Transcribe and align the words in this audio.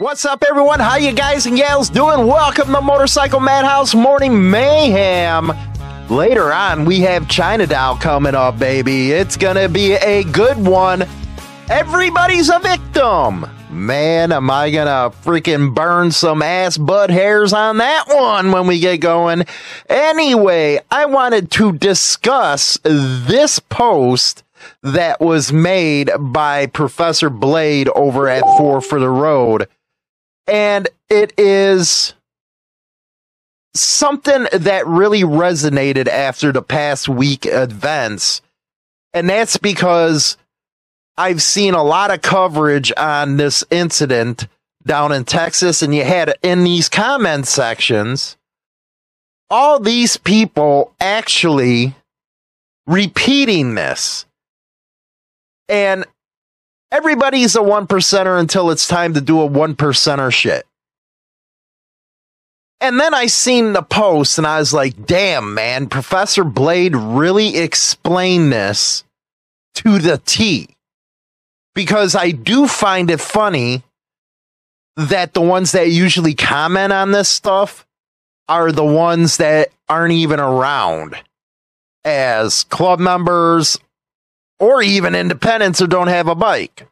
What's 0.00 0.24
up, 0.24 0.44
everyone? 0.48 0.78
How 0.78 0.94
you 0.94 1.10
guys 1.10 1.46
and 1.46 1.56
gals 1.56 1.90
doing? 1.90 2.28
Welcome 2.28 2.72
to 2.72 2.80
Motorcycle 2.80 3.40
Madhouse 3.40 3.96
Morning 3.96 4.48
Mayhem. 4.48 5.50
Later 6.08 6.52
on, 6.52 6.84
we 6.84 7.00
have 7.00 7.28
China 7.28 7.66
Doll 7.66 7.96
coming 7.96 8.36
up, 8.36 8.60
baby. 8.60 9.10
It's 9.10 9.36
gonna 9.36 9.68
be 9.68 9.94
a 9.94 10.22
good 10.22 10.56
one. 10.56 11.04
Everybody's 11.68 12.48
a 12.48 12.60
victim. 12.60 13.44
Man, 13.72 14.30
am 14.30 14.48
I 14.52 14.70
gonna 14.70 15.10
freaking 15.24 15.74
burn 15.74 16.12
some 16.12 16.42
ass 16.42 16.78
butt 16.78 17.10
hairs 17.10 17.52
on 17.52 17.78
that 17.78 18.04
one 18.06 18.52
when 18.52 18.68
we 18.68 18.78
get 18.78 18.98
going. 18.98 19.46
Anyway, 19.88 20.78
I 20.92 21.06
wanted 21.06 21.50
to 21.50 21.72
discuss 21.72 22.78
this 22.84 23.58
post 23.58 24.44
that 24.80 25.20
was 25.20 25.52
made 25.52 26.12
by 26.20 26.66
Professor 26.66 27.30
Blade 27.30 27.88
over 27.96 28.28
at 28.28 28.44
Four 28.56 28.80
for 28.80 29.00
the 29.00 29.10
Road 29.10 29.66
and 30.48 30.88
it 31.08 31.32
is 31.38 32.14
something 33.74 34.46
that 34.52 34.86
really 34.86 35.22
resonated 35.22 36.08
after 36.08 36.52
the 36.52 36.62
past 36.62 37.08
week 37.08 37.46
events. 37.46 38.40
And 39.12 39.28
that's 39.28 39.56
because 39.56 40.36
I've 41.16 41.42
seen 41.42 41.74
a 41.74 41.82
lot 41.82 42.12
of 42.12 42.22
coverage 42.22 42.92
on 42.96 43.36
this 43.36 43.64
incident 43.70 44.48
down 44.84 45.12
in 45.12 45.24
Texas, 45.24 45.82
and 45.82 45.94
you 45.94 46.04
had 46.04 46.34
in 46.42 46.64
these 46.64 46.88
comment 46.88 47.46
sections 47.46 48.36
all 49.50 49.80
these 49.80 50.16
people 50.16 50.94
actually 51.00 51.94
repeating 52.86 53.74
this. 53.74 54.26
And 55.68 56.06
Everybody's 56.90 57.54
a 57.54 57.62
one 57.62 57.86
percenter 57.86 58.40
until 58.40 58.70
it's 58.70 58.88
time 58.88 59.14
to 59.14 59.20
do 59.20 59.40
a 59.40 59.46
one 59.46 59.74
percenter 59.74 60.32
shit. 60.32 60.66
And 62.80 62.98
then 63.00 63.12
I 63.12 63.26
seen 63.26 63.72
the 63.72 63.82
post 63.82 64.38
and 64.38 64.46
I 64.46 64.58
was 64.58 64.72
like, 64.72 65.04
damn, 65.06 65.54
man, 65.54 65.88
Professor 65.88 66.44
Blade 66.44 66.94
really 66.94 67.56
explained 67.56 68.52
this 68.52 69.04
to 69.76 69.98
the 69.98 70.18
T. 70.18 70.68
Because 71.74 72.14
I 72.14 72.30
do 72.30 72.66
find 72.66 73.10
it 73.10 73.20
funny 73.20 73.82
that 74.96 75.34
the 75.34 75.40
ones 75.40 75.72
that 75.72 75.90
usually 75.90 76.34
comment 76.34 76.92
on 76.92 77.12
this 77.12 77.28
stuff 77.28 77.86
are 78.48 78.72
the 78.72 78.84
ones 78.84 79.36
that 79.36 79.68
aren't 79.88 80.14
even 80.14 80.40
around 80.40 81.16
as 82.04 82.64
club 82.64 82.98
members 82.98 83.78
or 84.60 84.82
even 84.82 85.14
independents 85.14 85.78
who 85.78 85.86
don't 85.86 86.08
have 86.08 86.28
a 86.28 86.34
bike. 86.34 86.88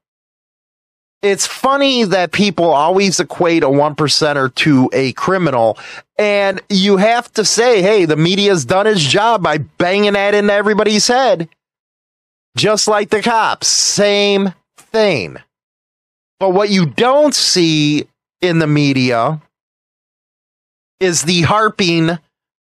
It's 1.22 1.46
funny 1.46 2.04
that 2.04 2.32
people 2.32 2.66
always 2.66 3.18
equate 3.18 3.62
a 3.62 3.70
one 3.70 3.96
percenter 3.96 4.54
to 4.56 4.90
a 4.92 5.12
criminal, 5.14 5.78
and 6.18 6.60
you 6.68 6.98
have 6.98 7.32
to 7.32 7.44
say, 7.44 7.82
hey, 7.82 8.04
the 8.04 8.16
media's 8.16 8.64
done 8.64 8.86
its 8.86 9.02
job 9.02 9.42
by 9.42 9.58
banging 9.58 10.12
that 10.12 10.34
into 10.34 10.52
everybody's 10.52 11.08
head. 11.08 11.48
Just 12.56 12.86
like 12.86 13.10
the 13.10 13.22
cops, 13.22 13.66
same 13.66 14.54
thing. 14.76 15.38
But 16.38 16.50
what 16.50 16.70
you 16.70 16.86
don't 16.86 17.34
see 17.34 18.06
in 18.40 18.58
the 18.58 18.66
media 18.66 19.40
is 21.00 21.22
the 21.22 21.42
harping 21.42 22.18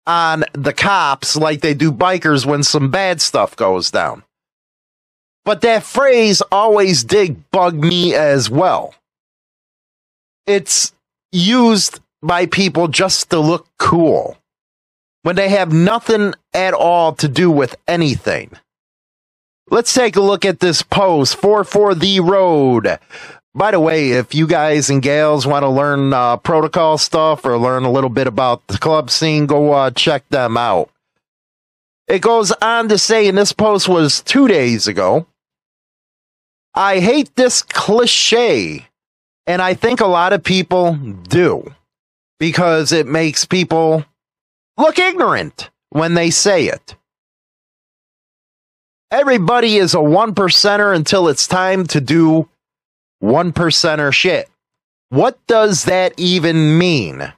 on 0.07 0.45
the 0.53 0.73
cops 0.73 1.37
like 1.37 1.61
they 1.61 1.75
do 1.75 1.93
bikers 1.93 2.45
when 2.47 2.63
some 2.63 2.91
bad 2.91 3.21
stuff 3.21 3.57
goes 3.57 3.91
down. 3.91 4.23
But 5.45 5.61
that 5.63 5.83
phrase 5.83 6.41
always 6.53 7.03
did 7.03 7.51
bug 7.51 7.75
me 7.75 8.15
as 8.15 8.49
well. 8.49 8.95
It's 10.47 10.93
used 11.33 12.01
by 12.23 12.47
people 12.47 12.89
just 12.89 13.31
to 13.31 13.41
look 13.41 13.67
cool 13.79 14.37
when 15.23 15.37
they 15.37 15.49
have 15.49 15.73
nothing 15.73 16.35
at 16.55 16.75
all 16.75 17.13
to 17.15 17.29
do 17.29 17.51
with 17.51 17.77
anything. 17.89 18.51
Let's 19.71 19.95
take 19.95 20.17
a 20.17 20.21
look 20.21 20.45
at 20.45 20.61
this 20.61 20.83
post 20.83 21.37
Four 21.37 21.65
for 21.65 21.95
the 21.95 22.21
Road. 22.21 22.99
By 23.55 23.71
the 23.71 23.81
way, 23.81 24.13
if 24.13 24.35
you 24.35 24.47
guys 24.47 24.91
and 24.91 25.03
gals 25.03 25.47
want 25.47 25.63
to 25.63 25.69
learn 25.69 26.13
uh, 26.13 26.39
protocol 26.39 26.99
stuff 26.99 27.45
or 27.45 27.59
learn 27.59 27.85
a 27.85 27.91
little 27.91 28.11
bit 28.11 28.27
about 28.27 28.67
the 28.67 28.79
club 28.79 29.11
scene, 29.11 29.47
go 29.47 29.73
uh, 29.73 29.91
check 29.91 30.29
them 30.29 30.57
out. 30.57 30.91
It 32.09 32.21
goes 32.21 32.51
on 32.53 32.89
to 32.89 32.99
say, 32.99 33.29
and 33.29 33.39
this 33.39 33.53
post 33.53 33.89
was 33.89 34.23
two 34.23 34.49
days 34.49 34.87
ago. 34.87 35.27
I 36.75 37.01
hate 37.01 37.37
this 37.37 37.63
cliche, 37.63 38.87
and 39.47 39.61
I 39.61 39.75
think 39.75 40.01
a 40.01 40.07
lot 40.07 40.33
of 40.33 40.43
people 40.43 40.95
do 40.95 41.75
because 42.39 42.93
it 42.93 43.07
makes 43.07 43.45
people 43.45 44.05
look 44.79 44.99
ignorant 44.99 45.71
when 45.91 46.15
they 46.15 46.31
say 46.31 46.67
it. 46.67 46.97
Everybody 49.11 49.77
is 49.77 49.93
a 49.93 50.01
one 50.01 50.35
percenter 50.35 50.97
until 50.97 51.29
it's 51.29 51.47
time 51.47 51.87
to 51.89 52.01
do 52.01 52.49
one 53.19 53.53
percenter 53.53 54.11
shit. 54.11 54.49
What 55.11 55.39
does 55.47 55.85
that 55.85 56.15
even 56.17 56.79
mean? 56.79 57.35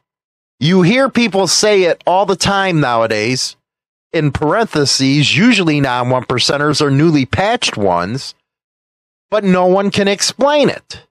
You 0.61 0.83
hear 0.83 1.09
people 1.09 1.49
say 1.49 1.83
it 1.83 2.05
all 2.06 2.25
the 2.25 2.37
time 2.37 2.81
nowadays. 2.81 3.56
In 4.12 4.31
parentheses, 4.31 5.37
usually 5.37 5.81
non 5.81 6.09
one 6.09 6.25
percenters 6.25 6.81
are 6.81 6.93
newly 6.93 7.27
patched 7.27 7.77
ones 7.77 8.37
but 9.31 9.45
no 9.45 9.67
one 9.67 9.91
can 9.91 10.09
explain 10.09 10.69
it. 10.69 11.03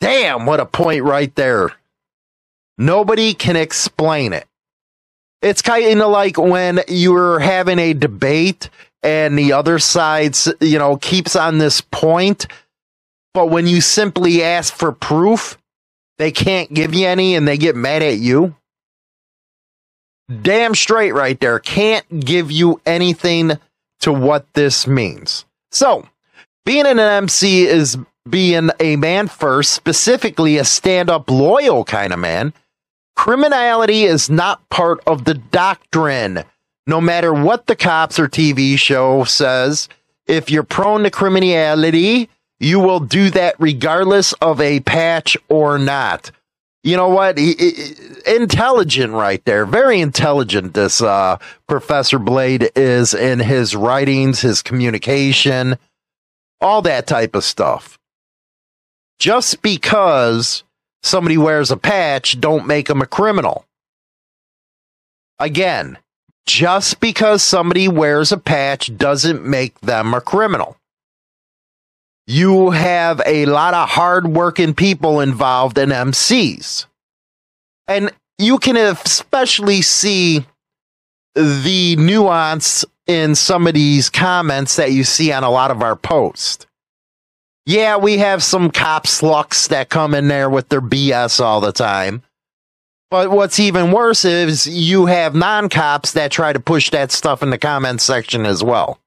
Damn, 0.00 0.46
what 0.46 0.60
a 0.60 0.66
point 0.66 1.04
right 1.04 1.34
there. 1.34 1.72
Nobody 2.78 3.34
can 3.34 3.56
explain 3.56 4.32
it. 4.32 4.46
It's 5.42 5.62
kind 5.62 6.00
of 6.00 6.10
like 6.10 6.38
when 6.38 6.80
you're 6.88 7.38
having 7.38 7.78
a 7.78 7.94
debate 7.94 8.68
and 9.02 9.38
the 9.38 9.52
other 9.52 9.78
side, 9.78 10.36
you 10.60 10.78
know, 10.78 10.96
keeps 10.96 11.36
on 11.36 11.58
this 11.58 11.80
point, 11.80 12.46
but 13.32 13.46
when 13.46 13.66
you 13.66 13.80
simply 13.80 14.42
ask 14.42 14.74
for 14.74 14.92
proof, 14.92 15.58
they 16.18 16.32
can't 16.32 16.72
give 16.72 16.94
you 16.94 17.06
any 17.06 17.34
and 17.34 17.46
they 17.46 17.58
get 17.58 17.76
mad 17.76 18.02
at 18.02 18.18
you. 18.18 18.54
Damn 20.42 20.74
straight 20.74 21.12
right 21.12 21.38
there. 21.38 21.58
Can't 21.58 22.20
give 22.20 22.50
you 22.50 22.80
anything 22.84 23.58
to 24.06 24.12
what 24.12 24.46
this 24.54 24.86
means. 24.86 25.44
So, 25.72 26.08
being 26.64 26.86
an 26.86 27.00
MC 27.00 27.66
is 27.66 27.98
being 28.30 28.70
a 28.78 28.94
man 28.94 29.26
first, 29.26 29.72
specifically 29.72 30.58
a 30.58 30.64
stand 30.64 31.10
up 31.10 31.28
loyal 31.28 31.84
kind 31.84 32.12
of 32.12 32.20
man. 32.20 32.52
Criminality 33.16 34.04
is 34.04 34.30
not 34.30 34.68
part 34.68 35.00
of 35.08 35.24
the 35.24 35.34
doctrine. 35.34 36.44
No 36.86 37.00
matter 37.00 37.34
what 37.34 37.66
the 37.66 37.74
cops 37.74 38.20
or 38.20 38.28
TV 38.28 38.78
show 38.78 39.24
says, 39.24 39.88
if 40.28 40.52
you're 40.52 40.62
prone 40.62 41.02
to 41.02 41.10
criminality, 41.10 42.28
you 42.60 42.78
will 42.78 43.00
do 43.00 43.28
that 43.30 43.56
regardless 43.58 44.32
of 44.34 44.60
a 44.60 44.78
patch 44.80 45.36
or 45.48 45.80
not. 45.80 46.30
You 46.86 46.96
know 46.96 47.08
what? 47.08 47.36
He, 47.36 47.54
he, 47.54 47.94
intelligent 48.36 49.12
right 49.12 49.44
there. 49.44 49.66
Very 49.66 50.00
intelligent, 50.00 50.74
this 50.74 51.02
uh, 51.02 51.38
Professor 51.66 52.20
Blade 52.20 52.70
is 52.76 53.12
in 53.12 53.40
his 53.40 53.74
writings, 53.74 54.40
his 54.40 54.62
communication, 54.62 55.78
all 56.60 56.82
that 56.82 57.08
type 57.08 57.34
of 57.34 57.42
stuff. 57.42 57.98
Just 59.18 59.62
because 59.62 60.62
somebody 61.02 61.36
wears 61.36 61.72
a 61.72 61.76
patch, 61.76 62.40
don't 62.40 62.68
make 62.68 62.86
them 62.86 63.02
a 63.02 63.06
criminal. 63.06 63.66
Again, 65.40 65.98
just 66.46 67.00
because 67.00 67.42
somebody 67.42 67.88
wears 67.88 68.30
a 68.30 68.38
patch 68.38 68.96
doesn't 68.96 69.44
make 69.44 69.80
them 69.80 70.14
a 70.14 70.20
criminal. 70.20 70.76
You 72.26 72.70
have 72.70 73.20
a 73.24 73.46
lot 73.46 73.74
of 73.74 73.88
hardworking 73.88 74.74
people 74.74 75.20
involved 75.20 75.78
in 75.78 75.90
MCs. 75.90 76.86
And 77.86 78.10
you 78.38 78.58
can 78.58 78.76
especially 78.76 79.82
see 79.82 80.44
the 81.34 81.96
nuance 81.96 82.84
in 83.06 83.34
some 83.34 83.66
of 83.66 83.74
these 83.74 84.10
comments 84.10 84.76
that 84.76 84.92
you 84.92 85.04
see 85.04 85.30
on 85.30 85.44
a 85.44 85.50
lot 85.50 85.70
of 85.70 85.82
our 85.82 85.94
posts. 85.94 86.66
Yeah, 87.64 87.96
we 87.96 88.18
have 88.18 88.42
some 88.42 88.70
cop 88.70 89.06
slucks 89.06 89.68
that 89.68 89.88
come 89.88 90.14
in 90.14 90.28
there 90.28 90.48
with 90.50 90.68
their 90.68 90.80
BS 90.80 91.40
all 91.40 91.60
the 91.60 91.72
time. 91.72 92.22
But 93.10 93.30
what's 93.30 93.60
even 93.60 93.92
worse 93.92 94.24
is 94.24 94.66
you 94.66 95.06
have 95.06 95.34
non 95.34 95.68
cops 95.68 96.12
that 96.12 96.32
try 96.32 96.52
to 96.52 96.60
push 96.60 96.90
that 96.90 97.12
stuff 97.12 97.42
in 97.42 97.50
the 97.50 97.58
comment 97.58 98.00
section 98.00 98.46
as 98.46 98.64
well. 98.64 98.98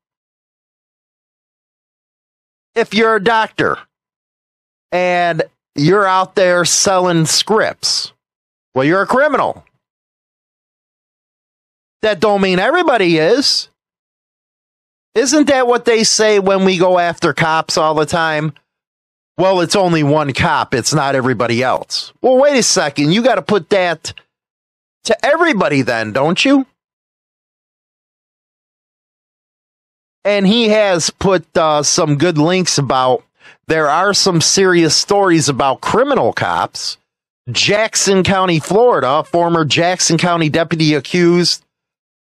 If 2.79 2.93
you're 2.93 3.17
a 3.17 3.23
doctor 3.23 3.77
and 4.93 5.43
you're 5.75 6.07
out 6.07 6.35
there 6.35 6.63
selling 6.63 7.25
scripts, 7.25 8.13
well, 8.73 8.85
you're 8.85 9.01
a 9.01 9.07
criminal. 9.07 9.65
That 12.01 12.21
don't 12.21 12.39
mean 12.39 12.57
everybody 12.57 13.17
is. 13.17 13.67
Isn't 15.13 15.47
that 15.47 15.67
what 15.67 15.83
they 15.83 16.05
say 16.05 16.39
when 16.39 16.63
we 16.63 16.77
go 16.77 16.97
after 16.97 17.33
cops 17.33 17.77
all 17.77 17.95
the 17.95 18.05
time? 18.05 18.53
Well, 19.37 19.59
it's 19.59 19.75
only 19.75 20.03
one 20.03 20.31
cop, 20.31 20.73
it's 20.73 20.93
not 20.93 21.15
everybody 21.15 21.61
else. 21.61 22.13
Well, 22.21 22.37
wait 22.37 22.57
a 22.57 22.63
second. 22.63 23.11
You 23.11 23.21
got 23.21 23.35
to 23.35 23.41
put 23.41 23.69
that 23.71 24.13
to 25.03 25.25
everybody 25.25 25.81
then, 25.81 26.13
don't 26.13 26.45
you? 26.45 26.65
And 30.25 30.45
he 30.45 30.69
has 30.69 31.09
put 31.09 31.45
uh, 31.57 31.83
some 31.83 32.17
good 32.17 32.37
links 32.37 32.77
about 32.77 33.23
there 33.67 33.89
are 33.89 34.13
some 34.13 34.41
serious 34.41 34.95
stories 34.95 35.47
about 35.47 35.81
criminal 35.81 36.33
cops. 36.33 36.97
Jackson 37.51 38.23
County, 38.23 38.59
Florida, 38.59 39.23
former 39.23 39.65
Jackson 39.65 40.17
County 40.17 40.49
deputy 40.49 40.93
accused 40.93 41.63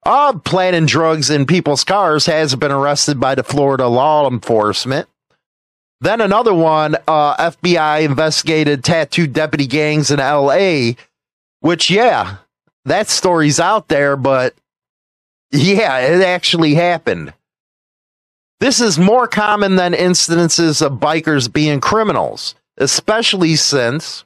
of 0.04 0.44
planting 0.44 0.86
drugs 0.86 1.30
in 1.30 1.46
people's 1.46 1.84
cars 1.84 2.26
has 2.26 2.56
been 2.56 2.72
arrested 2.72 3.20
by 3.20 3.36
the 3.36 3.44
Florida 3.44 3.88
law 3.88 4.30
enforcement. 4.30 5.08
Then 6.02 6.22
another 6.22 6.54
one, 6.54 6.96
uh, 7.08 7.52
FBI 7.52 8.04
investigated 8.04 8.84
tattooed 8.84 9.34
deputy 9.34 9.68
gangs 9.68 10.12
in 10.12 10.20
LA, 10.20 10.94
which, 11.60 11.90
yeah, 11.90 12.38
that 12.86 13.10
story's 13.10 13.60
out 13.60 13.90
there, 13.90 14.16
but 14.16 14.56
yeah, 15.52 16.00
it 16.00 16.22
actually 16.22 16.76
happened. 16.76 17.34
This 18.60 18.82
is 18.82 19.00
more 19.00 19.28
common 19.28 19.78
than 19.78 19.94
incidences 19.94 20.86
of 20.86 21.00
bikers 21.00 21.52
being 21.52 21.80
criminals, 21.80 22.56
especially 22.78 23.56
since 23.56 24.26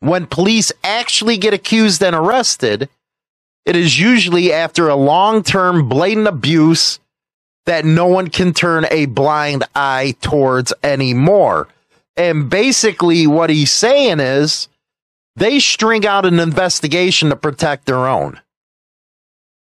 when 0.00 0.26
police 0.26 0.72
actually 0.82 1.38
get 1.38 1.54
accused 1.54 2.02
and 2.02 2.14
arrested, 2.14 2.88
it 3.64 3.76
is 3.76 3.98
usually 3.98 4.52
after 4.52 4.88
a 4.88 4.96
long 4.96 5.42
term 5.42 5.88
blatant 5.88 6.26
abuse 6.26 7.00
that 7.66 7.84
no 7.84 8.06
one 8.06 8.28
can 8.28 8.52
turn 8.52 8.86
a 8.90 9.06
blind 9.06 9.64
eye 9.74 10.14
towards 10.20 10.72
anymore. 10.82 11.68
And 12.16 12.48
basically, 12.50 13.26
what 13.26 13.50
he's 13.50 13.72
saying 13.72 14.20
is 14.20 14.68
they 15.36 15.58
string 15.58 16.06
out 16.06 16.26
an 16.26 16.38
investigation 16.38 17.30
to 17.30 17.36
protect 17.36 17.86
their 17.86 18.06
own. 18.06 18.40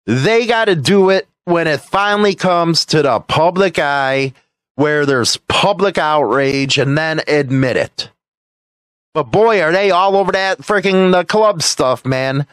They 0.07 0.47
got 0.47 0.67
to 0.67 0.75
do 0.75 1.11
it 1.11 1.29
when 1.45 1.67
it 1.67 1.81
finally 1.81 2.35
comes 2.35 2.85
to 2.87 3.03
the 3.03 3.21
public 3.21 3.79
eye 3.79 4.33
where 4.77 5.07
there's 5.07 5.37
public 5.49 5.99
outrage 5.99 6.79
and 6.79 6.99
then 6.99 7.21
admit 7.29 7.77
it. 7.77 8.11
But 9.13 9.25
boy, 9.25 9.63
are 9.63 9.73
they 9.73 9.91
all 9.91 10.17
over 10.17 10.33
that 10.33 10.59
freaking 10.59 11.13
the 11.13 11.25
club 11.25 11.63
stuff, 11.63 12.05
man. 12.05 12.47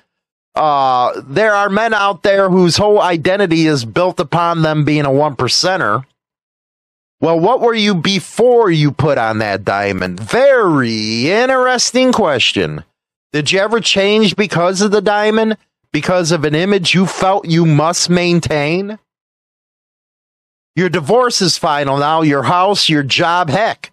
Uh, 0.53 1.21
there 1.25 1.53
are 1.53 1.69
men 1.69 1.93
out 1.93 2.23
there 2.23 2.49
whose 2.49 2.77
whole 2.77 3.01
identity 3.01 3.67
is 3.67 3.85
built 3.85 4.19
upon 4.19 4.61
them 4.61 4.83
being 4.83 5.05
a 5.05 5.11
one 5.11 5.35
percenter. 5.35 6.05
Well, 7.21 7.39
what 7.39 7.61
were 7.61 7.73
you 7.73 7.95
before 7.95 8.69
you 8.69 8.91
put 8.91 9.17
on 9.17 9.37
that 9.39 9.63
diamond? 9.63 10.19
Very 10.19 11.31
interesting 11.31 12.11
question. 12.11 12.83
Did 13.31 13.51
you 13.51 13.59
ever 13.59 13.79
change 13.79 14.35
because 14.35 14.81
of 14.81 14.91
the 14.91 15.01
diamond? 15.01 15.57
Because 15.93 16.31
of 16.31 16.45
an 16.45 16.55
image 16.55 16.93
you 16.93 17.05
felt 17.05 17.47
you 17.47 17.65
must 17.65 18.09
maintain? 18.09 18.97
Your 20.75 20.89
divorce 20.89 21.41
is 21.41 21.57
final 21.57 21.97
now, 21.97 22.21
your 22.21 22.43
house, 22.43 22.87
your 22.87 23.03
job, 23.03 23.49
heck. 23.49 23.91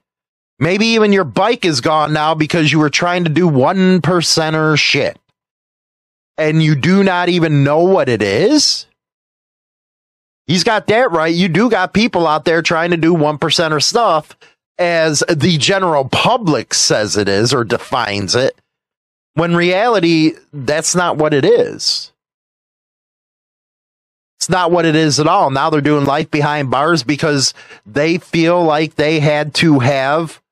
Maybe 0.61 0.87
even 0.87 1.13
your 1.13 1.25
bike 1.25 1.65
is 1.65 1.81
gone 1.81 2.13
now 2.13 2.35
because 2.35 2.73
you 2.73 2.79
were 2.79 2.91
trying 2.91 3.25
to 3.25 3.31
do 3.31 3.47
one 3.47 4.01
percenter 4.01 4.79
shit 4.79 5.19
and 6.39 6.63
you 6.63 6.77
do 6.77 7.03
not 7.03 7.29
even 7.29 7.65
know 7.65 7.81
what 7.81 8.09
it 8.09 8.23
is? 8.23 8.87
He's 10.47 10.65
got 10.65 10.87
that 10.87 11.11
right. 11.11 11.35
You 11.35 11.49
do 11.49 11.69
got 11.69 11.93
people 11.93 12.27
out 12.27 12.45
there 12.45 12.63
trying 12.63 12.93
to 12.93 12.97
do 12.97 13.13
one 13.13 13.39
percenter 13.39 13.83
stuff 13.83 14.37
as 14.79 15.23
the 15.29 15.59
general 15.59 16.09
public 16.09 16.73
says 16.73 17.17
it 17.17 17.29
is 17.29 17.53
or 17.53 17.65
defines 17.65 18.35
it. 18.35 18.57
When 19.39 19.55
reality, 19.55 20.33
that's 20.53 20.97
not 20.97 21.17
what 21.17 21.33
it 21.33 21.45
is. 21.45 22.11
It's 24.41 24.49
not 24.49 24.73
what 24.73 24.85
it 24.85 24.97
is 24.97 25.21
at 25.21 25.29
all. 25.29 25.51
Now 25.51 25.71
they're 25.71 25.81
doing 25.81 26.07
life 26.07 26.29
behind 26.29 26.73
bars 26.73 27.05
because 27.05 27.55
they 27.87 28.19
feel 28.19 28.65
like 28.65 28.97
they 28.97 29.21
had 29.21 29.55
to 29.55 29.79
have 29.79 30.43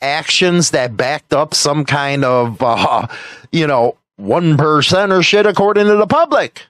actions 0.00 0.72
that 0.72 0.96
backed 0.96 1.32
up 1.32 1.54
some 1.54 1.84
kind 1.84 2.24
of, 2.24 2.56
uh, 2.60 3.06
you 3.52 3.68
know, 3.68 3.98
one 4.16 4.56
percenter 4.56 5.24
shit 5.24 5.46
according 5.46 5.86
to 5.86 5.94
the 5.94 6.08
public. 6.08 6.62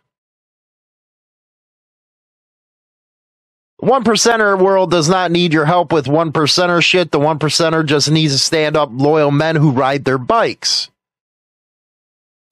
One 3.78 4.05
percenter 4.05 4.62
world 4.62 4.90
does 4.90 5.08
not 5.08 5.31
need 5.31 5.55
your 5.55 5.64
help 5.64 5.94
with 5.94 6.08
one 6.08 6.31
percenter 6.31 6.84
shit. 6.84 7.11
The 7.11 7.19
one 7.19 7.38
percenter 7.38 7.87
just 7.87 8.11
needs 8.11 8.34
to 8.34 8.38
stand 8.38 8.76
up 8.76 8.90
loyal 8.93 9.31
men 9.31 9.56
who 9.56 9.70
ride 9.70 10.05
their 10.05 10.19
bikes. 10.19 10.90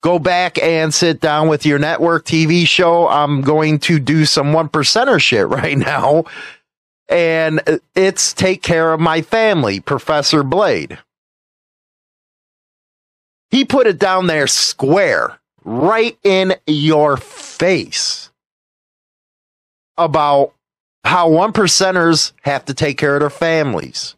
Go 0.03 0.19
back 0.19 0.61
and 0.61 0.93
sit 0.93 1.21
down 1.21 1.47
with 1.47 1.65
your 1.65 1.79
network 1.79 2.25
TV 2.25 2.67
show. 2.67 3.07
I'm 3.07 3.39
going 3.39 3.79
to 3.79 3.99
do 3.99 4.25
some 4.25 4.51
one 4.51 4.67
percenter 4.67 5.19
shit 5.19 5.47
right 5.47 5.77
now. 5.77 6.25
And 7.07 7.61
uh, 7.65 7.77
it's 7.95 8.33
take 8.33 8.61
care 8.61 8.91
of 8.91 8.99
my 8.99 9.21
family, 9.21 9.79
Professor 9.79 10.43
Blade. 10.43 10.99
He 13.49 13.63
put 13.63 13.87
it 13.87 13.97
down 13.97 14.27
there 14.27 14.47
square, 14.47 15.39
right 15.63 16.17
in 16.23 16.55
your 16.67 17.15
face 17.15 18.29
about 19.95 20.53
how 21.05 21.29
one 21.29 21.53
percenters 21.53 22.33
have 22.41 22.65
to 22.65 22.73
take 22.73 22.97
care 22.97 23.15
of 23.15 23.21
their 23.21 23.29
families. 23.29 24.15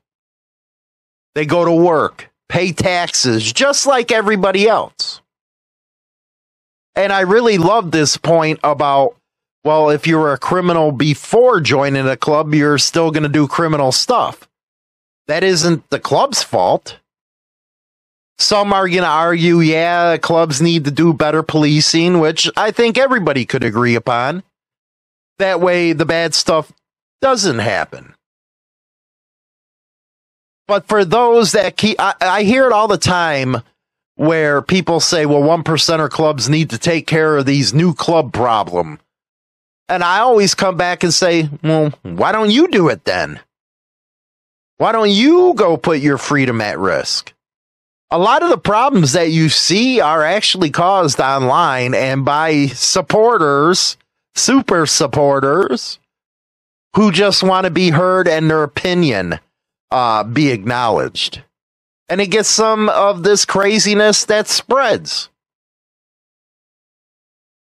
They 1.36 1.46
go 1.46 1.66
to 1.66 1.72
work, 1.72 2.32
pay 2.50 2.72
taxes, 2.72 3.52
just 3.52 3.86
like 3.86 4.12
everybody 4.12 4.68
else. 4.68 5.22
And 6.96 7.12
I 7.12 7.22
really 7.22 7.58
love 7.58 7.92
this 7.92 8.18
point 8.18 8.60
about, 8.64 9.16
well, 9.64 9.90
if 9.90 10.08
you 10.08 10.18
were 10.18 10.34
a 10.34 10.38
criminal 10.38 10.92
before 10.92 11.60
joining 11.60 12.08
a 12.08 12.16
club, 12.16 12.54
you're 12.54 12.78
still 12.78 13.12
going 13.12 13.24
to 13.24 13.30
do 13.30 13.48
criminal 13.48 13.92
stuff. 13.92 14.48
That 15.28 15.44
isn't 15.44 15.90
the 15.90 16.00
club's 16.00 16.44
fault. 16.44 17.00
Some 18.38 18.74
are 18.74 18.88
going 18.88 19.02
to 19.02 19.08
argue, 19.08 19.60
yeah, 19.60 20.18
clubs 20.18 20.62
need 20.62 20.86
to 20.86 20.92
do 20.92 21.14
better 21.14 21.42
policing, 21.42 22.20
which 22.20 22.50
I 22.58 22.72
think 22.72 22.98
everybody 22.98 23.46
could 23.46 23.64
agree 23.64 23.96
upon. 23.96 24.44
That 25.40 25.62
way, 25.62 25.94
the 25.94 26.06
bad 26.06 26.34
stuff 26.34 26.72
doesn't 27.22 27.60
happen. 27.60 28.14
But 30.68 30.88
for 30.88 31.06
those 31.06 31.54
that 31.54 31.78
keep, 31.78 32.00
I, 32.00 32.14
I 32.20 32.44
hear 32.44 32.66
it 32.66 32.72
all 32.72 32.88
the 32.88 32.98
time 32.98 33.58
where 34.16 34.62
people 34.62 35.00
say, 35.00 35.26
well, 35.26 35.44
one 35.44 35.64
percenter 35.64 36.10
clubs 36.10 36.50
need 36.50 36.70
to 36.70 36.78
take 36.78 37.08
care 37.08 37.38
of 37.38 37.46
these 37.46 37.74
new 37.74 37.94
club 37.94 38.34
problem. 38.34 39.00
And 39.88 40.04
I 40.04 40.20
always 40.20 40.56
come 40.56 40.78
back 40.78 41.04
and 41.04 41.14
say, 41.14 41.50
well, 41.64 41.94
why 42.02 42.32
don't 42.32 42.50
you 42.52 42.68
do 42.68 42.90
it 42.90 43.06
then? 43.06 43.40
Why 44.78 44.92
don't 44.92 45.12
you 45.12 45.54
go 45.56 45.78
put 45.78 46.00
your 46.00 46.18
freedom 46.18 46.60
at 46.60 46.80
risk? 46.80 47.36
a 48.12 48.20
lot 48.20 48.44
of 48.44 48.50
the 48.50 48.58
problems 48.58 49.14
that 49.14 49.32
you 49.32 49.50
see 49.50 50.00
are 50.00 50.24
actually 50.24 50.70
caused 50.70 51.20
online 51.20 51.94
and 51.94 52.24
by 52.24 52.68
supporters, 52.68 53.98
super 54.36 54.86
supporters, 54.86 56.00
who 56.96 57.12
just 57.12 57.44
want 57.44 57.66
to 57.66 57.72
be 57.72 57.90
heard 57.90 58.28
and 58.28 58.50
their 58.50 58.64
opinion 58.64 59.40
uh, 59.92 60.24
be 60.24 60.50
acknowledged. 60.52 61.42
And 62.08 62.22
it 62.22 62.28
gets 62.28 62.50
some 62.50 62.90
of 62.90 63.24
this 63.24 63.46
craziness 63.46 64.26
that 64.26 64.48
spreads. 64.48 65.30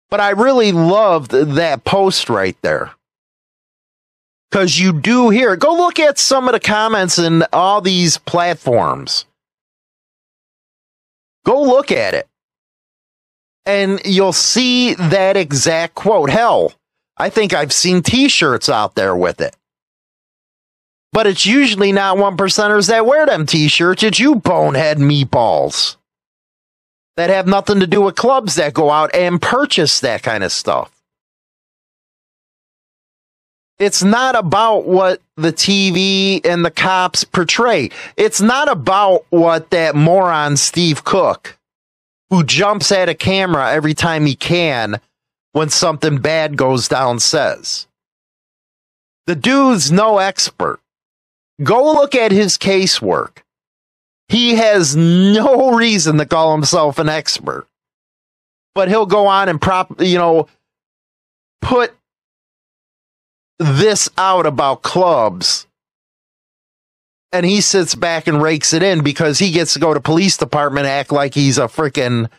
But 0.09 0.19
I 0.19 0.29
really 0.29 0.71
loved 0.71 1.31
that 1.31 1.83
post 1.83 2.29
right 2.29 2.57
there. 2.61 2.91
Because 4.49 4.79
you 4.79 4.93
do 4.93 5.29
hear, 5.29 5.55
go 5.55 5.73
look 5.73 5.99
at 5.99 6.17
some 6.17 6.47
of 6.47 6.53
the 6.53 6.59
comments 6.59 7.19
in 7.19 7.43
all 7.51 7.81
these 7.81 8.17
platforms 8.17 9.25
Go 11.47 11.61
look 11.61 11.93
at 11.93 12.13
it. 12.13 12.27
And 13.65 14.01
you'll 14.03 14.33
see 14.33 14.95
that 14.95 15.37
exact 15.37 15.95
quote. 15.95 16.29
Hell, 16.29 16.73
I 17.15 17.29
think 17.29 17.53
I've 17.53 17.71
seen 17.71 18.01
t 18.01 18.27
shirts 18.27 18.67
out 18.67 18.95
there 18.95 19.15
with 19.15 19.39
it. 19.39 19.55
But 21.13 21.27
it's 21.27 21.45
usually 21.45 21.91
not 21.91 22.17
one 22.17 22.37
percenters 22.37 22.89
that 22.89 23.05
wear 23.05 23.25
them 23.25 23.45
t 23.45 23.67
shirts. 23.67 24.03
It's 24.03 24.19
you 24.19 24.35
bonehead 24.35 24.97
meatballs 24.97 25.97
that 27.15 27.29
have 27.29 27.47
nothing 27.47 27.79
to 27.79 27.87
do 27.87 28.01
with 28.01 28.15
clubs 28.15 28.55
that 28.55 28.73
go 28.73 28.91
out 28.91 29.13
and 29.15 29.41
purchase 29.41 29.99
that 29.99 30.23
kind 30.23 30.43
of 30.43 30.51
stuff. 30.51 30.91
It's 33.79 34.03
not 34.03 34.35
about 34.35 34.87
what 34.87 35.21
the 35.35 35.53
TV 35.53 36.43
and 36.45 36.65
the 36.65 36.71
cops 36.71 37.23
portray. 37.23 37.91
It's 38.15 38.41
not 38.41 38.69
about 38.69 39.25
what 39.29 39.69
that 39.69 39.95
moron 39.95 40.57
Steve 40.57 41.03
Cook, 41.03 41.57
who 42.29 42.43
jumps 42.43 42.91
at 42.91 43.09
a 43.09 43.13
camera 43.13 43.71
every 43.71 43.93
time 43.93 44.25
he 44.25 44.35
can 44.35 44.99
when 45.51 45.69
something 45.69 46.17
bad 46.17 46.57
goes 46.57 46.87
down, 46.87 47.19
says. 47.19 47.87
The 49.27 49.35
dude's 49.35 49.91
no 49.91 50.17
expert. 50.17 50.79
Go 51.61 51.93
look 51.93 52.15
at 52.15 52.31
his 52.31 52.57
casework. 52.57 53.39
He 54.29 54.55
has 54.55 54.95
no 54.95 55.75
reason 55.75 56.17
to 56.17 56.25
call 56.25 56.53
himself 56.53 56.99
an 56.99 57.09
expert. 57.09 57.67
But 58.75 58.89
he'll 58.89 59.05
go 59.05 59.27
on 59.27 59.49
and 59.49 59.59
prop, 59.59 60.01
you 60.01 60.17
know, 60.17 60.47
put 61.61 61.93
this 63.59 64.09
out 64.17 64.45
about 64.45 64.83
clubs 64.83 65.65
and 67.31 67.45
he 67.45 67.61
sits 67.61 67.95
back 67.95 68.27
and 68.27 68.41
rakes 68.41 68.73
it 68.73 68.83
in 68.83 69.03
because 69.03 69.39
he 69.39 69.51
gets 69.51 69.73
to 69.73 69.79
go 69.79 69.93
to 69.93 69.99
police 69.99 70.37
department 70.37 70.85
act 70.85 71.11
like 71.11 71.33
he's 71.33 71.57
a 71.57 71.63
freaking 71.63 72.29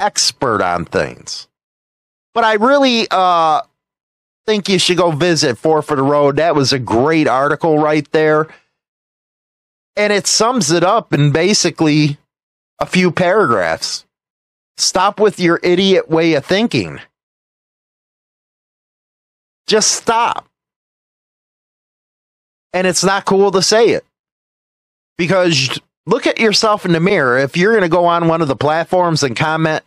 expert 0.00 0.62
on 0.62 0.84
things. 0.84 1.46
But 2.34 2.44
I 2.44 2.54
really 2.54 3.06
uh 3.10 3.62
think 4.46 4.68
you 4.68 4.78
should 4.78 4.96
go 4.96 5.10
visit 5.12 5.58
Four 5.58 5.82
for 5.82 5.94
the 5.94 6.02
Road. 6.02 6.36
That 6.36 6.54
was 6.56 6.72
a 6.72 6.78
great 6.78 7.28
article 7.28 7.78
right 7.78 8.10
there. 8.12 8.48
And 9.96 10.12
it 10.12 10.26
sums 10.26 10.70
it 10.70 10.84
up 10.84 11.12
in 11.12 11.32
basically 11.32 12.18
a 12.78 12.86
few 12.86 13.10
paragraphs. 13.10 14.04
Stop 14.76 15.20
with 15.20 15.38
your 15.38 15.60
idiot 15.62 16.08
way 16.08 16.34
of 16.34 16.44
thinking. 16.44 16.98
Just 19.66 19.92
stop. 19.92 20.48
And 22.72 22.86
it's 22.86 23.04
not 23.04 23.26
cool 23.26 23.50
to 23.52 23.62
say 23.62 23.90
it 23.90 24.04
because 25.18 25.78
look 26.06 26.26
at 26.26 26.40
yourself 26.40 26.86
in 26.86 26.92
the 26.92 27.00
mirror. 27.00 27.38
If 27.38 27.56
you're 27.56 27.72
going 27.72 27.82
to 27.82 27.88
go 27.88 28.06
on 28.06 28.28
one 28.28 28.40
of 28.40 28.48
the 28.48 28.56
platforms 28.56 29.22
and 29.22 29.36
comment 29.36 29.84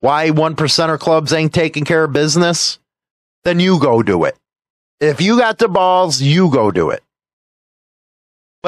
why 0.00 0.30
one 0.30 0.56
percenter 0.56 0.98
clubs 0.98 1.32
ain't 1.32 1.52
taking 1.52 1.84
care 1.84 2.04
of 2.04 2.12
business, 2.12 2.78
then 3.44 3.60
you 3.60 3.78
go 3.78 4.02
do 4.02 4.24
it. 4.24 4.36
If 5.00 5.20
you 5.20 5.38
got 5.38 5.58
the 5.58 5.68
balls, 5.68 6.20
you 6.20 6.50
go 6.50 6.70
do 6.70 6.90
it. 6.90 7.02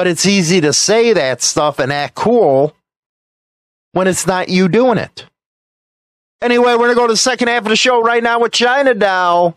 But 0.01 0.07
it's 0.07 0.25
easy 0.25 0.61
to 0.61 0.73
say 0.73 1.13
that 1.13 1.43
stuff 1.43 1.77
and 1.77 1.93
act 1.93 2.15
cool 2.15 2.75
when 3.91 4.07
it's 4.07 4.25
not 4.25 4.49
you 4.49 4.67
doing 4.67 4.97
it. 4.97 5.27
Anyway, 6.41 6.71
we're 6.71 6.77
going 6.77 6.89
to 6.89 6.95
go 6.95 7.05
to 7.05 7.13
the 7.13 7.17
second 7.17 7.49
half 7.49 7.61
of 7.61 7.69
the 7.69 7.75
show 7.75 8.01
right 8.01 8.23
now 8.23 8.39
with 8.39 8.51
China 8.51 8.95
Doll. 8.95 9.55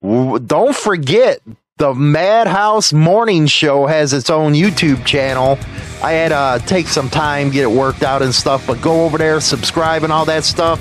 Don't 0.00 0.76
forget, 0.76 1.40
the 1.78 1.92
Madhouse 1.92 2.92
Morning 2.92 3.48
Show 3.48 3.86
has 3.86 4.12
its 4.12 4.30
own 4.30 4.52
YouTube 4.52 5.04
channel. 5.04 5.58
I 6.04 6.12
had 6.12 6.28
to 6.28 6.36
uh, 6.36 6.58
take 6.60 6.86
some 6.86 7.10
time, 7.10 7.50
get 7.50 7.64
it 7.64 7.70
worked 7.72 8.04
out 8.04 8.22
and 8.22 8.32
stuff, 8.32 8.64
but 8.68 8.80
go 8.80 9.04
over 9.04 9.18
there, 9.18 9.40
subscribe 9.40 10.04
and 10.04 10.12
all 10.12 10.26
that 10.26 10.44
stuff, 10.44 10.78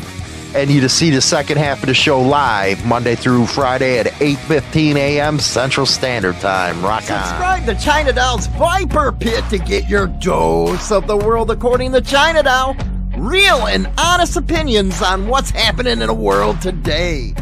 and 0.55 0.69
you 0.69 0.81
to 0.81 0.89
see 0.89 1.09
the 1.09 1.21
second 1.21 1.57
half 1.57 1.81
of 1.81 1.87
the 1.87 1.93
show 1.93 2.21
live 2.21 2.85
Monday 2.85 3.15
through 3.15 3.45
Friday 3.47 3.99
at 3.99 4.07
8:15 4.07 4.95
a.m. 4.95 5.39
Central 5.39 5.85
Standard 5.85 6.39
Time. 6.39 6.81
Rock 6.83 7.09
on. 7.09 7.23
Subscribe 7.25 7.65
to 7.65 7.75
China 7.75 8.13
Doll's 8.13 8.47
Viper 8.47 9.11
Pit 9.11 9.43
to 9.49 9.57
get 9.57 9.89
your 9.89 10.07
dose 10.07 10.91
of 10.91 11.07
the 11.07 11.17
world 11.17 11.51
according 11.51 11.91
to 11.93 12.01
China 12.01 12.43
Doll. 12.43 12.75
Real 13.17 13.67
and 13.67 13.87
honest 13.97 14.37
opinions 14.37 15.01
on 15.01 15.27
what's 15.27 15.51
happening 15.51 16.01
in 16.01 16.07
the 16.07 16.13
world 16.13 16.61
today. 16.61 17.33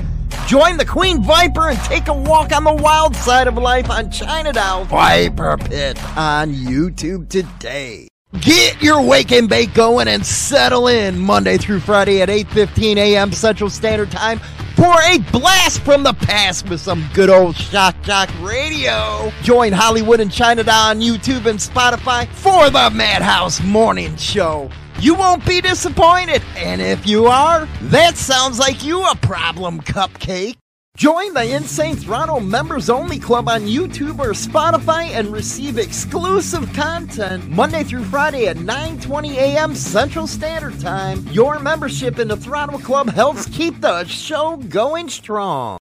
Join 0.48 0.78
the 0.78 0.86
Queen 0.86 1.24
Viper 1.24 1.70
and 1.70 1.80
take 1.80 2.08
a 2.08 2.14
walk 2.14 2.52
on 2.54 2.66
the 2.66 2.74
wild 2.74 3.16
side 3.16 3.48
of 3.48 3.56
life 3.56 3.90
on 3.90 4.12
China 4.12 4.52
Doll 4.52 4.84
Viper 4.86 5.58
Pit 5.58 5.98
on 6.18 6.54
YouTube 6.54 7.30
today. 7.30 8.11
Get 8.40 8.82
your 8.82 9.02
wake 9.02 9.34
and 9.34 9.50
bake 9.50 9.74
going 9.74 10.08
and 10.08 10.26
settle 10.26 10.88
in 10.88 11.20
Monday 11.20 11.58
through 11.58 11.82
Friday 11.82 12.22
at 12.22 12.30
8:15 12.30 12.96
a.m. 12.96 13.34
Central 13.34 13.70
Standard 13.70 14.10
Time 14.10 14.40
for 14.78 14.94
a 15.02 15.18
blast 15.34 15.82
from 15.82 16.04
the 16.04 16.14
past 16.14 16.70
with 16.70 16.80
some 16.80 17.04
good 17.14 17.30
old 17.30 17.58
shock 17.58 17.94
jock 18.04 18.30
radio. 18.40 19.34
Join 19.44 19.74
Hollywood 19.74 20.22
and 20.22 20.32
China 20.32 20.62
on 20.62 21.02
YouTube 21.02 21.46
and 21.46 21.60
Spotify 21.60 22.26
for 22.30 22.70
the 22.70 22.90
Madhouse 22.92 23.62
Morning 23.62 24.16
Show. 24.16 24.70
You 25.02 25.16
won't 25.16 25.46
be 25.46 25.60
disappointed, 25.60 26.42
and 26.56 26.82
if 26.82 27.06
you 27.06 27.26
are, 27.26 27.68
that 27.82 28.16
sounds 28.16 28.60
like 28.60 28.86
you 28.86 29.04
a 29.04 29.16
problem 29.16 29.82
cupcake. 29.82 30.61
Join 30.98 31.34
the 31.34 31.56
Insane 31.56 31.96
Throttle 31.96 32.42
Members 32.42 32.90
Only 32.90 33.18
Club 33.18 33.48
on 33.50 33.62
YouTube 33.62 34.20
or 34.20 34.34
Spotify 34.34 35.06
and 35.06 35.30
receive 35.30 35.80
exclusive 35.80 36.72
content 36.74 37.50
Monday 37.50 37.84
through 37.84 38.04
Friday 38.04 38.48
at 38.48 38.58
9:20 38.58 39.36
a.m. 39.38 39.74
Central 39.74 40.28
Standard 40.28 40.80
Time. 40.80 41.26
Your 41.32 41.58
membership 41.60 42.20
in 42.20 42.28
the 42.28 42.38
Throttle 42.38 42.78
Club 42.78 43.10
helps 43.10 43.48
keep 43.48 43.82
the 43.82 44.04
show 44.04 44.58
going 44.58 45.10
strong. 45.10 45.80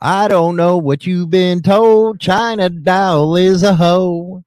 I 0.00 0.28
don't 0.28 0.54
know 0.54 0.76
what 0.76 1.06
you've 1.06 1.30
been 1.30 1.60
told. 1.60 2.20
China 2.20 2.68
Doll 2.68 3.34
is 3.34 3.64
a 3.64 3.74
hoe. 3.74 4.44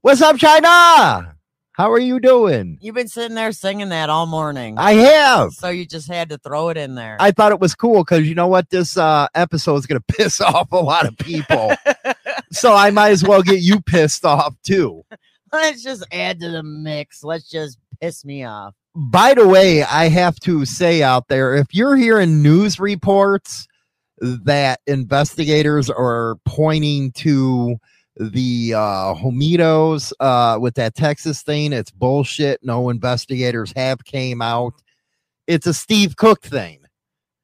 What's 0.00 0.22
up, 0.22 0.38
China? 0.38 1.36
How 1.72 1.92
are 1.92 1.98
you 1.98 2.18
doing? 2.18 2.78
You've 2.80 2.94
been 2.94 3.08
sitting 3.08 3.34
there 3.34 3.52
singing 3.52 3.90
that 3.90 4.08
all 4.08 4.24
morning. 4.24 4.78
I 4.78 4.94
have. 4.94 5.52
so 5.52 5.68
you 5.68 5.84
just 5.84 6.08
had 6.08 6.30
to 6.30 6.38
throw 6.38 6.70
it 6.70 6.78
in 6.78 6.94
there. 6.94 7.18
I 7.20 7.30
thought 7.30 7.52
it 7.52 7.60
was 7.60 7.74
cool 7.74 8.04
because 8.04 8.26
you 8.26 8.34
know 8.34 8.46
what? 8.46 8.70
This 8.70 8.96
uh, 8.96 9.28
episode 9.34 9.76
is 9.76 9.86
going 9.86 10.00
to 10.08 10.14
piss 10.14 10.40
off 10.40 10.72
a 10.72 10.76
lot 10.76 11.04
of 11.04 11.14
people. 11.18 11.74
so 12.50 12.72
I 12.72 12.90
might 12.90 13.10
as 13.10 13.22
well 13.22 13.42
get 13.42 13.60
you 13.60 13.82
pissed 13.82 14.24
off 14.24 14.54
too. 14.62 15.04
Let's 15.52 15.82
just 15.82 16.06
add 16.10 16.40
to 16.40 16.48
the 16.48 16.62
mix. 16.62 17.22
Let's 17.22 17.50
just 17.50 17.78
piss 18.00 18.24
me 18.24 18.44
off. 18.44 18.74
By 18.94 19.34
the 19.34 19.46
way, 19.46 19.82
I 19.82 20.08
have 20.08 20.40
to 20.40 20.64
say 20.64 21.02
out 21.02 21.28
there 21.28 21.54
if 21.54 21.74
you're 21.74 21.96
hearing 21.96 22.42
news 22.42 22.80
reports 22.80 23.68
that 24.18 24.80
investigators 24.86 25.90
are 25.90 26.36
pointing 26.44 27.12
to 27.12 27.76
the 28.18 28.72
uh 28.74 29.14
homitos 29.14 30.10
uh 30.20 30.58
with 30.58 30.74
that 30.74 30.94
texas 30.94 31.42
thing. 31.42 31.72
It's 31.72 31.90
bullshit. 31.90 32.60
No 32.62 32.88
investigators 32.88 33.72
have 33.76 34.04
came 34.04 34.40
out. 34.40 34.72
It's 35.46 35.66
a 35.66 35.74
steve 35.74 36.16
cook 36.16 36.42
thing. 36.42 36.80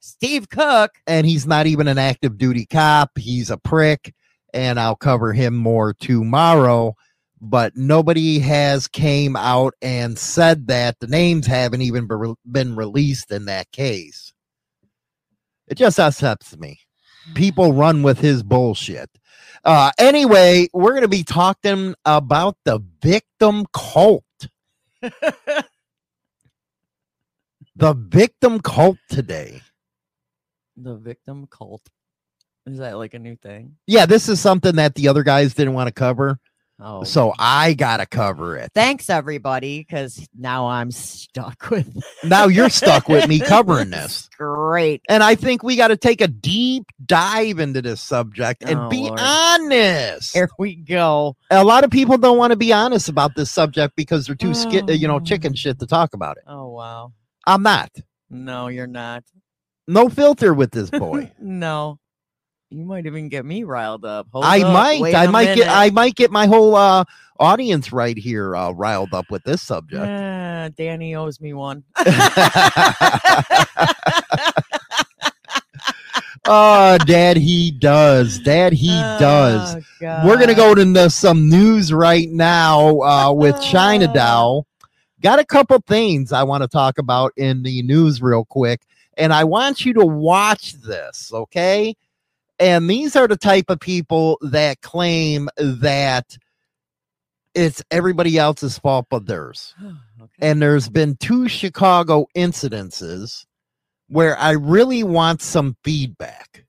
Steve 0.00 0.48
Cook. 0.48 0.90
and 1.06 1.26
he's 1.26 1.46
not 1.46 1.66
even 1.66 1.87
an 1.88 1.98
active 1.98 2.37
duty 2.38 2.66
cop. 2.66 3.11
He's 3.16 3.50
a 3.50 3.58
prick 3.58 4.14
and 4.54 4.80
i'll 4.80 4.96
cover 4.96 5.32
him 5.32 5.54
more 5.54 5.94
tomorrow. 5.94 6.94
But 7.40 7.76
nobody 7.76 8.38
has 8.38 8.87
came 8.88 9.37
out 9.37 9.74
and 9.82 10.18
said 10.18 10.68
that. 10.68 11.00
The 11.00 11.08
names 11.08 11.46
haven't 11.46 11.82
even 11.82 12.06
be- 12.06 12.35
been 12.50 12.76
released 12.76 13.30
in 13.32 13.46
that 13.46 13.70
case 13.72 14.31
it 15.72 15.78
just 15.78 15.98
upsets 15.98 16.56
me. 16.58 16.80
People 17.35 17.72
run 17.72 18.02
with 18.02 18.20
his 18.20 18.42
bullshit. 18.42 19.08
Uh 19.64 19.90
anyway 19.98 20.68
we're 20.74 20.90
going 20.90 21.02
to 21.02 21.08
be 21.08 21.24
talking 21.24 21.94
about 22.04 22.56
the 22.64 22.85
victim 23.00 23.66
cult. 23.72 24.24
The 27.74 27.94
victim 27.94 28.61
cult 28.61 28.98
today. 29.08 29.62
The 30.76 30.94
victim 30.96 31.46
cult. 31.50 31.80
Is 32.66 32.78
that 32.78 32.98
like 32.98 33.14
a 33.14 33.18
new 33.18 33.37
thing? 33.37 33.76
yeah 33.87 34.04
this 34.04 34.28
is 34.28 34.40
something 34.40 34.76
that 34.76 34.94
the 34.94 35.08
other 35.08 35.22
guys 35.22 35.54
didn't 35.54 35.72
want 35.72 35.88
to 35.88 35.92
cover 35.92 36.38
Oh. 36.80 37.04
so 37.04 37.32
i 37.38 37.74
gotta 37.74 38.06
cover 38.06 38.56
it 38.56 38.70
thanks 38.74 39.08
everybody, 39.08 39.78
because 39.80 40.26
now 40.37 40.66
I'm 40.66 40.90
stuck 40.90 41.66
with 41.70 41.88
now 42.24 42.46
you're 42.46 42.70
stuck 42.70 43.08
with 43.08 43.28
me 43.28 43.38
covering 43.38 43.90
this 43.90 44.28
Great. 44.37 45.00
and 45.08 45.22
i 45.22 45.35
think 45.37 45.62
we 45.62 45.76
got 45.76 45.88
to 45.88 45.96
take 45.96 46.20
a 46.20 46.26
deep 46.26 46.85
dive 47.06 47.61
into 47.61 47.82
this 47.82 48.00
subject 48.00 48.64
and 48.64 48.78
Oh, 48.80 48.88
be 48.88 49.02
Lord. 49.02 49.20
honest 49.20 50.35
Here 50.35 50.48
we 50.58 50.74
go. 50.76 51.37
a 51.50 51.62
lot 51.62 51.85
of 51.85 51.90
people 51.90 52.18
don't 52.18 52.38
want 52.38 52.50
to 52.52 52.56
be 52.56 52.72
honest 52.72 53.08
about 53.08 53.37
this 53.37 53.50
subject 53.52 53.94
because 53.94 54.26
they're 54.26 54.35
too 54.35 54.54
scared 54.54 54.90
you 54.90 55.06
know 55.06 55.16
Oh. 55.16 55.20
chicken 55.20 55.54
shit 55.54 55.78
to 55.78 55.87
talk 55.87 56.14
about 56.14 56.37
it 56.38 56.42
Oh 56.48 56.70
wow. 56.70 57.12
i'm 57.46 57.62
not 57.62 57.90
No, 58.28 58.66
you're 58.68 58.87
not. 58.88 59.22
no 59.87 60.08
filter 60.08 60.52
with 60.52 60.72
this 60.72 60.90
boy 60.90 61.30
no. 61.40 61.98
You 62.72 62.87
might 62.87 63.04
even 63.06 63.28
get 63.28 63.44
me 63.44 63.64
riled 63.64 64.04
up. 64.06 64.28
Hold 64.32 64.46
I 64.46 64.62
up, 64.62 64.72
might, 64.72 65.14
I 65.14 65.26
might 65.26 65.54
get. 65.54 65.68
I 65.68 65.90
might 65.90 66.14
get 66.14 66.30
my 66.30 66.46
whole 66.46 66.74
uh 66.74 67.04
audience 67.38 67.92
right 67.92 68.16
here 68.16 68.56
uh, 68.56 68.70
riled 68.70 69.12
up 69.12 69.30
with 69.30 69.42
this 69.44 69.61
subject. 69.61 70.02
Ah, 70.06 70.70
Danny 70.76 71.14
owes 71.14 71.40
me 71.40 71.52
one. 71.52 71.85
oh, 76.46 76.98
Dad, 77.06 77.37
he 77.37 77.72
does. 77.72 78.38
Dad, 78.38 78.72
he 78.72 78.88
does. 78.88 79.76
Oh, 80.02 80.26
We're 80.26 80.38
gonna 80.38 80.54
go 80.54 80.72
into 80.72 81.11
some 81.11 81.50
news 81.50 81.92
right 81.92 82.30
now 82.30 83.00
uh, 83.00 83.32
with 83.32 83.61
China 83.61 84.08
Doll. 84.14 84.66
Got 85.20 85.40
a 85.40 85.44
couple 85.44 85.78
things 85.87 86.32
I 86.32 86.42
want 86.42 86.62
to 86.62 86.68
talk 86.68 86.96
about 86.98 87.32
in 87.37 87.62
the 87.62 87.82
news 87.82 88.22
real 88.22 88.46
quick, 88.46 88.80
and 89.18 89.32
I 89.32 89.44
want 89.44 89.85
you 89.85 89.92
to 89.94 90.06
watch 90.06 90.72
this, 90.80 91.30
okay? 91.32 91.94
And 92.62 92.88
these 92.88 93.16
are 93.16 93.27
the 93.27 93.37
type 93.37 93.70
of 93.70 93.81
people 93.81 94.38
that 94.40 94.83
claim 94.83 95.48
that 95.57 96.38
it's 97.57 97.83
everybody 97.90 98.38
else's 98.38 98.79
fault 98.79 99.07
but 99.11 99.27
theirs. 99.27 99.75
okay. 100.22 100.31
and 100.40 100.62
there's 100.62 100.88
been 100.88 101.16
two 101.16 101.48
Chicago 101.48 102.27
incidences 102.37 103.46
where 104.07 104.38
I 104.38 104.53
really 104.53 105.03
want 105.03 105.42
some 105.42 105.77
feedback. 105.83 106.64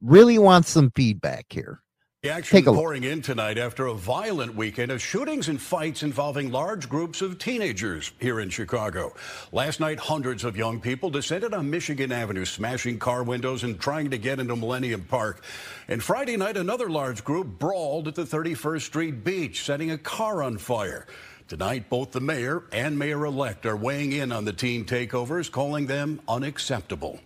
Really 0.00 0.38
want 0.38 0.64
some 0.64 0.90
feedback 0.96 1.44
here. 1.50 1.82
The 2.24 2.30
action 2.30 2.56
Take 2.56 2.66
a 2.68 2.70
look. 2.70 2.80
pouring 2.80 3.04
in 3.04 3.20
tonight 3.20 3.58
after 3.58 3.84
a 3.84 3.92
violent 3.92 4.56
weekend 4.56 4.90
of 4.90 5.02
shootings 5.02 5.48
and 5.48 5.60
fights 5.60 6.02
involving 6.02 6.50
large 6.50 6.88
groups 6.88 7.20
of 7.20 7.38
teenagers 7.38 8.12
here 8.18 8.40
in 8.40 8.48
Chicago. 8.48 9.14
Last 9.52 9.78
night, 9.78 9.98
hundreds 9.98 10.42
of 10.42 10.56
young 10.56 10.80
people 10.80 11.10
descended 11.10 11.52
on 11.52 11.68
Michigan 11.68 12.10
Avenue, 12.10 12.46
smashing 12.46 12.98
car 12.98 13.24
windows 13.24 13.62
and 13.62 13.78
trying 13.78 14.08
to 14.08 14.16
get 14.16 14.40
into 14.40 14.56
Millennium 14.56 15.02
Park. 15.02 15.44
And 15.86 16.02
Friday 16.02 16.38
night, 16.38 16.56
another 16.56 16.88
large 16.88 17.24
group 17.24 17.58
brawled 17.58 18.08
at 18.08 18.14
the 18.14 18.24
31st 18.24 18.80
Street 18.80 19.22
Beach, 19.22 19.62
setting 19.62 19.90
a 19.90 19.98
car 19.98 20.42
on 20.42 20.56
fire. 20.56 21.06
Tonight, 21.46 21.90
both 21.90 22.12
the 22.12 22.22
mayor 22.22 22.62
and 22.72 22.98
mayor 22.98 23.26
elect 23.26 23.66
are 23.66 23.76
weighing 23.76 24.12
in 24.12 24.32
on 24.32 24.46
the 24.46 24.52
teen 24.54 24.86
takeovers, 24.86 25.52
calling 25.52 25.84
them 25.84 26.22
unacceptable. 26.26 27.20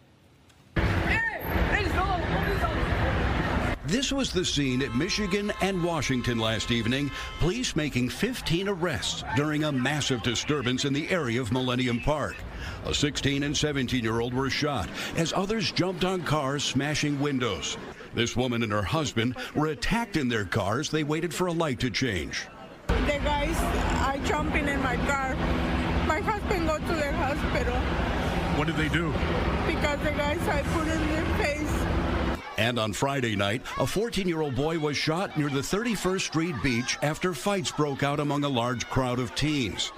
This 3.89 4.13
was 4.13 4.31
the 4.33 4.45
scene 4.45 4.83
at 4.83 4.95
Michigan 4.95 5.51
and 5.63 5.83
Washington 5.83 6.39
last 6.39 6.71
evening. 6.71 7.11
Police 7.39 7.75
making 7.75 8.11
15 8.11 8.69
arrests 8.69 9.25
during 9.35 9.65
a 9.65 9.73
massive 9.73 10.23
disturbance 10.23 10.85
in 10.85 10.93
the 10.93 11.09
area 11.09 11.41
of 11.41 11.53
Millennium 11.53 11.99
Park. 12.01 12.37
A 12.85 12.93
16 12.93 13.45
and 13.45 13.57
17 13.57 14.05
year 14.05 14.21
old 14.21 14.35
were 14.35 14.51
shot 14.51 14.91
as 15.17 15.33
others 15.33 15.73
jumped 15.73 16.05
on 16.05 16.23
cars, 16.23 16.65
smashing 16.65 17.19
windows. 17.19 17.79
This 18.15 18.37
woman 18.37 18.63
and 18.63 18.71
her 18.73 18.83
husband 18.83 19.37
were 19.55 19.69
attacked 19.69 20.19
in 20.19 20.29
their 20.29 20.45
cars. 20.45 20.91
They 20.91 21.03
waited 21.03 21.33
for 21.33 21.47
a 21.47 21.53
light 21.53 21.81
to 21.81 21.89
change. 21.89 22.47
The 22.89 23.21
guys 23.25 23.57
are 24.05 24.19
jumping 24.27 24.69
in 24.69 24.83
my 24.83 24.97
car. 25.07 25.35
My 26.07 26.21
husband 26.21 26.67
go 26.67 26.77
to 26.77 26.95
the 26.95 27.13
hospital 27.13 27.75
What 28.59 28.67
did 28.67 28.77
they 28.77 28.91
do? 28.91 29.13
because 29.67 29.99
the 30.01 30.13
guys 30.13 30.47
I 30.47 30.63
put 30.75 30.89
in 30.89 31.09
their 31.09 31.25
face. 31.39 31.78
And 32.59 32.77
on 32.77 32.93
Friday 32.93 33.37
night, 33.37 33.63
a 33.79 33.87
14 33.87 34.27
year 34.27 34.43
old 34.43 34.57
boy 34.57 34.81
was 34.81 34.97
shot 34.97 35.39
near 35.39 35.49
the 35.49 35.61
31st 35.61 36.21
Street 36.21 36.57
Beach 36.61 36.99
after 37.03 37.33
fights 37.33 37.71
broke 37.71 38.03
out 38.03 38.19
among 38.19 38.43
a 38.43 38.49
large 38.49 38.85
crowd 38.91 39.21
of 39.21 39.33
teens. 39.37 39.93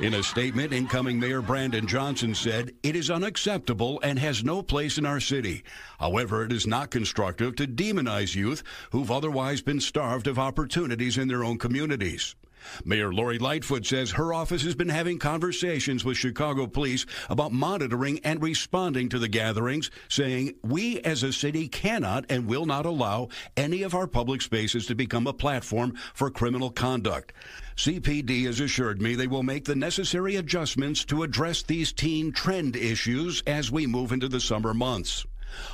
In 0.00 0.14
a 0.14 0.22
statement, 0.22 0.72
incoming 0.72 1.18
Mayor 1.18 1.42
Brandon 1.42 1.84
Johnson 1.84 2.32
said, 2.32 2.72
It 2.84 2.94
is 2.94 3.10
unacceptable 3.10 3.98
and 4.04 4.20
has 4.20 4.44
no 4.44 4.62
place 4.62 4.98
in 4.98 5.06
our 5.06 5.18
city. 5.18 5.64
However, 5.98 6.44
it 6.44 6.52
is 6.52 6.66
not 6.66 6.90
constructive 6.90 7.56
to 7.56 7.66
demonize 7.66 8.36
youth 8.36 8.62
who've 8.92 9.10
otherwise 9.10 9.60
been 9.60 9.80
starved 9.80 10.28
of 10.28 10.38
opportunities 10.38 11.18
in 11.18 11.26
their 11.26 11.42
own 11.42 11.58
communities. 11.58 12.36
Mayor 12.84 13.12
Lori 13.12 13.38
Lightfoot 13.38 13.86
says 13.86 14.12
her 14.12 14.32
office 14.32 14.62
has 14.62 14.74
been 14.74 14.88
having 14.88 15.18
conversations 15.18 16.04
with 16.04 16.16
Chicago 16.16 16.66
police 16.66 17.06
about 17.28 17.52
monitoring 17.52 18.20
and 18.24 18.42
responding 18.42 19.08
to 19.08 19.18
the 19.18 19.28
gatherings, 19.28 19.90
saying, 20.08 20.54
We 20.62 21.00
as 21.00 21.22
a 21.22 21.32
city 21.32 21.68
cannot 21.68 22.26
and 22.28 22.46
will 22.46 22.66
not 22.66 22.86
allow 22.86 23.28
any 23.56 23.82
of 23.82 23.94
our 23.94 24.06
public 24.06 24.42
spaces 24.42 24.86
to 24.86 24.94
become 24.94 25.26
a 25.26 25.32
platform 25.32 25.96
for 26.14 26.30
criminal 26.30 26.70
conduct. 26.70 27.32
CPD 27.76 28.46
has 28.46 28.60
assured 28.60 29.02
me 29.02 29.14
they 29.14 29.26
will 29.26 29.42
make 29.42 29.64
the 29.64 29.76
necessary 29.76 30.36
adjustments 30.36 31.04
to 31.06 31.22
address 31.22 31.62
these 31.62 31.92
teen 31.92 32.32
trend 32.32 32.74
issues 32.74 33.42
as 33.46 33.70
we 33.70 33.86
move 33.86 34.12
into 34.12 34.28
the 34.28 34.40
summer 34.40 34.72
months. 34.72 35.26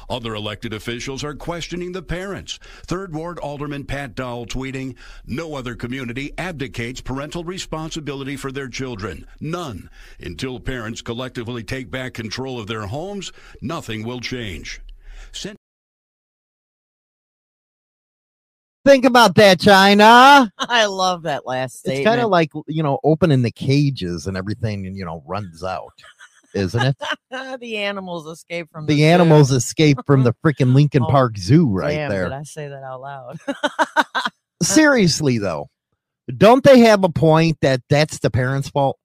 Other 0.08 0.34
elected 0.34 0.72
officials 0.72 1.24
are 1.24 1.34
questioning 1.34 1.92
the 1.92 2.02
parents. 2.02 2.58
Third 2.86 3.14
Ward 3.14 3.38
Alderman 3.38 3.84
Pat 3.84 4.14
Dowell 4.14 4.46
tweeting, 4.46 4.96
No 5.26 5.54
other 5.54 5.74
community 5.74 6.32
abdicates 6.38 7.00
parental 7.00 7.44
responsibility 7.44 8.36
for 8.36 8.52
their 8.52 8.68
children. 8.68 9.26
None. 9.40 9.90
Until 10.20 10.60
parents 10.60 11.02
collectively 11.02 11.62
take 11.62 11.90
back 11.90 12.14
control 12.14 12.58
of 12.58 12.66
their 12.66 12.86
homes, 12.86 13.32
nothing 13.60 14.04
will 14.04 14.20
change. 14.20 14.80
Sent 15.32 15.56
Think 18.84 19.04
about 19.04 19.36
that, 19.36 19.60
China. 19.60 20.52
I 20.58 20.86
love 20.86 21.22
that 21.22 21.46
last 21.46 21.78
statement. 21.78 22.00
It's 22.00 22.06
kind 22.06 22.20
of 22.20 22.30
like 22.30 22.50
you 22.66 22.82
know 22.82 22.98
opening 23.04 23.42
the 23.42 23.52
cages 23.52 24.26
and 24.26 24.36
everything, 24.36 24.86
and 24.86 24.96
you 24.96 25.04
know 25.04 25.22
runs 25.24 25.62
out, 25.62 25.92
isn't 26.54 26.80
it? 26.82 26.96
the 27.60 27.78
animals 27.78 28.26
escape 28.26 28.68
from 28.70 28.86
the, 28.86 28.94
the 28.94 29.00
zoo. 29.00 29.06
animals 29.06 29.50
escape 29.52 29.98
from 30.06 30.22
the 30.24 30.34
freaking 30.44 30.74
Lincoln 30.74 31.02
Oh, 31.04 31.10
Park 31.10 31.36
Zoo 31.38 31.68
right 31.68 31.94
Damn, 31.94 32.10
there. 32.10 32.24
Did 32.24 32.32
I 32.32 32.42
say 32.44 32.68
that 32.68 32.82
out 32.82 33.00
loud? 33.00 33.38
Seriously 34.62 35.38
though, 35.38 35.68
don't 36.36 36.62
they 36.64 36.80
have 36.80 37.04
a 37.04 37.08
point 37.08 37.58
that 37.62 37.82
that's 37.88 38.18
the 38.20 38.30
parents' 38.30 38.68
fault? 38.68 38.98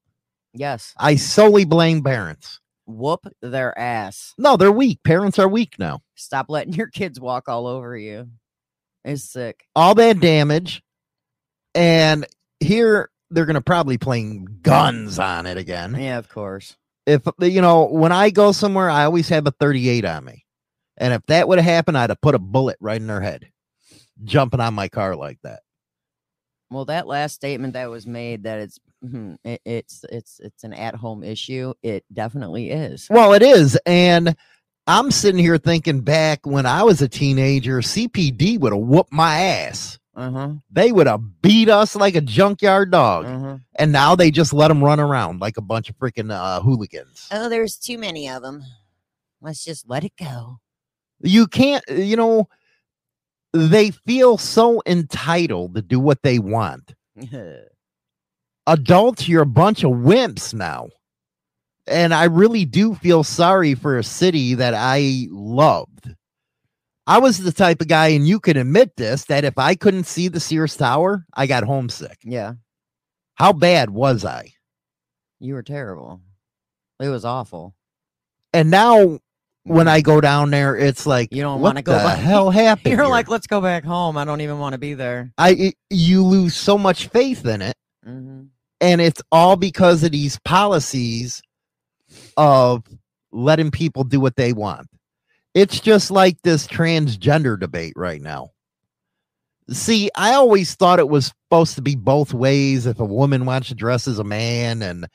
yes. 0.53 0.93
I 0.97 1.15
solely 1.15 1.65
blame 1.65 2.03
parents. 2.03 2.60
Whoop 2.86 3.27
their 3.41 3.77
ass. 3.77 4.33
No, 4.38 4.55
they're 4.55 4.71
weak. 4.71 4.99
Parents 5.03 5.38
are 5.39 5.47
weak 5.47 5.75
now. 5.77 5.99
Stop 6.15 6.45
letting 6.49 6.73
your 6.73 6.88
kids 6.88 7.19
walk 7.19 7.49
all 7.49 7.67
over 7.67 7.97
you. 7.97 8.29
It's 9.03 9.23
sick. 9.23 9.65
All 9.75 9.93
that 9.95 10.19
damage, 10.21 10.81
and 11.75 12.25
here 12.62 13.10
they're 13.29 13.45
gonna 13.45 13.62
probably 13.62 13.97
playing 13.97 14.60
guns 14.62 15.19
on 15.19 15.45
it 15.47 15.57
again. 15.57 15.95
Yeah, 15.99 16.17
of 16.17 16.29
course. 16.29 16.77
If 17.08 17.22
you 17.39 17.62
know, 17.62 17.86
when 17.86 18.12
I 18.12 18.30
go 18.30 18.52
somewhere, 18.52 18.89
I 18.89 19.06
always 19.06 19.30
have 19.30 19.48
a 19.48 19.52
38 19.52 20.06
on 20.06 20.26
me, 20.26 20.46
and 20.98 21.13
if 21.13 21.26
that 21.28 21.48
would 21.48 21.58
have 21.58 21.65
happened, 21.65 21.98
I'd 21.98 22.12
have 22.12 22.22
put 22.22 22.36
a 22.36 22.39
bullet 22.39 22.78
right 22.80 23.02
in 23.02 23.10
her 23.10 23.22
head, 23.22 23.50
jumping 24.24 24.60
on 24.60 24.76
my 24.76 24.89
car 24.89 25.15
like 25.15 25.39
that. 25.43 25.62
Well, 26.70 26.86
that 26.86 27.08
last 27.08 27.34
statement 27.34 27.74
that 27.74 27.89
was 27.89 28.06
made 28.06 28.43
that 28.43 28.60
it's 28.60 28.80
hmm, 29.02 29.36
it, 29.43 29.62
it's 29.63 30.04
it's 30.12 30.39
it's 30.43 30.63
an 30.63 30.74
at-home 30.74 31.24
issue. 31.24 31.74
It 31.82 32.04
definitely 32.13 32.72
is. 32.72 33.08
Well, 33.10 33.34
it 33.34 33.41
is. 33.41 33.80
And 33.86 34.36
I'm 34.86 35.12
sitting 35.12 35.39
here 35.39 35.58
thinking 35.58 36.02
back 36.02 36.46
when 36.46 36.65
I 36.65 36.84
was 36.84 37.02
a 37.02 37.08
teenager, 37.08 37.80
CPD 37.80 38.60
would 38.60 38.74
have 38.74 38.82
whooped 38.82 39.13
my 39.13 39.39
ass. 39.39 39.98
Uh 40.17 40.32
huh. 40.32 40.49
They 40.71 40.91
would 40.91 41.06
have 41.06 41.41
beat 41.43 41.69
us 41.69 41.95
like 41.95 42.15
a 42.15 42.21
junkyard 42.21 42.91
dog. 42.91 43.25
Uh 43.25 43.39
huh. 43.39 43.58
And 43.75 43.91
now 43.91 44.15
they 44.15 44.32
just 44.32 44.51
let 44.51 44.69
them 44.69 44.84
run 44.84 44.99
around 44.99 45.39
like 45.39 45.58
a 45.58 45.62
bunch 45.62 45.89
of 45.91 45.97
freaking 45.97 46.34
uh, 46.34 46.60
hooligans. 46.60 47.27
Oh, 47.32 47.49
there's 47.49 47.77
too 47.77 47.99
many 47.99 48.27
of 48.27 48.41
them. 48.41 48.63
Let's 49.41 49.63
just 49.63 49.88
let 49.88 50.03
it 50.03 50.13
go. 50.19 50.60
You 51.19 51.45
can't, 51.45 51.84
you 51.88 52.15
know, 52.15 52.49
they 53.53 53.91
feel 53.91 54.39
so 54.39 54.82
entitled 54.88 55.75
to 55.75 55.84
do 55.84 55.99
what 55.99 56.23
they 56.23 56.39
want. 56.39 56.95
adults, 58.67 59.27
you're 59.27 59.43
a 59.43 59.45
bunch 59.45 59.84
of 59.84 59.91
wimps 59.91 60.53
now. 60.53 60.89
And 61.86 62.13
I 62.13 62.25
really 62.25 62.65
do 62.65 62.95
feel 62.95 63.23
sorry 63.23 63.75
for 63.75 63.97
a 63.97 64.03
city 64.03 64.56
that 64.56 64.73
I 64.75 65.27
loved. 65.32 66.13
I 67.08 67.20
was 67.20 67.38
the 67.39 67.54
type 67.54 67.82
of 67.82 67.88
guy, 67.88 68.10
and 68.10 68.28
you 68.28 68.39
can 68.39 68.58
admit 68.58 68.96
this, 68.98 69.26
that 69.26 69.46
if 69.46 69.58
I 69.58 69.76
couldn't 69.76 70.04
see 70.04 70.28
the 70.28 70.41
Sears 70.41 70.76
Tower, 70.76 71.26
I 71.34 71.48
got 71.48 71.63
homesick. 71.63 72.17
yeah, 72.24 72.54
How 73.36 73.54
bad 73.54 73.89
was 73.89 74.26
I? 74.26 74.52
you 75.39 75.54
were 75.54 75.63
terrible. 75.63 76.20
It 77.00 77.08
was 77.10 77.24
awful. 77.24 77.76
And 78.54 78.70
now 78.72 79.20
when 79.63 79.88
I 79.88 80.02
go 80.02 80.20
down 80.20 80.50
there, 80.50 80.76
it's 80.76 81.06
like 81.06 81.30
You 81.32 81.43
don't 81.43 81.62
wanna 81.62 81.82
go 81.84 81.91
the 81.93 82.00
back- 82.00 82.17
hell 82.20 82.50
happened? 82.65 82.91
You're 82.91 83.04
here? 83.04 83.12
like, 83.12 83.30
let's 83.30 83.46
go 83.48 83.62
back 83.62 83.84
home. 83.86 84.17
I 84.17 84.26
don't 84.26 84.41
even 84.41 84.58
want 84.60 84.74
to 84.74 84.80
be 84.80 84.93
there. 84.96 85.32
I 85.38 85.74
you 85.91 86.24
lose 86.24 86.56
so 86.56 86.78
much 86.78 87.08
faith 87.08 87.46
in 87.46 87.62
it. 87.62 87.76
hmm 88.04 88.43
and 88.80 89.02
it's 89.02 89.22
all 89.32 89.56
because 89.56 90.04
of 90.04 90.12
these 90.12 90.38
policies 90.46 91.41
of 92.38 92.84
letting 93.32 93.72
people 93.72 94.04
do 94.04 94.20
what 94.20 94.36
they 94.36 94.54
want. 94.54 94.88
It's 95.58 95.80
just 95.80 96.12
like 96.12 96.39
this 96.43 96.67
transgender 96.67 97.60
debate 97.60 97.93
right 97.96 98.22
now. 98.22 98.52
See, 99.72 100.12
I 100.13 100.36
always 100.36 100.76
thought 100.76 101.00
it 101.00 101.10
was 101.10 101.34
supposed 101.50 101.74
to 101.78 101.82
be 101.82 101.96
both 101.96 102.32
ways 102.32 102.86
if 102.86 103.00
a 103.00 103.06
woman 103.06 103.48
wants 103.48 103.70
to 103.70 103.74
dress 103.74 104.08
as 104.08 104.20
a 104.20 104.24
man 104.24 104.84
and 104.84 105.08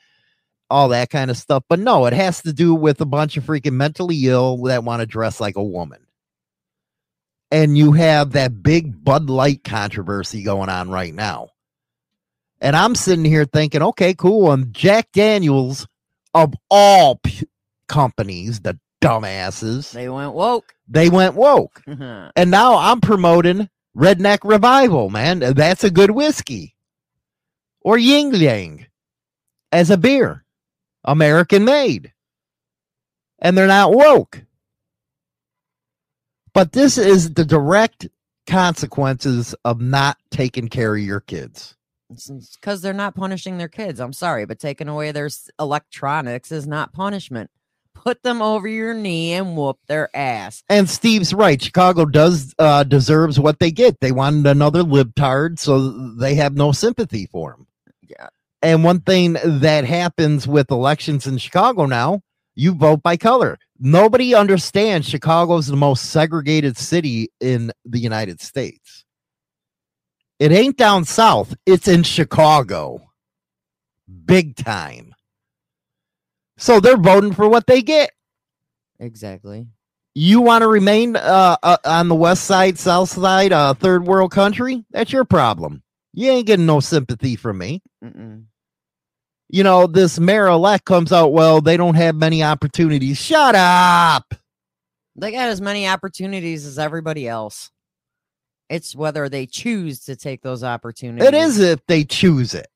all 0.69 0.89
that 0.89 1.09
kind 1.09 1.31
of 1.31 1.37
stuff. 1.37 1.63
But 1.69 1.79
no, 1.79 2.07
it 2.07 2.11
has 2.11 2.41
to 2.41 2.51
do 2.51 2.75
with 2.75 2.99
a 2.99 3.05
bunch 3.05 3.37
of 3.37 3.45
freaking 3.45 3.71
mentally 3.71 4.19
ill 4.25 4.57
that 4.63 4.83
want 4.83 4.99
to 4.99 5.05
dress 5.05 5.39
like 5.39 5.55
a 5.55 5.63
woman. 5.63 6.05
And 7.49 7.77
you 7.77 7.93
have 7.93 8.33
that 8.33 8.61
big 8.61 9.01
Bud 9.01 9.29
Light 9.29 9.63
controversy 9.63 10.43
going 10.43 10.67
on 10.67 10.89
right 10.89 11.13
now. 11.13 11.51
And 12.59 12.75
I'm 12.75 12.95
sitting 12.95 13.23
here 13.23 13.45
thinking, 13.45 13.81
okay, 13.81 14.13
cool. 14.13 14.51
And 14.51 14.73
Jack 14.73 15.07
Daniels, 15.13 15.87
of 16.33 16.53
all 16.69 17.21
p- 17.23 17.47
companies, 17.87 18.59
the 18.59 18.77
dumbasses, 19.03 19.91
They 19.91 20.09
went 20.09 20.33
woke. 20.33 20.73
they 20.87 21.09
went 21.09 21.35
woke. 21.35 21.81
yeah, 21.87 22.31
And 22.35 22.49
now 22.51 22.77
I'm 22.77 23.01
promoting 23.01 23.69
Redneck 23.95 24.39
Riviera, 24.43 25.09
man. 25.09 25.39
That's 25.39 25.83
a 25.83 25.91
good 25.91 26.11
whiskey. 26.11 26.75
Or 27.81 27.97
Yuengling 27.97 28.85
as 29.71 29.89
a 29.89 29.97
beer, 29.97 30.45
American 31.03 31.65
made. 31.65 32.13
And 33.39 33.57
they're 33.57 33.67
not 33.67 33.93
woke. 33.93 34.41
But 36.53 36.71
this 36.71 36.97
is 36.97 37.33
the 37.33 37.45
direct 37.45 38.07
consequences 38.47 39.55
of 39.65 39.81
not 39.81 40.17
taking 40.29 40.67
care 40.69 40.95
of 40.95 41.01
your 41.01 41.19
kids. 41.19 41.75
because 42.09 42.81
they're 42.81 42.93
not 42.93 43.15
punishing 43.15 43.57
their 43.57 43.67
kids. 43.67 43.99
I'm 43.99 44.13
sorry, 44.13 44.45
but 44.45 44.59
taking 44.59 44.87
away 44.87 45.11
their 45.11 45.29
electronics 45.59 46.51
is 46.51 46.67
not 46.67 46.93
punishment. 46.93 47.49
Put 48.03 48.21
them 48.21 48.41
over 48.41 48.67
your 48.67 48.93
knee 48.93 49.31
and 49.31 49.55
whoop 49.55 49.79
their 49.87 50.13
ass. 50.13 50.61
And 50.67 50.89
Steve's 50.89 51.33
right. 51.33 51.61
Chicago 51.61 52.03
does 52.03 52.53
uh, 52.59 52.83
deserves 52.83 53.39
what 53.39 53.59
they 53.59 53.71
get. 53.71 54.01
They 54.01 54.11
wanted 54.11 54.45
another 54.45 54.83
libtard, 54.83 55.57
so 55.57 55.89
they 56.15 56.35
have 56.35 56.53
no 56.53 56.73
sympathy 56.73 57.27
for 57.31 57.53
him. 57.53 57.67
Yeah. 58.01 58.27
And 58.61 58.83
one 58.83 58.99
thing 58.99 59.37
that 59.45 59.85
happens 59.85 60.45
with 60.45 60.69
elections 60.69 61.27
in 61.27 61.37
Chicago 61.37 61.85
now, 61.85 62.21
you 62.55 62.73
vote 62.73 63.01
by 63.01 63.15
color. 63.15 63.57
Nobody 63.79 64.35
understands 64.35 65.07
Chicago's 65.07 65.67
the 65.67 65.77
most 65.77 66.09
segregated 66.09 66.75
city 66.75 67.29
in 67.39 67.71
the 67.85 67.99
United 67.99 68.41
States. 68.41 69.05
It 70.39 70.51
ain't 70.51 70.75
down 70.75 71.05
south, 71.05 71.55
it's 71.65 71.87
in 71.87 72.03
Chicago. 72.03 72.99
Big 74.25 74.57
time. 74.57 75.12
So 76.57 76.79
they're 76.79 76.97
voting 76.97 77.33
for 77.33 77.47
what 77.49 77.67
they 77.67 77.81
get 77.81 78.11
Exactly. 78.99 79.67
you 80.15 80.41
want 80.41 80.61
to 80.61 80.67
remain 80.67 81.15
uh, 81.15 81.57
uh, 81.63 81.77
on 81.85 82.07
the 82.07 82.15
west 82.15 82.45
side, 82.45 82.77
south 82.77 83.09
side, 83.09 83.51
uh, 83.51 83.73
third 83.73 84.05
world 84.05 84.31
country, 84.31 84.85
that's 84.91 85.11
your 85.11 85.25
problem. 85.25 85.81
You 86.13 86.31
ain't 86.31 86.45
getting 86.47 86.67
no 86.67 86.79
sympathy 86.79 87.35
from 87.35 87.57
me. 87.57 87.81
Mm-mm. 88.03 88.45
You 89.49 89.63
know, 89.63 89.87
this 89.87 90.19
mayor 90.19 90.47
elect 90.47 90.85
comes 90.85 91.11
out, 91.11 91.33
well, 91.33 91.59
they 91.61 91.75
don't 91.77 91.95
have 91.95 92.15
many 92.15 92.43
opportunities. 92.43 93.17
Shut 93.17 93.55
up. 93.55 94.33
They 95.15 95.31
got 95.31 95.49
as 95.49 95.61
many 95.61 95.87
opportunities 95.87 96.65
as 96.65 96.79
everybody 96.79 97.27
else. 97.27 97.71
It's 98.69 98.95
whether 98.95 99.29
they 99.29 99.45
choose 99.45 100.05
to 100.05 100.15
take 100.15 100.41
those 100.41 100.63
opportunities. 100.63 101.27
It 101.27 101.33
is 101.35 101.59
if 101.59 101.85
they 101.87 102.03
choose 102.03 102.55
it. 102.55 102.67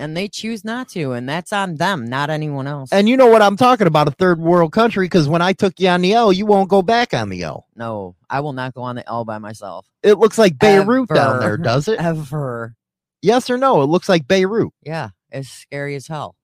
And 0.00 0.16
they 0.16 0.28
choose 0.28 0.64
not 0.64 0.88
to. 0.90 1.12
And 1.12 1.28
that's 1.28 1.52
on 1.52 1.76
them, 1.76 2.06
not 2.06 2.30
anyone 2.30 2.66
else. 2.66 2.90
And 2.90 3.06
you 3.06 3.16
know 3.18 3.26
what 3.26 3.42
I'm 3.42 3.56
talking 3.58 3.86
about, 3.86 4.08
a 4.08 4.12
third 4.12 4.40
world 4.40 4.72
country, 4.72 5.04
because 5.04 5.28
when 5.28 5.42
I 5.42 5.52
took 5.52 5.78
you 5.78 5.88
on 5.88 6.00
the 6.00 6.14
L, 6.14 6.32
you 6.32 6.46
won't 6.46 6.70
go 6.70 6.80
back 6.80 7.12
on 7.12 7.28
the 7.28 7.42
L. 7.42 7.66
no, 7.76 8.16
I 8.30 8.40
will 8.40 8.54
not 8.54 8.72
go 8.74 8.80
on 8.82 8.96
the 8.96 9.06
L 9.06 9.26
by 9.26 9.36
myself. 9.38 9.86
It 10.02 10.14
looks 10.18 10.38
like 10.38 10.58
Beirut 10.58 11.08
down 11.10 11.40
there, 11.40 11.58
does 11.58 11.86
it? 11.86 12.00
Ever. 12.02 12.74
Yes 13.20 13.50
or 13.50 13.58
no? 13.58 13.82
It 13.82 13.86
looks 13.86 14.08
like 14.08 14.26
Beirut, 14.26 14.72
Yeah. 14.82 15.10
It's 15.30 15.48
scary 15.50 15.94
as 15.94 16.06
hell. 16.08 16.34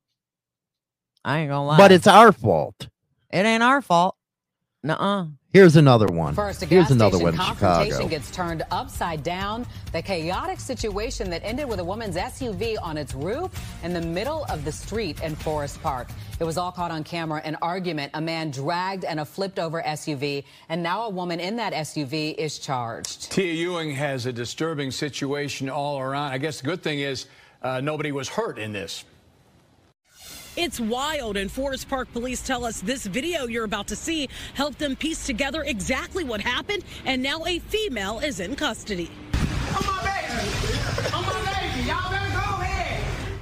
I 1.24 1.38
ain't 1.38 1.50
gonna 1.50 1.66
lie. 1.66 1.78
but 1.78 1.90
it's 1.92 2.06
our 2.06 2.30
fault. 2.32 2.88
it 3.32 3.44
ain't 3.46 3.62
our 3.62 3.80
fault. 3.82 4.14
Nuh-uh. 4.86 5.26
Here's 5.52 5.74
another 5.74 6.06
one. 6.06 6.34
First, 6.34 6.62
a 6.62 6.66
Here's 6.66 6.92
another 6.92 7.16
station 7.16 7.24
one 7.24 7.34
in 7.34 7.40
confrontation 7.40 7.92
Chicago. 7.92 8.08
gets 8.08 8.30
turned 8.30 8.62
upside 8.70 9.24
down. 9.24 9.66
The 9.90 10.00
chaotic 10.00 10.60
situation 10.60 11.28
that 11.30 11.42
ended 11.44 11.68
with 11.68 11.80
a 11.80 11.84
woman's 11.84 12.14
SUV 12.14 12.76
on 12.80 12.96
its 12.96 13.12
roof 13.12 13.50
in 13.82 13.92
the 13.92 14.00
middle 14.00 14.44
of 14.44 14.64
the 14.64 14.70
street 14.70 15.20
in 15.22 15.34
Forest 15.34 15.82
Park. 15.82 16.08
It 16.38 16.44
was 16.44 16.56
all 16.56 16.70
caught 16.70 16.92
on 16.92 17.02
camera. 17.02 17.40
An 17.44 17.56
argument. 17.62 18.12
A 18.14 18.20
man 18.20 18.50
dragged 18.52 19.04
and 19.04 19.18
a 19.18 19.24
flipped 19.24 19.58
over 19.58 19.82
SUV, 19.82 20.44
and 20.68 20.82
now 20.82 21.06
a 21.06 21.10
woman 21.10 21.40
in 21.40 21.56
that 21.56 21.72
SUV 21.72 22.34
is 22.36 22.60
charged. 22.60 23.32
Tia 23.32 23.52
Ewing 23.54 23.92
has 23.92 24.26
a 24.26 24.32
disturbing 24.32 24.92
situation 24.92 25.68
all 25.68 25.98
around. 25.98 26.30
I 26.30 26.38
guess 26.38 26.60
the 26.60 26.66
good 26.66 26.82
thing 26.82 27.00
is 27.00 27.26
uh, 27.62 27.80
nobody 27.80 28.12
was 28.12 28.28
hurt 28.28 28.58
in 28.58 28.72
this. 28.72 29.04
It's 30.56 30.80
wild, 30.80 31.36
and 31.36 31.52
Forest 31.52 31.86
Park 31.86 32.10
police 32.14 32.40
tell 32.40 32.64
us 32.64 32.80
this 32.80 33.04
video 33.04 33.46
you're 33.46 33.64
about 33.64 33.88
to 33.88 33.96
see 33.96 34.30
helped 34.54 34.78
them 34.78 34.96
piece 34.96 35.26
together 35.26 35.62
exactly 35.62 36.24
what 36.24 36.40
happened, 36.40 36.82
and 37.04 37.22
now 37.22 37.44
a 37.44 37.58
female 37.58 38.20
is 38.20 38.40
in 38.40 38.56
custody. 38.56 39.10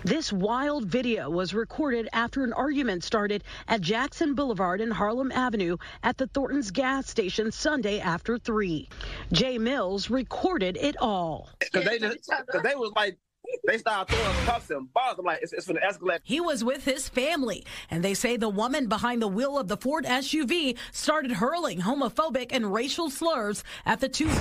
This 0.03 0.33
wild 0.33 0.87
video 0.87 1.31
was 1.31 1.55
recorded 1.55 2.09
after 2.13 2.43
an 2.45 2.53
argument 2.53 3.05
started 3.05 3.43
at 3.69 3.81
Jackson 3.81 4.35
Boulevard 4.35 4.81
and 4.81 4.93
Harlem 4.93 5.33
Avenue 5.33 5.77
at 6.03 6.19
the 6.19 6.27
Thornton's 6.27 6.71
gas 6.71 7.09
station 7.09 7.51
Sunday 7.53 8.01
after 8.01 8.39
3. 8.39 8.89
Jay 9.33 9.57
Mills 9.57 10.11
recorded 10.11 10.77
it 10.79 10.97
all. 11.01 11.49
Because 11.59 11.85
they 11.85 11.99
just, 11.99 12.29
cause 12.29 12.63
they 12.63 12.75
was 12.75 12.93
like, 12.97 13.17
they 13.65 13.79
started 13.79 14.15
throwing 14.15 14.37
cuffs 14.47 14.71
and 14.71 14.93
balls. 14.93 15.17
I'm 15.19 15.25
like, 15.25 15.41
it's, 15.43 15.53
it's 15.53 15.67
for 15.67 15.73
the 15.73 15.81
escalate. 15.81 16.21
He 16.23 16.41
was 16.41 16.65
with 16.65 16.85
his 16.85 17.09
family, 17.09 17.65
and 17.91 18.03
they 18.05 18.15
say 18.15 18.37
the 18.37 18.49
woman 18.49 18.89
behind 18.89 19.23
the 19.23 19.29
wheel 19.29 19.59
of 19.59 19.69
the 19.69 19.77
Ford 19.77 20.05
SUV 20.05 20.77
started 20.93 21.33
hurling 21.33 21.81
homophobic 21.81 22.49
and 22.51 22.73
racial 22.73 23.11
slurs 23.11 23.65
at 23.87 24.01
the 24.01 24.09
two 24.09 24.27
women. 24.27 24.41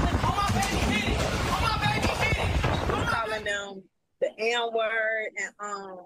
calling 3.05 3.43
them 3.43 3.83
the 4.21 4.29
N 4.37 4.69
word 4.73 5.29
and 5.37 5.53
um 5.59 5.97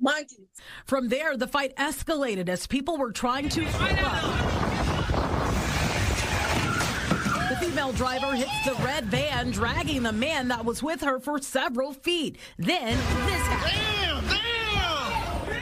monkeys. 0.00 0.38
From 0.86 1.08
there, 1.08 1.36
the 1.36 1.46
fight 1.48 1.74
escalated 1.76 2.48
as 2.48 2.66
people 2.66 2.96
were 2.96 3.12
trying 3.12 3.48
to. 3.50 3.60
The 7.48 7.55
female 7.66 7.92
driver 7.92 8.32
hits 8.32 8.64
the 8.64 8.74
red 8.84 9.06
van, 9.06 9.50
dragging 9.50 10.04
the 10.04 10.12
man 10.12 10.46
that 10.46 10.64
was 10.64 10.84
with 10.84 11.00
her 11.00 11.18
for 11.18 11.40
several 11.40 11.92
feet. 11.92 12.38
Then 12.58 12.96
this 13.26 13.42
happened. 13.46 13.86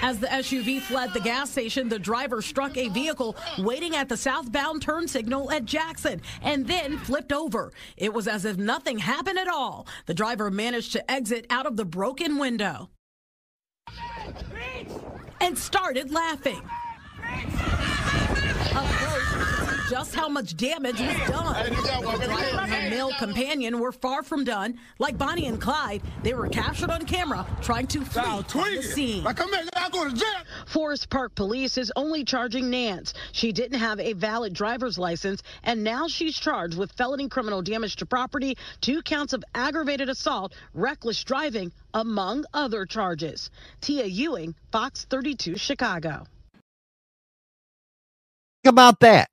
As 0.03 0.19
the 0.19 0.27
SUV 0.27 0.83
fled 0.83 1.15
the 1.15 1.21
gas 1.21 1.51
station, 1.51 1.89
the 1.89 1.99
driver 1.99 2.43
struck 2.43 2.77
a 2.77 2.89
vehicle 2.89 3.35
waiting 3.59 3.97
at 3.97 4.11
the 4.11 4.19
southbound 4.19 4.83
turn 4.83 5.09
signal 5.09 5.51
at 5.51 5.65
Jackson 5.65 6.21
and 6.43 6.67
then 6.67 6.99
flipped 6.99 7.33
over. 7.33 7.73
It 7.97 8.13
was 8.13 8.29
as 8.29 8.45
if 8.45 8.59
nothing 8.59 8.99
happened 8.99 9.39
at 9.39 9.49
all. 9.49 9.87
The 10.05 10.13
driver 10.13 10.51
managed 10.51 10.93
to 10.93 11.11
exit 11.11 11.47
out 11.49 11.65
of 11.65 11.79
the 11.79 11.87
broken 11.87 12.37
window 12.37 12.91
and 15.41 15.57
started 15.57 16.13
laughing. 16.13 16.61
Up 19.85 19.91
close, 19.91 19.91
you 19.91 19.91
can 19.91 19.91
see 19.91 19.91
just 19.91 20.15
how 20.15 20.29
much 20.29 20.57
damage 20.57 21.01
was 21.01 21.17
done. 21.29 21.73
The 21.73 22.27
driver 22.27 22.61
and 22.61 22.73
her 22.73 22.91
male 22.91 23.13
companion 23.19 23.79
were 23.81 23.93
far 23.93 24.23
from 24.23 24.45
done. 24.45 24.79
Like 24.99 25.19
Bonnie 25.19 25.47
and 25.47 25.61
Clyde, 25.61 26.03
they 26.23 26.35
were 26.35 26.49
captured 26.49 26.91
on 26.91 27.05
camera 27.05 27.47
trying 27.63 27.87
to 27.89 28.05
flee 28.05 28.43
from 28.49 28.75
the 28.75 28.83
scene. 28.83 29.25
Forest 30.67 31.11
Park 31.11 31.35
Police 31.35 31.79
is 31.79 31.93
only 31.97 32.25
charging 32.25 32.71
Nance. 32.71 33.15
She 33.33 33.53
didn't 33.53 33.79
have 33.79 34.01
a 34.01 34.13
valid 34.15 34.55
driver's 34.55 34.99
license, 34.99 35.43
and 35.63 35.85
now 35.85 36.09
she's 36.09 36.37
charged 36.37 36.77
with 36.77 36.93
felony 36.93 37.29
criminal 37.29 37.63
damage 37.63 37.97
to 37.97 38.07
property, 38.07 38.57
two 38.81 39.03
counts 39.03 39.33
of 39.33 39.45
aggravated 39.55 40.09
assault, 40.09 40.55
reckless 40.73 41.23
driving, 41.25 41.73
among 41.93 42.45
other 42.55 42.87
charges. 42.87 43.51
Tia 43.81 44.07
Ewing, 44.07 44.55
Fox 44.73 45.05
32, 45.11 45.57
Chicago. 45.57 46.27
Think 48.63 48.73
about 48.73 49.01
that. 49.01 49.29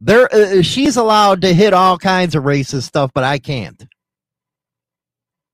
There, 0.00 0.32
uh, 0.34 0.62
she's 0.62 0.96
allowed 0.96 1.42
to 1.42 1.52
hit 1.52 1.74
all 1.74 1.98
kinds 1.98 2.34
of 2.34 2.44
racist 2.44 2.84
stuff, 2.84 3.10
but 3.14 3.24
I 3.24 3.38
can't. 3.38 3.86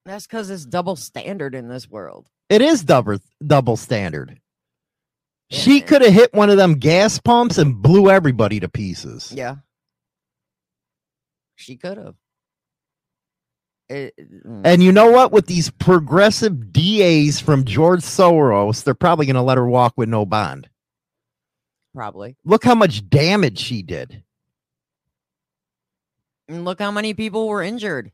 That's 0.05 0.27
because 0.27 0.51
it's 0.51 0.65
double 0.65 0.95
standard 0.95 1.55
in 1.55 1.69
this 1.69 1.89
world. 1.91 2.29
It 2.49 2.63
is 2.63 2.85
double 2.85 3.19
double 3.45 3.77
standard. 3.77 4.41
She 5.51 5.81
could 5.81 6.03
have 6.03 6.13
hit 6.13 6.33
one 6.35 6.51
of 6.51 6.57
them 6.57 6.75
gas 6.75 7.19
pumps 7.19 7.59
and 7.59 7.81
blew 7.81 8.11
everybody 8.11 8.61
to 8.61 8.69
pieces. 8.69 9.33
Yeah. 9.33 9.57
She 11.57 11.77
could 11.77 11.99
have. 11.99 12.15
Mm. 13.91 14.63
And 14.65 14.83
you 14.83 14.91
know 14.91 15.11
what? 15.11 15.31
With 15.31 15.47
these 15.47 15.71
progressive 15.71 16.73
DAs 16.73 17.41
from 17.41 17.65
George 17.65 18.01
Soros, 18.01 18.83
they're 18.83 18.95
probably 18.95 19.27
going 19.27 19.37
to 19.37 19.43
let 19.43 19.59
her 19.59 19.69
walk 19.69 19.95
with 19.97 20.09
no 20.09 20.27
bond. 20.27 20.69
probably. 21.95 22.37
Look 22.45 22.65
how 22.65 22.75
much 22.75 23.09
damage 23.09 23.59
she 23.59 23.83
did. 23.83 24.23
And 26.49 26.65
look 26.65 26.81
how 26.81 26.91
many 26.91 27.15
people 27.15 27.49
were 27.49 27.63
injured. 27.63 28.13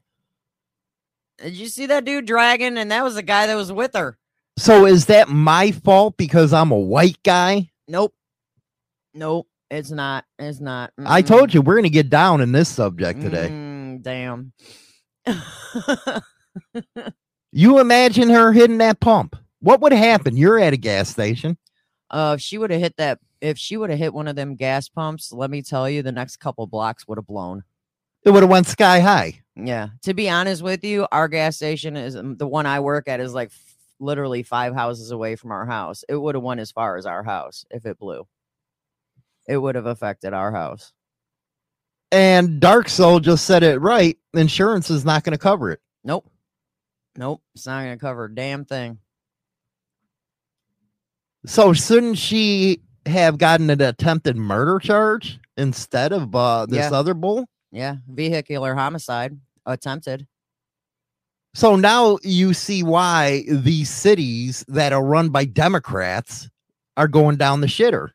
Did 1.38 1.55
you 1.55 1.68
see 1.68 1.87
that 1.87 2.05
dude 2.05 2.27
dragging? 2.27 2.79
And 2.79 2.90
that 2.90 3.05
was 3.05 3.14
the 3.14 3.23
guy 3.23 3.47
that 3.47 3.55
was 3.55 3.73
with 3.73 3.95
her. 3.95 4.18
So 4.59 4.87
is 4.87 5.07
that 5.07 5.29
my 5.29 5.71
fault 5.73 6.16
because 6.16 6.53
I'm 6.53 6.71
a 6.71 6.79
white 6.79 7.18
guy? 7.25 7.71
Nope. 7.88 8.14
Nope. 9.14 9.49
It's 9.71 9.90
not. 9.90 10.25
It's 10.38 10.61
not. 10.61 10.92
I 10.99 11.23
told 11.23 11.55
you 11.55 11.62
we're 11.62 11.75
going 11.75 11.85
to 11.85 11.90
get 11.90 12.11
down 12.11 12.40
in 12.42 12.53
this 12.53 12.68
subject 12.68 13.23
today. 13.23 13.49
Mm, 13.51 14.03
damn. 14.03 14.53
You 17.55 17.81
imagine 17.81 18.31
her 18.31 18.51
hitting 18.53 18.79
that 18.79 18.99
pump. 19.01 19.37
What 19.61 19.83
would 19.83 19.92
happen? 19.92 20.38
You're 20.38 20.59
at 20.59 20.73
a 20.73 20.79
gas 20.79 21.11
station. 21.11 21.59
Uh, 22.11 22.37
if 22.37 22.42
she 22.42 22.57
would 22.57 22.71
have 22.71 22.81
hit 22.81 22.97
that, 22.97 23.21
if 23.42 23.59
she 23.59 23.77
would 23.77 23.90
have 23.90 23.99
hit 23.99 24.14
one 24.14 24.27
of 24.27 24.37
them 24.37 24.57
gas 24.57 24.88
pumps, 24.88 25.33
let 25.33 25.51
me 25.51 25.61
tell 25.61 25.88
you, 25.88 26.03
the 26.03 26.12
next 26.12 26.38
couple 26.38 26.66
blocks 26.66 27.07
would 27.07 27.18
have 27.18 27.27
blown. 27.27 27.62
It 28.24 28.30
would 28.30 28.42
have 28.42 28.50
went 28.50 28.66
sky 28.66 29.00
high. 29.00 29.40
Yeah. 29.56 29.88
To 30.02 30.14
be 30.14 30.30
honest 30.30 30.62
with 30.62 30.85
you, 30.85 31.06
our 31.12 31.28
gas 31.28 31.56
station 31.56 31.96
is 31.96 32.16
um, 32.16 32.37
the 32.37 32.46
one 32.46 32.66
I 32.66 32.80
work 32.80 33.08
at 33.08 33.20
is 33.20 33.35
like 33.35 33.48
f- 33.48 33.74
literally 34.00 34.42
five 34.42 34.74
houses 34.74 35.11
away 35.11 35.37
from 35.37 35.50
our 35.50 35.66
house. 35.66 36.04
It 36.08 36.16
would 36.16 36.35
have 36.35 36.44
went 36.44 36.61
as 36.61 36.70
far 36.70 36.96
as 36.96 37.04
our 37.06 37.22
house 37.22 37.64
if 37.70 37.85
it 37.85 37.98
blew. 37.98 38.26
It 39.48 39.56
would 39.58 39.74
have 39.74 39.87
affected 39.87 40.32
our 40.32 40.52
house. 40.52 40.92
And 42.12 42.61
Dark 42.61 42.88
Soul 42.88 43.20
just 43.20 43.44
said 43.44 43.62
it 43.62 43.80
right. 43.80 44.16
Insurance 44.35 44.88
is 44.90 45.04
not 45.04 45.24
going 45.24 45.32
to 45.32 45.38
cover 45.38 45.70
it. 45.70 45.80
Nope. 46.04 46.30
Nope. 47.16 47.42
It's 47.54 47.66
not 47.66 47.82
going 47.85 47.98
to 47.98 48.00
cover 48.00 48.26
a 48.26 48.35
damn 48.35 48.64
thing. 48.64 48.98
So 51.46 51.72
shouldn't 51.72 52.18
she 52.18 52.82
have 53.06 53.37
gotten 53.38 53.68
an 53.70 53.80
attempted 53.80 54.37
murder 54.37 54.78
charge 54.78 55.40
instead 55.56 56.12
of 56.12 56.35
uh, 56.35 56.66
this 56.66 56.90
Yeah. 56.90 56.96
other 56.98 57.14
bull? 57.14 57.46
Yeah. 57.72 57.96
Vehicular 58.06 58.74
homicide 58.74 59.38
attempted. 59.66 60.26
So 61.54 61.76
now 61.76 62.18
you 62.22 62.54
see 62.54 62.82
why 62.82 63.44
these 63.48 63.90
cities 63.90 64.64
that 64.68 64.92
are 64.92 65.04
run 65.04 65.30
by 65.30 65.44
Democrats 65.44 66.48
are 66.96 67.08
going 67.08 67.37
down 67.37 67.61
the 67.61 67.66
shitter. 67.66 68.11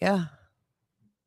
Yeah. 0.00 0.26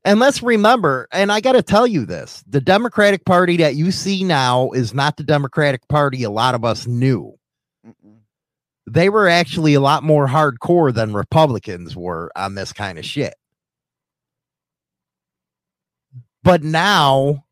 And 0.06 0.20
let's 0.20 0.42
remember, 0.42 1.08
and 1.12 1.32
I 1.32 1.42
got 1.42 1.52
to 1.52 1.62
tell 1.62 1.86
you 1.86 2.06
this 2.06 2.44
the 2.48 2.62
Democratic 2.62 3.26
Party 3.26 3.58
that 3.58 3.76
you 3.76 3.92
see 3.92 4.24
now 4.24 4.72
is 4.72 4.94
not 4.94 5.18
the 5.18 5.24
Democratic 5.24 5.88
Party 5.88 6.24
a 6.24 6.30
lot 6.30 6.56
of 6.56 6.64
us 6.64 6.88
knew. 6.88 7.36
They 8.88 9.10
were 9.10 9.28
actually 9.28 9.76
a 9.76 9.82
lot 9.82 10.04
more 10.04 10.28
hardcore 10.28 10.92
than 10.92 11.14
Republicans 11.14 11.96
were 11.96 12.32
on 12.36 12.56
this 12.56 12.74
kind 12.74 12.98
of 12.98 13.06
shit. 13.06 13.36
But 16.50 16.64
now 16.64 17.46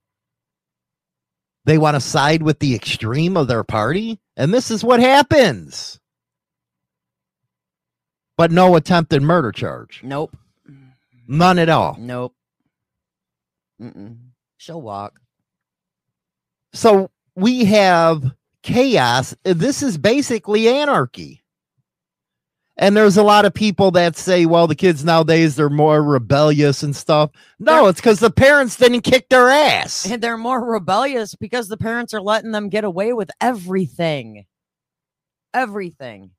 they 1.65 1.77
want 1.77 1.93
to 1.93 2.01
side 2.01 2.41
with 2.41 2.57
the 2.57 2.73
extreme 2.73 3.37
of 3.37 3.47
their 3.47 3.63
party. 3.63 4.19
And 4.35 4.51
this 4.51 4.71
is 4.71 4.83
what 4.83 4.99
happens. 4.99 5.99
But 8.37 8.51
no 8.51 8.75
attempted 8.75 9.21
murder 9.21 9.51
charge. 9.51 10.01
Nope. 10.03 10.35
None 11.27 11.59
at 11.59 11.69
all. 11.69 11.95
Nope. 11.99 12.33
Mm-mm. 13.79 14.17
She'll 14.57 14.81
walk. 14.81 15.19
So 16.73 17.11
we 17.35 17.65
have 17.65 18.33
chaos. 18.63 19.35
This 19.43 19.83
is 19.83 19.99
basically 19.99 20.67
anarchy. 20.67 21.43
And 22.79 22.95
there's 22.95 23.17
a 23.17 23.23
lot 23.23 23.45
of 23.45 23.53
people 23.55 23.89
that 23.91 24.15
say, 24.15 24.45
well, 24.45 24.67
the 24.67 24.75
kids 24.75 25.03
nowadays, 25.03 25.55
they're 25.55 25.69
more 25.69 26.03
rebellious 26.03 26.83
and 26.83 26.95
stuff. 26.95 27.31
No, 27.57 27.87
it's 27.87 27.99
because 27.99 28.19
the 28.19 28.29
parents 28.29 28.75
didn't 28.75 29.01
kick 29.01 29.29
their 29.29 29.49
ass. 29.49 30.09
And 30.09 30.21
they're 30.21 30.37
more 30.37 30.63
rebellious 30.63 31.33
because 31.33 31.69
the 31.69 31.77
parents 31.77 32.13
are 32.13 32.21
letting 32.21 32.51
them 32.51 32.69
get 32.69 32.83
away 32.83 33.13
with 33.13 33.31
everything. 33.41 34.45
Everything. 35.55 36.31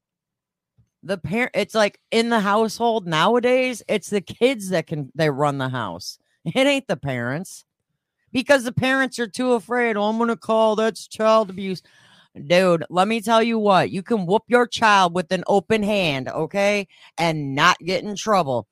The 1.02 1.18
parent 1.18 1.52
it's 1.54 1.74
like 1.74 1.98
in 2.12 2.28
the 2.28 2.40
household 2.40 3.06
nowadays, 3.06 3.82
it's 3.88 4.10
the 4.10 4.20
kids 4.20 4.68
that 4.68 4.86
can 4.86 5.10
they 5.16 5.30
run 5.30 5.58
the 5.58 5.68
house. 5.68 6.18
It 6.44 6.66
ain't 6.66 6.86
the 6.86 6.96
parents. 6.96 7.64
Because 8.30 8.62
the 8.62 8.72
parents 8.72 9.18
are 9.18 9.26
too 9.26 9.54
afraid. 9.54 9.96
Oh, 9.96 10.04
I'm 10.04 10.18
gonna 10.18 10.36
call 10.36 10.76
that's 10.76 11.08
child 11.08 11.50
abuse. 11.50 11.82
Dude, 12.34 12.84
let 12.90 13.08
me 13.08 13.20
tell 13.20 13.42
you 13.42 13.58
what, 13.58 13.90
you 13.90 14.02
can 14.02 14.26
whoop 14.26 14.44
your 14.48 14.66
child 14.66 15.14
with 15.14 15.32
an 15.32 15.44
open 15.46 15.82
hand, 15.82 16.28
okay? 16.28 16.86
And 17.16 17.54
not 17.54 17.78
get 17.78 18.04
in 18.04 18.14
trouble. 18.16 18.66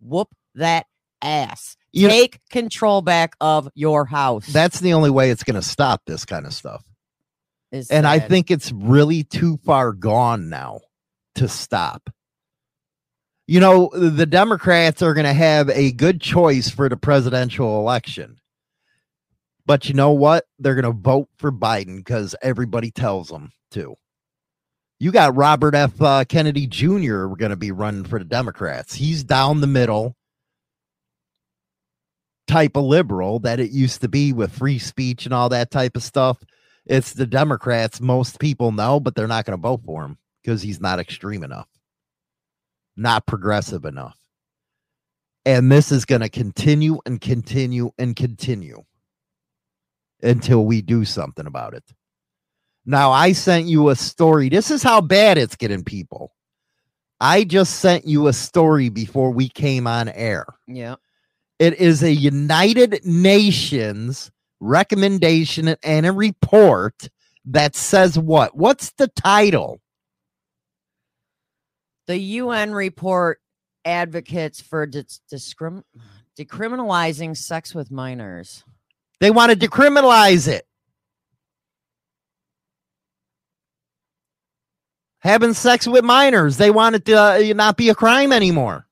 Whoop 0.00 0.28
that 0.54 0.86
ass. 1.20 1.76
You- 1.92 2.08
Take 2.08 2.40
control 2.50 3.02
back 3.02 3.34
of 3.40 3.68
your 3.74 4.06
house. 4.06 4.46
That's 4.46 4.80
the 4.80 4.94
only 4.94 5.10
way 5.10 5.30
it's 5.30 5.44
going 5.44 5.60
to 5.60 5.66
stop 5.66 6.02
this 6.06 6.24
kind 6.24 6.46
of 6.46 6.54
stuff. 6.54 6.84
Is 7.70 7.90
and 7.90 8.06
I 8.06 8.18
think 8.18 8.50
it's 8.50 8.70
really 8.72 9.24
too 9.24 9.58
far 9.64 9.92
gone 9.92 10.48
now 10.50 10.80
to 11.36 11.48
stop. 11.48 12.10
You 13.46 13.60
know, 13.60 13.90
the 13.94 14.26
Democrats 14.26 15.02
are 15.02 15.14
going 15.14 15.26
to 15.26 15.32
have 15.32 15.68
a 15.70 15.92
good 15.92 16.20
choice 16.20 16.68
for 16.68 16.88
the 16.88 16.96
presidential 16.96 17.78
election. 17.80 18.38
But 19.64 19.88
you 19.88 19.94
know 19.94 20.10
what? 20.10 20.46
They're 20.58 20.74
going 20.74 20.84
to 20.84 21.00
vote 21.00 21.28
for 21.36 21.52
Biden 21.52 21.96
because 21.96 22.34
everybody 22.42 22.90
tells 22.90 23.28
them 23.28 23.52
to. 23.72 23.96
You 24.98 25.10
got 25.10 25.36
Robert 25.36 25.74
F. 25.74 26.00
Uh, 26.00 26.24
Kennedy 26.24 26.66
Jr. 26.66 27.26
going 27.26 27.50
to 27.50 27.56
be 27.56 27.72
running 27.72 28.04
for 28.04 28.18
the 28.18 28.24
Democrats. 28.24 28.94
He's 28.94 29.24
down 29.24 29.60
the 29.60 29.66
middle 29.66 30.16
type 32.46 32.76
of 32.76 32.84
liberal 32.84 33.38
that 33.40 33.60
it 33.60 33.70
used 33.70 34.00
to 34.02 34.08
be 34.08 34.32
with 34.32 34.52
free 34.52 34.78
speech 34.78 35.24
and 35.24 35.34
all 35.34 35.48
that 35.48 35.70
type 35.70 35.96
of 35.96 36.02
stuff. 36.02 36.38
It's 36.86 37.12
the 37.12 37.26
Democrats 37.26 38.00
most 38.00 38.38
people 38.38 38.72
know, 38.72 39.00
but 39.00 39.14
they're 39.14 39.28
not 39.28 39.44
going 39.44 39.56
to 39.56 39.62
vote 39.62 39.82
for 39.84 40.04
him 40.04 40.18
because 40.42 40.62
he's 40.62 40.80
not 40.80 40.98
extreme 40.98 41.44
enough, 41.44 41.68
not 42.96 43.26
progressive 43.26 43.84
enough. 43.84 44.16
And 45.44 45.70
this 45.70 45.90
is 45.90 46.04
going 46.04 46.20
to 46.20 46.28
continue 46.28 46.98
and 47.06 47.20
continue 47.20 47.90
and 47.98 48.14
continue 48.14 48.84
until 50.22 50.64
we 50.64 50.82
do 50.82 51.04
something 51.04 51.46
about 51.46 51.74
it. 51.74 51.84
Now, 52.84 53.12
I 53.12 53.32
sent 53.32 53.66
you 53.66 53.90
a 53.90 53.96
story. 53.96 54.48
This 54.48 54.70
is 54.70 54.82
how 54.82 55.00
bad 55.00 55.38
it's 55.38 55.56
getting, 55.56 55.84
people. 55.84 56.32
I 57.20 57.44
just 57.44 57.78
sent 57.78 58.06
you 58.06 58.26
a 58.26 58.32
story 58.32 58.88
before 58.88 59.30
we 59.30 59.48
came 59.48 59.86
on 59.86 60.08
air. 60.08 60.44
Yeah. 60.66 60.96
It 61.60 61.74
is 61.74 62.02
a 62.02 62.12
United 62.12 63.04
Nations 63.04 64.32
recommendation 64.58 65.76
and 65.84 66.06
a 66.06 66.12
report 66.12 67.08
that 67.44 67.76
says 67.76 68.18
what? 68.18 68.56
What's 68.56 68.90
the 68.92 69.06
title? 69.08 69.80
The 72.08 72.18
UN 72.18 72.72
report 72.72 73.40
advocates 73.84 74.60
for 74.60 74.86
dis- 74.86 75.20
discrim- 75.32 75.84
decriminalizing 76.38 77.36
sex 77.36 77.74
with 77.74 77.92
minors. 77.92 78.64
They 79.22 79.30
want 79.30 79.52
to 79.52 79.56
decriminalize 79.56 80.48
it. 80.48 80.66
Having 85.20 85.54
sex 85.54 85.86
with 85.86 86.02
minors, 86.02 86.56
they 86.56 86.72
want 86.72 86.96
it 86.96 87.04
to 87.04 87.14
uh, 87.14 87.54
not 87.54 87.76
be 87.76 87.88
a 87.88 87.94
crime 87.94 88.32
anymore. 88.32 88.88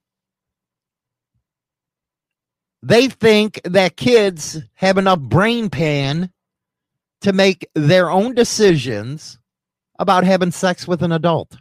They 2.80 3.08
think 3.08 3.60
that 3.64 3.96
kids 3.96 4.56
have 4.74 4.98
enough 4.98 5.18
brain 5.18 5.68
pan 5.68 6.30
to 7.22 7.32
make 7.32 7.68
their 7.74 8.08
own 8.08 8.32
decisions 8.36 9.36
about 9.98 10.22
having 10.22 10.52
sex 10.52 10.86
with 10.86 11.02
an 11.02 11.10
adult. 11.10 11.56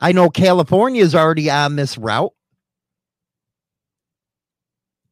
I 0.00 0.10
know 0.10 0.30
California 0.30 1.04
is 1.04 1.14
already 1.14 1.48
on 1.48 1.76
this 1.76 1.96
route. 1.96 2.32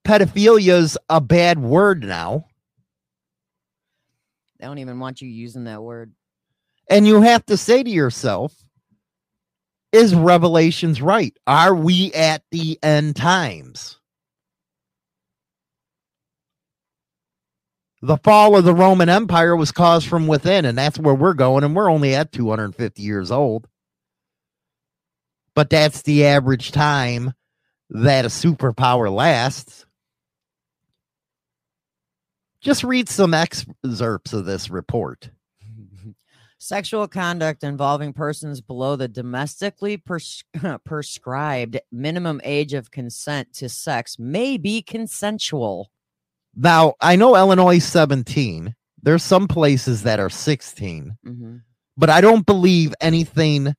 Pedophilia 0.09 0.73
is 0.73 0.97
a 1.11 1.21
bad 1.21 1.59
word 1.59 2.03
now. 2.03 2.47
They 4.59 4.67
don't 4.67 4.79
even 4.79 4.99
want 5.01 5.21
you 5.21 5.29
using 5.29 5.65
that 5.65 5.83
word. 5.83 6.15
And 6.89 7.07
you 7.07 7.21
have 7.21 7.45
to 7.47 7.59
say 7.59 7.83
to 7.83 7.91
yourself, 7.91 8.55
is 9.93 10.15
Revelations 10.15 11.03
right? 11.03 11.37
Are 11.47 11.75
we 11.75 12.11
at 12.15 12.43
the 12.51 12.79
end 12.83 13.17
times? 13.17 13.99
The 18.01 18.17
fall 18.17 18.57
of 18.57 18.65
the 18.65 18.73
Roman 18.73 19.11
Empire 19.11 19.57
was 19.57 19.73
caused 19.73 20.09
from 20.09 20.27
within, 20.27 20.65
and 20.65 20.79
that's 20.79 20.99
where 20.99 21.15
we're 21.15 21.35
going, 21.35 21.65
and 21.65 21.77
we're 21.77 21.91
only 21.91 22.15
at 22.15 22.33
250 22.33 23.03
years 23.03 23.31
old. 23.31 23.69
But 25.55 25.69
that's 25.69 26.01
the 26.01 26.25
average 26.25 26.73
time 26.73 27.35
that 27.91 28.25
a 28.25 28.29
superpower 28.29 29.13
lasts. 29.13 29.85
Just 32.61 32.83
read 32.85 33.09
some 33.09 33.35
excerpts 33.35 34.33
of 34.33 34.45
this 34.45 34.69
report. 34.71 35.31
Sexual 36.61 37.07
conduct 37.07 37.63
involving 37.63 38.13
persons 38.13 38.61
below 38.61 38.97
the 38.97 39.07
domestically 39.07 39.97
pres- 39.97 40.43
prescribed 40.85 41.79
minimum 41.93 42.41
age 42.43 42.75
of 42.75 42.91
consent 42.91 43.53
to 43.55 43.69
sex 43.69 44.19
may 44.19 44.57
be 44.57 44.83
consensual. 44.83 45.93
Now, 46.57 46.95
I 47.01 47.15
know 47.15 47.37
Illinois 47.37 47.77
is 47.77 47.85
17. 47.85 48.75
There's 49.01 49.23
some 49.23 49.47
places 49.47 50.03
that 50.03 50.19
are 50.19 50.31
16, 50.31 51.17
Mhm. 51.25 51.63
but 51.97 52.11
I 52.11 52.21
don't 52.21 52.45
believe 52.45 52.93
anything 53.01 53.75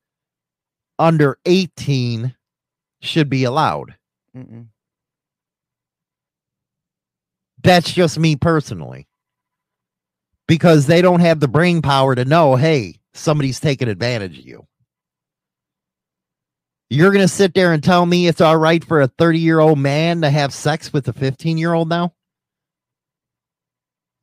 under 0.97 1.37
18 1.45 2.33
should 3.01 3.29
be 3.29 3.43
allowed. 3.43 3.95
Mm-mm. 4.33 4.67
That's 7.61 7.91
just 7.91 8.17
me 8.19 8.35
personally. 8.35 9.07
Because 10.47 10.87
they 10.87 11.01
don't 11.01 11.19
have 11.19 11.39
the 11.39 11.47
brain 11.47 11.81
power 11.81 12.15
to 12.15 12.25
know, 12.25 12.55
hey, 12.55 12.95
somebody's 13.13 13.59
taking 13.59 13.87
advantage 13.87 14.39
of 14.39 14.45
you. 14.45 14.65
You're 16.89 17.11
going 17.11 17.21
to 17.23 17.27
sit 17.27 17.53
there 17.53 17.71
and 17.71 17.83
tell 17.83 18.03
me 18.05 18.27
it's 18.27 18.41
all 18.41 18.57
right 18.57 18.83
for 18.83 19.01
a 19.01 19.07
30 19.07 19.39
year 19.39 19.59
old 19.59 19.77
man 19.77 20.21
to 20.21 20.29
have 20.29 20.53
sex 20.53 20.91
with 20.91 21.07
a 21.07 21.13
15 21.13 21.57
year 21.57 21.73
old 21.73 21.87
now? 21.87 22.13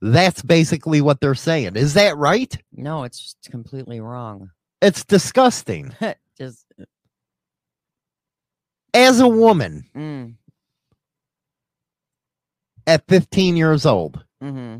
That's 0.02 0.42
basically 0.42 1.00
what 1.00 1.20
they're 1.20 1.34
saying. 1.34 1.76
Is 1.76 1.94
that 1.94 2.16
right? 2.16 2.56
No, 2.72 3.04
it's 3.04 3.36
completely 3.50 4.00
wrong. 4.00 4.50
It's 4.82 5.04
disgusting. 5.04 5.94
just 6.38 6.66
As 8.92 9.20
a 9.20 9.28
woman 9.28 9.84
mm, 9.94 10.34
at 12.86 13.06
15 13.08 13.56
years 13.56 13.86
old, 13.86 14.24
hmm 14.40 14.78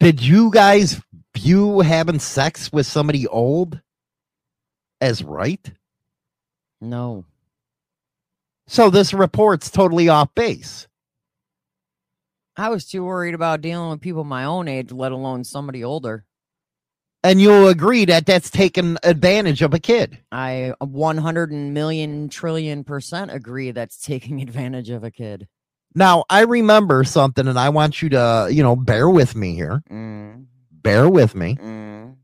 did 0.00 0.20
you 0.20 0.50
guys 0.50 1.00
view 1.34 1.80
having 1.80 2.18
sex 2.18 2.72
with 2.72 2.86
somebody 2.86 3.26
old 3.28 3.80
as 5.00 5.22
right? 5.22 5.70
no. 6.80 7.24
So 8.66 8.90
this 8.90 9.12
report's 9.12 9.70
totally 9.70 10.08
off 10.08 10.34
base. 10.34 10.88
I 12.56 12.68
was 12.68 12.84
too 12.86 13.04
worried 13.04 13.34
about 13.34 13.60
dealing 13.60 13.90
with 13.90 14.00
people 14.00 14.24
my 14.24 14.44
own 14.44 14.68
age, 14.68 14.92
let 14.92 15.12
alone 15.12 15.44
somebody 15.44 15.84
older. 15.84 16.24
And 17.24 17.40
you'll 17.40 17.68
agree 17.68 18.04
that 18.06 18.26
that's 18.26 18.50
taking 18.50 18.96
advantage 19.02 19.62
of 19.62 19.74
a 19.74 19.78
kid. 19.78 20.18
I 20.32 20.74
100 20.80 21.52
million 21.52 22.28
trillion 22.28 22.82
percent 22.82 23.30
agree 23.30 23.70
that's 23.70 24.02
taking 24.02 24.40
advantage 24.42 24.90
of 24.90 25.04
a 25.04 25.10
kid. 25.10 25.46
Now, 25.94 26.24
I 26.30 26.40
remember 26.42 27.04
something 27.04 27.46
and 27.46 27.58
I 27.58 27.68
want 27.68 28.00
you 28.02 28.08
to, 28.10 28.48
you 28.50 28.62
know, 28.62 28.76
bear 28.76 29.08
with 29.10 29.34
me 29.36 29.54
here. 29.54 29.82
Mm, 29.90 30.46
Bear 30.70 31.08
with 31.08 31.34
me. 31.34 31.56
mm, 31.56 32.16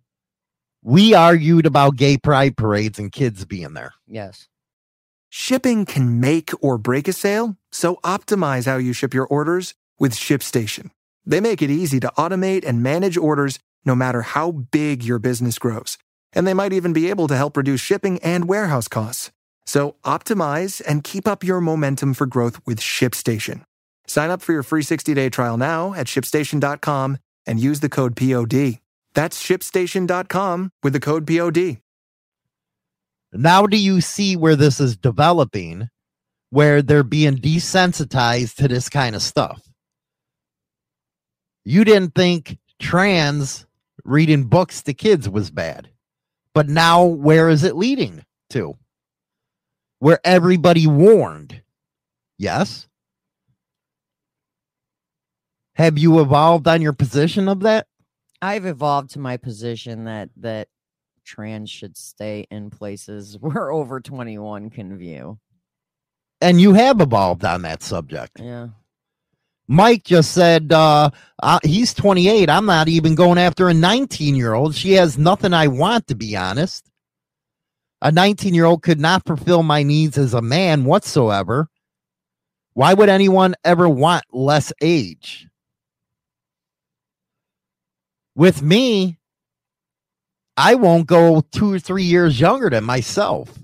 We 0.83 1.14
argued 1.14 1.66
about 1.66 1.97
gay 1.97 2.16
pride 2.19 2.57
parades 2.57 2.99
and 2.99 3.12
kids 3.12 3.45
being 3.45 3.75
there. 3.75 3.93
yes. 4.07 4.49
Shipping 5.31 5.85
can 5.85 6.21
make 6.21 6.51
or 6.62 6.79
break 6.79 7.07
a 7.07 7.12
sale, 7.12 7.59
so 7.71 7.97
optimize 8.03 8.64
how 8.64 8.79
you 8.79 8.95
ship 8.95 9.12
your 9.12 9.27
orders 9.27 9.75
with 9.99 10.14
ShipStation. 10.14 10.91
They 11.27 11.39
make 11.41 11.61
it 11.61 11.69
easy 11.69 12.01
to 12.01 12.11
automate 12.16 12.64
and 12.66 12.83
manage 12.83 13.19
orders 13.19 13.59
no 13.85 13.95
matter 13.95 14.23
how 14.23 14.51
big 14.53 15.03
your 15.05 15.19
business 15.19 15.59
grows. 15.59 15.99
And 16.33 16.47
they 16.47 16.55
might 16.55 16.73
even 16.73 16.95
be 16.95 17.11
able 17.11 17.29
to 17.29 17.37
help 17.37 17.59
reduce 17.59 17.83
shipping 17.83 18.19
and 18.21 18.49
warehouse 18.49 18.89
costs. 18.89 19.31
So 19.69 19.97
optimize 20.03 20.81
and 20.87 21.05
keep 21.05 21.29
up 21.29 21.45
your 21.45 21.61
momentum 21.61 22.14
for 22.14 22.25
growth 22.25 22.59
with 22.64 22.81
ShipStation. 22.81 23.64
Sign 24.07 24.31
up 24.31 24.41
for 24.41 24.53
your 24.55 24.62
free 24.62 24.83
60-day 24.83 25.29
trial 25.29 25.59
now 25.59 25.93
at 25.93 26.07
shipstation.com 26.07 27.19
and 27.47 27.61
use 27.61 27.81
the 27.81 27.91
code 27.91 28.16
POD. 28.16 28.79
That's 29.12 29.45
shipstation.com 29.45 30.71
with 30.83 30.95
the 30.95 31.01
code 31.01 31.27
POD. 31.27 31.83
Now, 33.35 33.66
do 33.66 33.77
you 33.77 34.01
see 34.01 34.37
where 34.37 34.57
this 34.57 34.81
is 34.81 34.97
developing, 34.97 35.91
where 36.49 36.81
they're 36.81 37.03
being 37.03 37.37
desensitized 37.37 38.55
to 38.55 38.69
this 38.69 38.89
kind 38.89 39.14
of 39.14 39.21
stuff? 39.21 39.61
You 41.66 41.85
didn't 41.85 42.14
think 42.14 42.57
trans 42.79 43.66
reading 44.03 44.45
books 44.45 44.81
to 44.85 44.95
kids 44.95 45.29
was 45.29 45.51
bad, 45.51 45.91
but 46.55 46.71
now 46.71 47.05
where 47.05 47.51
is 47.51 47.64
it 47.64 47.77
leading 47.77 48.25
to? 48.49 48.75
Where 49.99 50.21
everybody 50.25 50.87
warned. 50.87 51.63
Yes. 52.39 52.87
Have 55.75 55.99
you 55.99 56.21
evolved 56.21 56.67
on 56.67 56.83
your 56.83 56.93
position 56.93 57.49
of 57.49 57.61
that? 57.61 57.87
I've 58.43 58.67
evolved 58.67 59.11
to 59.11 59.19
my 59.19 59.37
position 59.37 60.05
that 60.05 60.31
that 60.37 60.69
trans 61.25 61.71
should 61.71 61.97
stay 61.97 62.47
in 62.51 62.71
places 62.71 63.37
where 63.41 63.71
over 63.71 64.01
21 64.01 64.71
can 64.71 64.97
view. 64.97 65.39
And 66.41 66.61
you 66.61 66.73
have 66.75 67.01
evolved 67.01 67.45
on 67.45 67.63
that 67.63 67.83
subject. 67.83 68.41
Yeah. 68.41 68.69
Mike 69.67 70.05
just 70.05 70.33
said 70.33 70.73
uh, 70.73 71.11
uh, 71.43 71.59
he's 71.63 71.93
28. 71.93 72.49
I'm 72.49 72.65
not 72.65 72.89
even 72.89 73.15
going 73.15 73.39
after 73.39 73.69
a 73.69 73.75
19 73.75 74.35
year 74.35 74.55
old. 74.55 74.75
She 74.75 74.93
has 74.93 75.19
nothing 75.19 75.53
I 75.53 75.67
want, 75.67 76.07
to 76.07 76.15
be 76.15 76.37
honest. 76.37 76.89
A 78.01 78.13
19 78.13 78.55
year 78.55 78.65
old 78.65 78.83
could 78.83 79.01
not 79.01 79.27
fulfill 79.27 79.63
my 79.63 79.83
needs 79.83 80.17
as 80.19 80.35
a 80.35 80.43
man 80.43 80.85
whatsoever. 80.85 81.69
Why 82.75 82.95
would 82.95 83.09
anyone 83.09 83.57
ever 83.65 83.89
want 83.89 84.25
less 84.33 84.73
age? 84.81 85.49
With 88.37 88.63
me, 88.63 89.19
I 90.57 90.77
won't 90.77 91.07
go 91.09 91.41
two 91.41 91.73
or 91.73 91.81
three 91.81 92.05
years 92.05 92.39
younger 92.39 92.71
than 92.71 92.85
myself. 92.85 93.59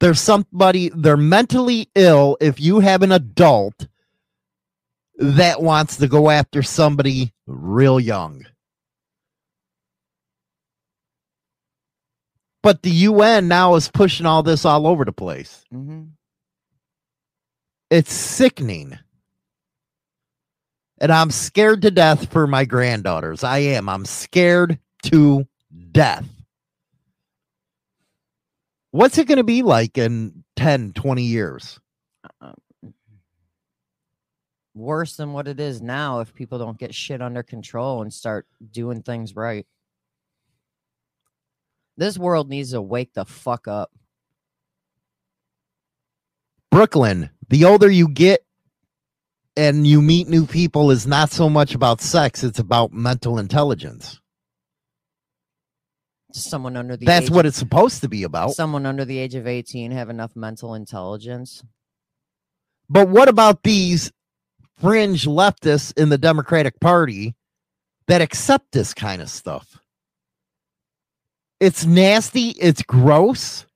There's 0.00 0.20
somebody, 0.20 0.90
they're 0.92 1.16
mentally 1.16 1.88
ill 1.94 2.36
if 2.40 2.60
you 2.60 2.80
have 2.80 3.02
an 3.02 3.12
adult 3.12 3.86
that 5.16 5.62
wants 5.62 5.98
to 5.98 6.08
go 6.08 6.30
after 6.30 6.64
somebody 6.64 7.32
real 7.46 8.00
young. 8.00 8.44
But 12.62 12.82
the 12.82 12.90
UN 12.90 13.48
now 13.48 13.74
is 13.74 13.90
pushing 13.90 14.26
all 14.26 14.42
this 14.42 14.64
all 14.64 14.86
over 14.86 15.04
the 15.04 15.12
place. 15.12 15.64
Mhm. 15.72 16.10
It's 17.90 18.12
sickening. 18.12 18.98
And 20.98 21.10
I'm 21.10 21.30
scared 21.32 21.82
to 21.82 21.90
death 21.90 22.30
for 22.30 22.46
my 22.46 22.64
granddaughters. 22.64 23.42
I 23.42 23.58
am. 23.58 23.88
I'm 23.88 24.04
scared 24.04 24.78
to 25.04 25.46
death. 25.90 26.28
What's 28.92 29.18
it 29.18 29.26
going 29.26 29.38
to 29.38 29.44
be 29.44 29.62
like 29.62 29.98
in 29.98 30.44
10, 30.54 30.92
20 30.92 31.24
years? 31.24 31.80
Worse 34.74 35.16
than 35.16 35.32
what 35.32 35.48
it 35.48 35.58
is 35.58 35.82
now 35.82 36.20
if 36.20 36.32
people 36.34 36.58
don't 36.58 36.78
get 36.78 36.94
shit 36.94 37.20
under 37.20 37.42
control 37.42 38.02
and 38.02 38.12
start 38.12 38.46
doing 38.70 39.02
things 39.02 39.34
right. 39.34 39.66
This 41.96 42.18
world 42.18 42.48
needs 42.48 42.70
to 42.72 42.80
wake 42.80 43.12
the 43.14 43.24
fuck 43.24 43.68
up. 43.68 43.90
Brooklyn, 46.70 47.30
the 47.48 47.64
older 47.66 47.90
you 47.90 48.08
get 48.08 48.44
and 49.56 49.86
you 49.86 50.00
meet 50.00 50.28
new 50.28 50.46
people 50.46 50.90
is 50.90 51.06
not 51.06 51.30
so 51.30 51.50
much 51.50 51.74
about 51.74 52.00
sex, 52.00 52.42
it's 52.42 52.58
about 52.58 52.92
mental 52.92 53.38
intelligence. 53.38 54.18
Someone 56.32 56.78
under 56.78 56.96
the 56.96 57.04
That's 57.04 57.28
what 57.30 57.44
of- 57.44 57.50
it's 57.50 57.58
supposed 57.58 58.00
to 58.00 58.08
be 58.08 58.22
about. 58.22 58.52
someone 58.52 58.86
under 58.86 59.04
the 59.04 59.18
age 59.18 59.34
of 59.34 59.46
18 59.46 59.90
have 59.90 60.08
enough 60.08 60.34
mental 60.34 60.74
intelligence. 60.74 61.62
But 62.88 63.10
what 63.10 63.28
about 63.28 63.62
these 63.62 64.10
fringe 64.78 65.26
leftists 65.26 65.92
in 65.98 66.08
the 66.08 66.16
Democratic 66.16 66.80
Party 66.80 67.34
that 68.06 68.22
accept 68.22 68.72
this 68.72 68.94
kind 68.94 69.20
of 69.20 69.28
stuff? 69.28 69.81
It's 71.62 71.86
nasty, 71.86 72.48
it's 72.48 72.82
gross. 72.82 73.66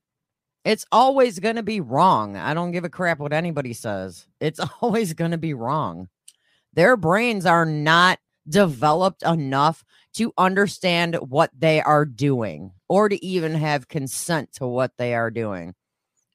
It's 0.65 0.85
always 0.91 1.39
going 1.39 1.55
to 1.55 1.63
be 1.63 1.81
wrong. 1.81 2.37
I 2.37 2.53
don't 2.53 2.73
give 2.73 2.83
a 2.83 2.89
crap 2.89 3.21
what 3.21 3.33
anybody 3.33 3.75
says. 3.75 4.27
It's 4.41 4.59
always 4.81 5.13
going 5.13 5.31
to 5.31 5.39
be 5.39 5.55
wrong. 5.55 6.09
Their 6.73 6.97
brains 6.97 7.47
are 7.47 7.65
not 7.65 8.19
developed 8.49 9.23
enough 9.23 9.85
to 10.15 10.33
understand 10.37 11.15
what 11.15 11.53
they 11.57 11.81
are 11.81 12.05
doing 12.05 12.73
or 12.89 13.09
to 13.09 13.25
even 13.25 13.55
have 13.55 13.87
consent 13.87 14.53
to 14.55 14.67
what 14.67 14.91
they 14.99 15.15
are 15.15 15.31
doing. 15.31 15.73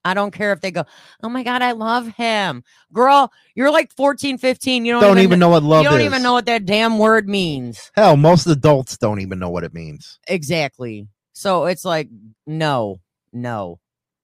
I 0.05 0.13
don't 0.13 0.31
care 0.31 0.53
if 0.53 0.61
they 0.61 0.71
go, 0.71 0.85
"Oh 1.21 1.27
my 1.27 1.43
god, 1.43 1.61
I 1.61 1.73
love 1.73 2.07
him." 2.15 2.63
Girl, 2.93 3.29
you're 3.55 3.71
like 3.71 3.93
14, 3.93 4.37
15, 4.37 4.85
you 4.85 4.93
don't, 4.93 5.01
Don't 5.01 5.19
even 5.19 5.37
know 5.37 5.49
what 5.49 5.63
love 5.63 5.83
You 5.83 5.89
don't 5.89 5.99
is. 5.99 6.05
even 6.05 6.23
know 6.23 6.31
what 6.31 6.45
that 6.45 6.65
damn 6.65 6.97
word 6.97 7.27
means. 7.27 7.91
Hell, 7.93 8.15
most 8.15 8.47
adults 8.47 8.97
don't 8.97 9.19
even 9.19 9.37
know 9.37 9.49
what 9.49 9.65
it 9.65 9.73
means. 9.73 10.17
Exactly. 10.29 11.09
So 11.41 11.65
it's 11.65 11.83
like 11.83 12.07
no, 12.45 13.01
no, 13.33 13.79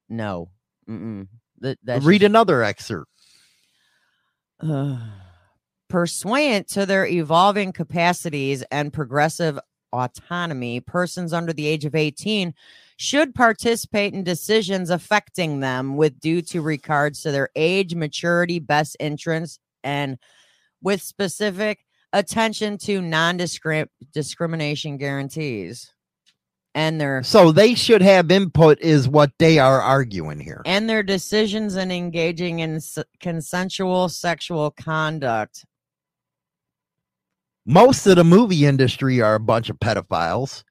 no. 0.07 0.51
Mm-mm. 0.87 1.27
That, 1.61 1.79
that's 1.83 2.05
Read 2.05 2.21
another 2.21 2.61
excerpt. 2.61 3.09
Uh, 4.59 4.99
pursuant 5.89 6.67
to 6.67 6.85
their 6.85 7.07
evolving 7.07 7.73
capacities 7.73 8.61
and 8.69 8.93
progressive 8.93 9.57
autonomy, 9.91 10.79
persons 10.79 11.33
under 11.33 11.53
the 11.53 11.65
age 11.65 11.85
of 11.85 11.95
18 11.95 12.53
should 12.97 13.33
participate 13.33 14.13
in 14.13 14.23
decisions 14.23 14.91
affecting 14.91 15.59
them 15.59 15.97
with 15.97 16.19
due 16.19 16.43
to 16.43 16.61
regards 16.61 17.23
to 17.23 17.31
their 17.31 17.49
age, 17.55 17.95
maturity, 17.95 18.59
best 18.59 18.95
interests, 18.99 19.57
and 19.83 20.19
with 20.83 21.01
specific 21.01 21.79
attention 22.13 22.77
to 22.77 23.01
non-discrimination 23.01 24.97
guarantees 24.97 25.93
and 26.77 27.01
their 27.01 27.23
So 27.23 27.51
they 27.51 27.73
should 27.73 28.01
have 28.03 28.31
input, 28.31 28.79
is 28.79 29.09
what 29.09 29.31
they 29.39 29.57
are 29.59 29.81
arguing 29.81 30.39
here. 30.39 30.61
and 30.65 30.87
their 30.89 31.03
decisions 31.03 31.75
in 31.75 31.91
engaging 31.91 32.59
in 32.59 32.75
s- 32.77 32.99
consensual 33.19 34.07
sexual 34.09 34.71
conduct 34.71 35.65
Most 37.65 38.05
of 38.07 38.15
the 38.15 38.23
movie 38.23 38.65
industry 38.65 39.21
are 39.21 39.35
a 39.35 39.39
bunch 39.41 39.69
of 39.69 39.77
pedophiles. 39.79 40.63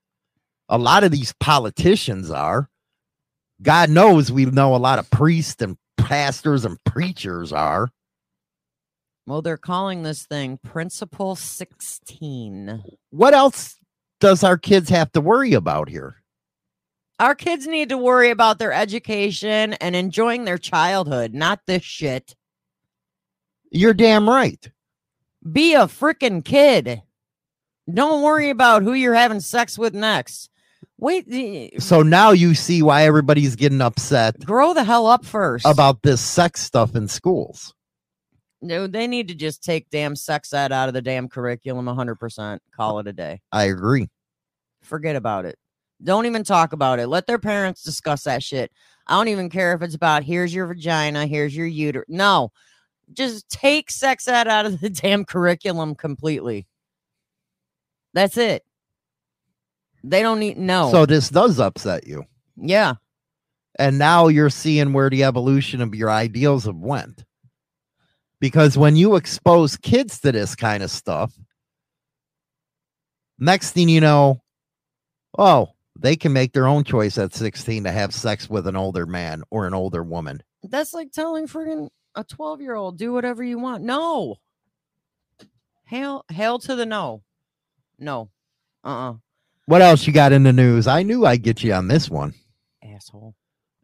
A 0.69 0.79
lot 0.79 1.05
of 1.05 1.11
these 1.11 1.35
politicians 1.39 2.31
are. 2.31 2.71
God 3.63 3.91
knows 3.91 4.33
we 4.33 4.47
know 4.47 4.75
a 4.75 4.79
lot 4.79 4.99
of 4.99 5.11
priests 5.11 5.61
and 5.63 5.77
pastors 5.99 6.65
and 6.65 6.83
preachers 6.85 7.53
are. 7.53 7.91
Well, 9.27 9.43
they're 9.43 9.57
calling 9.59 10.03
this 10.05 10.25
thing 10.25 10.59
Principle 10.63 11.37
16. 11.37 12.83
What 13.11 13.35
else 13.35 13.77
does 14.21 14.43
our 14.45 14.57
kids 14.59 14.89
have 14.91 15.13
to 15.13 15.21
worry 15.21 15.53
about 15.53 15.89
here? 15.89 16.23
Our 17.19 17.35
kids 17.35 17.67
need 17.67 17.89
to 17.91 17.97
worry 17.99 18.31
about 18.31 18.59
their 18.59 18.73
education 18.73 19.73
and 19.75 19.97
enjoying 19.97 20.45
their 20.45 20.59
childhood, 20.59 21.33
not 21.33 21.61
this 21.67 21.83
shit. 21.83 22.35
You're 23.71 23.95
damn 23.95 24.29
right. 24.29 24.71
Be 25.51 25.75
a 25.75 25.83
freaking 25.87 26.45
kid. 26.45 27.03
Don't 27.93 28.23
worry 28.23 28.51
about 28.51 28.83
who 28.83 28.93
you're 28.93 29.15
having 29.15 29.41
sex 29.41 29.79
with 29.79 29.95
next. 29.95 30.51
Wait, 30.99 31.29
the- 31.29 31.73
So 31.79 32.03
now 32.03 32.31
you 32.33 32.55
see 32.55 32.83
why 32.83 33.05
everybody's 33.07 33.55
getting 33.57 33.81
upset 33.81 34.45
grow 34.45 34.75
the 34.75 34.85
hell 34.85 35.07
up 35.07 35.25
first. 35.25 35.65
about 35.67 36.03
this 36.03 36.21
sex 36.21 36.61
stuff 36.63 36.95
in 36.97 37.07
schools. 37.09 37.75
No, 38.63 38.87
they 38.87 39.07
need 39.07 39.29
to 39.29 39.35
just 39.35 39.63
take 39.63 39.91
damn 39.91 40.17
sex 40.17 40.53
ed 40.53 40.73
out 40.73 40.89
of 40.89 40.95
the 40.95 41.03
damn 41.03 41.29
curriculum 41.29 41.87
100%. 41.87 42.59
Call 42.75 42.99
it 42.99 43.07
a 43.07 43.13
day. 43.13 43.41
I 43.53 43.65
agree. 43.65 44.09
Forget 44.83 45.17
about 45.17 45.45
it. 45.45 45.59
Don't 46.03 46.27
even 46.27 46.45
talk 46.45 46.73
about 46.73 46.99
it. 46.99 47.07
Let 47.09 47.27
their 47.27 47.39
parents 47.39 47.83
discuss 47.83 48.25
that 48.25 48.43
shit. 48.43 48.71
I 49.07 49.17
don't 49.17 49.29
even 49.29 49.49
care 49.51 49.73
if 49.75 49.83
it's 49.83 49.95
about 49.95 50.25
here's 50.25 50.55
your 50.55 50.67
vagina, 50.67 51.27
here's 51.27 51.57
your 51.57 51.67
uterus. 51.67 52.07
No, 52.09 52.53
just 53.13 53.49
take 53.49 53.91
sex 53.91 54.27
ed 54.29 54.49
out 54.49 54.67
of 54.67 54.81
the 54.81 54.91
damn 55.03 55.25
curriculum 55.25 55.95
completely. 55.95 56.67
That's 58.15 58.37
it. 58.37 58.65
They 60.03 60.23
don't 60.23 60.39
need 60.41 60.57
no. 60.59 60.91
So 60.91 61.07
this 61.07 61.29
does 61.31 61.59
upset 61.59 62.07
you. 62.07 62.25
yeah, 62.57 62.95
And 63.79 63.99
now 63.99 64.29
you're 64.29 64.51
seeing 64.51 64.93
where 64.93 65.11
the 65.11 65.25
evolution 65.25 65.81
of 65.81 65.95
your 65.95 66.11
ideals 66.11 66.65
have 66.65 66.77
went. 66.77 67.25
Because 68.47 68.79
when 68.79 68.95
you 68.95 69.17
expose 69.17 69.77
kids 69.77 70.21
to 70.21 70.31
this 70.31 70.55
kind 70.55 70.85
of 70.85 70.91
stuff, 70.93 71.33
next 73.41 73.73
thing 73.73 73.89
you 73.89 74.01
know, 74.01 74.41
oh, 75.37 75.71
they 75.99 76.15
can 76.15 76.33
make 76.33 76.53
their 76.53 76.69
own 76.69 76.85
choice 76.85 77.19
at 77.19 77.35
16 77.35 77.83
to 77.83 77.91
have 77.91 78.15
sex 78.15 78.49
with 78.49 78.69
an 78.69 78.77
older 78.77 79.05
man 79.05 79.43
or 79.51 79.67
an 79.67 79.75
older 79.75 80.05
woman. 80.05 80.45
that's 80.63 80.95
like 80.95 81.11
telling 81.11 81.49
friggin' 81.49 81.89
a 82.15 82.23
12 82.23 82.61
year 82.61 82.77
old 82.77 82.97
do 82.97 83.13
whatever 83.13 83.43
you 83.43 83.59
want. 83.59 83.83
No. 83.83 84.37
Hail, 85.87 86.25
hail 86.31 86.61
to 86.61 86.77
the 86.77 86.87
no. 86.87 87.25
No. 87.99 88.31
Uh 88.85 89.11
uh 89.11 89.15
What 89.65 89.83
else 89.83 90.07
you 90.07 90.13
got 90.13 90.31
in 90.31 90.45
the 90.45 90.53
news? 90.53 90.87
I 90.87 91.03
knew 91.03 91.27
I'd 91.27 91.43
get 91.43 91.65
you 91.65 91.73
on 91.73 91.89
this 91.89 92.09
one. 92.09 92.33
Asshole. 92.81 93.35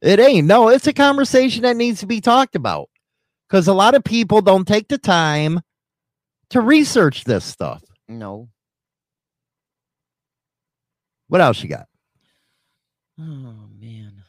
It 0.01 0.21
ain't. 0.21 0.47
No, 0.47 0.69
it's 0.69 0.87
a 0.87 0.93
conversation 0.93 1.63
that 1.65 1.77
needs 1.77 1.99
to 1.99 2.07
be 2.07 2.21
talked 2.21 2.55
about 2.55 2.89
because 3.53 3.69
a 3.69 3.75
lot 3.75 3.95
of 3.95 4.03
people 4.03 4.41
don't 4.41 4.67
take 4.67 4.89
the 4.89 4.97
time 4.97 5.61
to 6.49 6.63
research 6.63 7.25
this 7.25 7.45
stuff. 7.45 7.83
No. 8.09 8.49
What 11.29 11.43
else 11.43 11.63
you 11.63 11.69
got? 11.69 11.87
Oh, 13.21 13.69
man. 13.79 14.23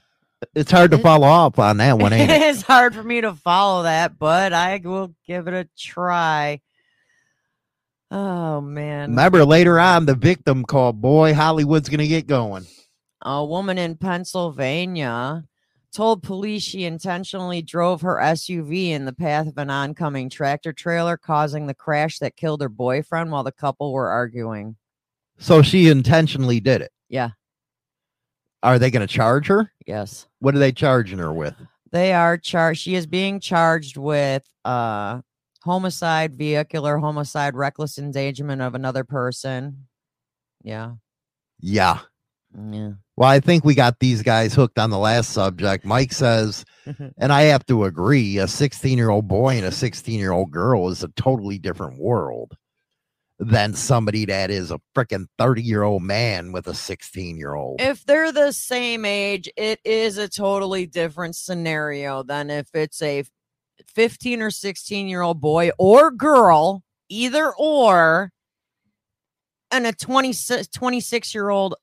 It's 0.54 0.72
hard 0.72 0.92
to 0.92 0.98
follow 0.98 1.28
up 1.30 1.58
on 1.58 1.78
that 1.78 1.98
one, 1.98 2.12
ain't 2.12 2.30
it? 2.30 2.42
it's 2.42 2.64
hard 2.64 2.94
for 2.94 3.02
me 3.02 3.22
to 3.22 3.34
follow 3.34 3.84
that, 3.84 4.20
but 4.20 4.52
I 4.52 4.82
will 4.84 5.16
give 5.26 5.48
it 5.48 5.54
a 5.54 5.70
try. 5.78 6.60
Oh 8.12 8.60
man. 8.60 9.12
Remember 9.12 9.46
later 9.46 9.80
on, 9.80 10.06
the 10.06 10.16
victim 10.16 10.66
called, 10.66 11.02
Boy, 11.02 11.34
Hollywood's 11.34 11.88
going 11.88 12.00
to 12.00 12.08
get 12.08 12.28
going. 12.28 12.66
A 13.22 13.44
woman 13.44 13.78
in 13.78 13.96
Pennsylvania 13.96 15.46
told 15.94 16.24
police 16.24 16.64
she 16.64 16.86
intentionally 16.86 17.62
drove 17.62 18.02
her 18.02 18.20
SUV 18.22 18.90
in 18.90 19.06
the 19.06 19.14
path 19.14 19.48
of 19.48 19.58
an 19.58 19.70
oncoming 19.70 20.30
tractor 20.30 20.74
trailer, 20.74 21.18
causing 21.18 21.68
the 21.68 21.74
crash 21.74 22.20
that 22.20 22.36
killed 22.36 22.62
her 22.62 22.70
boyfriend 22.70 23.32
while 23.32 23.44
the 23.44 23.52
couple 23.52 23.94
were 23.94 24.10
arguing. 24.10 24.76
So 25.38 25.62
she 25.62 25.90
intentionally 25.90 26.60
did 26.60 26.82
it. 26.82 26.92
Yeah. 27.10 27.32
Are 28.62 28.80
they 28.80 28.92
going 28.92 29.06
to 29.06 29.14
charge 29.14 29.48
her? 29.48 29.72
Yes. 29.86 30.28
What 30.40 30.56
are 30.56 30.60
they 30.60 30.72
charging 30.72 31.20
her 31.20 31.34
with? 31.34 31.56
They 31.92 32.14
are 32.14 32.38
charged. 32.38 32.82
She 32.82 32.96
is 32.96 33.06
being 33.06 33.40
charged 33.40 33.98
with 33.98 34.44
uh 34.66 35.22
Homicide, 35.64 36.36
vehicular 36.36 36.98
homicide, 36.98 37.56
reckless 37.56 37.98
endangerment 37.98 38.62
of 38.62 38.76
another 38.76 39.06
person. 39.06 39.88
Yeah. 40.62 40.96
Yeah. 41.62 42.00
Yeah. 42.54 42.92
Well, 43.16 43.30
I 43.30 43.40
think 43.40 43.64
we 43.64 43.76
got 43.76 44.00
these 44.00 44.24
guys 44.24 44.54
hooked 44.56 44.80
on 44.80 44.90
the 44.90 44.98
last 44.98 45.32
subject. 45.32 45.86
Mike 45.86 46.12
says, 46.14 46.66
mm-hmm. 46.86 47.10
and 47.18 47.32
I 47.32 47.44
have 47.44 47.66
to 47.68 47.84
agree, 47.84 48.40
a 48.40 48.48
16 48.48 48.98
year 48.98 49.10
old 49.10 49.28
boy 49.28 49.56
and 49.58 49.66
a 49.66 49.72
16 49.72 50.20
year 50.20 50.32
old 50.32 50.52
girl 50.52 50.90
is 50.90 51.04
a 51.04 51.10
totally 51.10 51.60
different 51.60 52.00
world 52.00 52.58
than 53.40 53.74
somebody 53.74 54.26
that 54.26 54.50
is 54.50 54.72
a 54.72 54.80
freaking 54.96 55.26
30 55.38 55.62
year 55.62 55.84
old 55.84 56.02
man 56.02 56.52
with 56.52 56.68
a 56.68 56.74
16 56.74 57.38
year 57.38 57.56
old. 57.56 57.82
if 57.82 58.06
they're 58.06 58.32
the 58.32 58.52
same 58.52 59.06
age, 59.06 59.50
it 59.58 59.80
is 59.84 60.18
a 60.18 60.30
totally 60.30 60.86
different 60.86 61.36
scenario 61.36 62.24
than 62.24 62.50
if 62.50 62.70
it's 62.74 63.02
a 63.02 63.24
15 63.88 64.42
or 64.42 64.52
16 64.52 65.08
year 65.08 65.22
old 65.22 65.42
boy 65.42 65.72
or 65.78 66.10
girl, 66.10 66.84
either 67.10 67.54
or, 67.58 68.32
and 69.72 69.86
a 69.88 69.94
26 69.94 70.68
26 70.68 71.34
year 71.34 71.50
old 71.50 71.76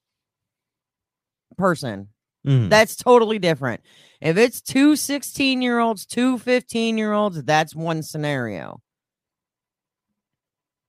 person. 1.61 2.09
Mhm. 2.47 2.71
That's 2.71 2.97
totally 2.97 3.39
different. 3.39 3.83
If 4.21 4.37
it's 4.37 4.61
two 4.61 4.97
16 4.97 5.63
year 5.63 5.79
olds, 5.79 6.07
two 6.07 6.39
15 6.39 6.99
year 6.99 7.13
olds, 7.13 7.43
that's 7.45 7.75
one 7.75 8.03
scenario. 8.03 8.81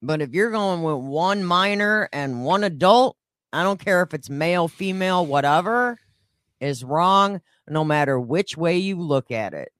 But 0.01 0.21
if 0.21 0.33
you're 0.33 0.51
going 0.51 0.81
with 0.81 0.97
one 0.97 1.43
minor 1.43 2.09
and 2.11 2.43
one 2.43 2.63
adult, 2.63 3.17
I 3.53 3.63
don't 3.63 3.79
care 3.83 4.01
if 4.01 4.13
it's 4.13 4.29
male, 4.29 4.67
female, 4.67 5.25
whatever, 5.25 5.97
is 6.59 6.83
wrong 6.83 7.41
no 7.67 7.83
matter 7.83 8.19
which 8.19 8.57
way 8.57 8.77
you 8.77 8.99
look 8.99 9.29
at 9.31 9.53
it. 9.53 9.71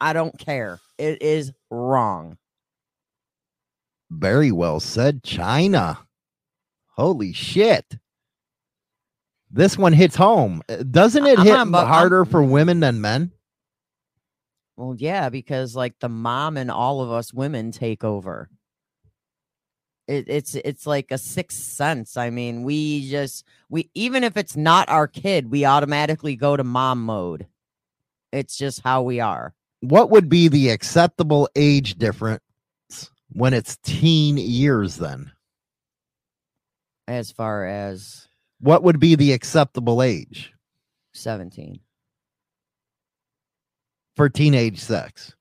I 0.00 0.12
don't 0.12 0.38
care. 0.38 0.78
It 0.96 1.20
is 1.20 1.52
wrong. 1.70 2.38
Very 4.10 4.52
well 4.52 4.80
said, 4.80 5.22
China. 5.22 6.06
Holy 6.96 7.32
shit. 7.32 7.98
This 9.50 9.78
one 9.78 9.92
hits 9.92 10.14
home. 10.16 10.62
Uh, 10.68 10.76
Doesn't 10.76 11.26
it 11.26 11.38
I'm 11.38 11.46
hit 11.46 11.52
bu- 11.52 11.76
I'm- 11.78 11.86
harder 11.86 12.24
for 12.24 12.42
women 12.42 12.80
than 12.80 13.00
men? 13.00 13.32
Well, 14.76 14.94
yeah, 14.96 15.28
because 15.28 15.74
like 15.74 15.98
the 15.98 16.08
mom 16.08 16.56
and 16.56 16.70
all 16.70 17.00
of 17.00 17.10
us 17.10 17.34
women 17.34 17.72
take 17.72 18.04
over. 18.04 18.48
It, 20.06 20.26
it's 20.28 20.54
it's 20.54 20.86
like 20.86 21.10
a 21.10 21.18
sixth 21.18 21.58
sense. 21.58 22.16
I 22.16 22.30
mean, 22.30 22.62
we 22.62 23.10
just 23.10 23.44
we 23.68 23.90
even 23.94 24.22
if 24.22 24.36
it's 24.36 24.56
not 24.56 24.88
our 24.88 25.08
kid, 25.08 25.50
we 25.50 25.64
automatically 25.64 26.36
go 26.36 26.56
to 26.56 26.62
mom 26.64 27.04
mode. 27.04 27.46
It's 28.32 28.56
just 28.56 28.80
how 28.82 29.02
we 29.02 29.18
are. 29.20 29.52
What 29.80 30.10
would 30.10 30.28
be 30.28 30.46
the 30.48 30.70
acceptable 30.70 31.48
age 31.56 31.96
difference 31.98 32.40
when 33.32 33.52
it's 33.54 33.76
teen 33.82 34.36
years 34.36 34.96
then? 34.96 35.32
As 37.08 37.32
far 37.32 37.66
as 37.66 38.27
What 38.60 38.82
would 38.82 38.98
be 39.00 39.14
the 39.14 39.32
acceptable 39.32 40.02
age 40.02 40.52
seventeen, 41.12 41.80
for 44.16 44.28
teenage 44.28 44.80
sex? 44.80 45.34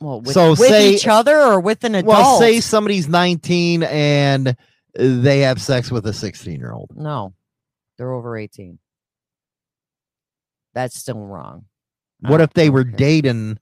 well, 0.00 0.20
with, 0.20 0.34
So 0.34 0.50
with 0.50 0.58
say- 0.60 0.94
each 0.94 1.06
other 1.06 1.38
or 1.40 1.60
with 1.60 1.84
an 1.84 1.94
adult. 1.94 2.08
Well, 2.16 2.38
say 2.40 2.60
somebody's 2.60 3.08
19 3.08 3.84
and 3.84 4.56
they 4.94 5.40
have 5.40 5.60
sex 5.62 5.90
with 5.90 6.04
a 6.06 6.12
16 6.12 6.58
year 6.58 6.72
old. 6.72 6.90
no, 6.94 7.34
they're 7.96 8.12
over 8.12 8.36
eighteen. 8.36 8.78
That's 10.74 10.96
still 10.98 11.20
wrong. 11.20 11.66
What 12.20 12.40
if 12.40 12.52
they 12.52 12.68
were 12.70 12.80
okay. 12.80 12.96
dating 12.96 13.58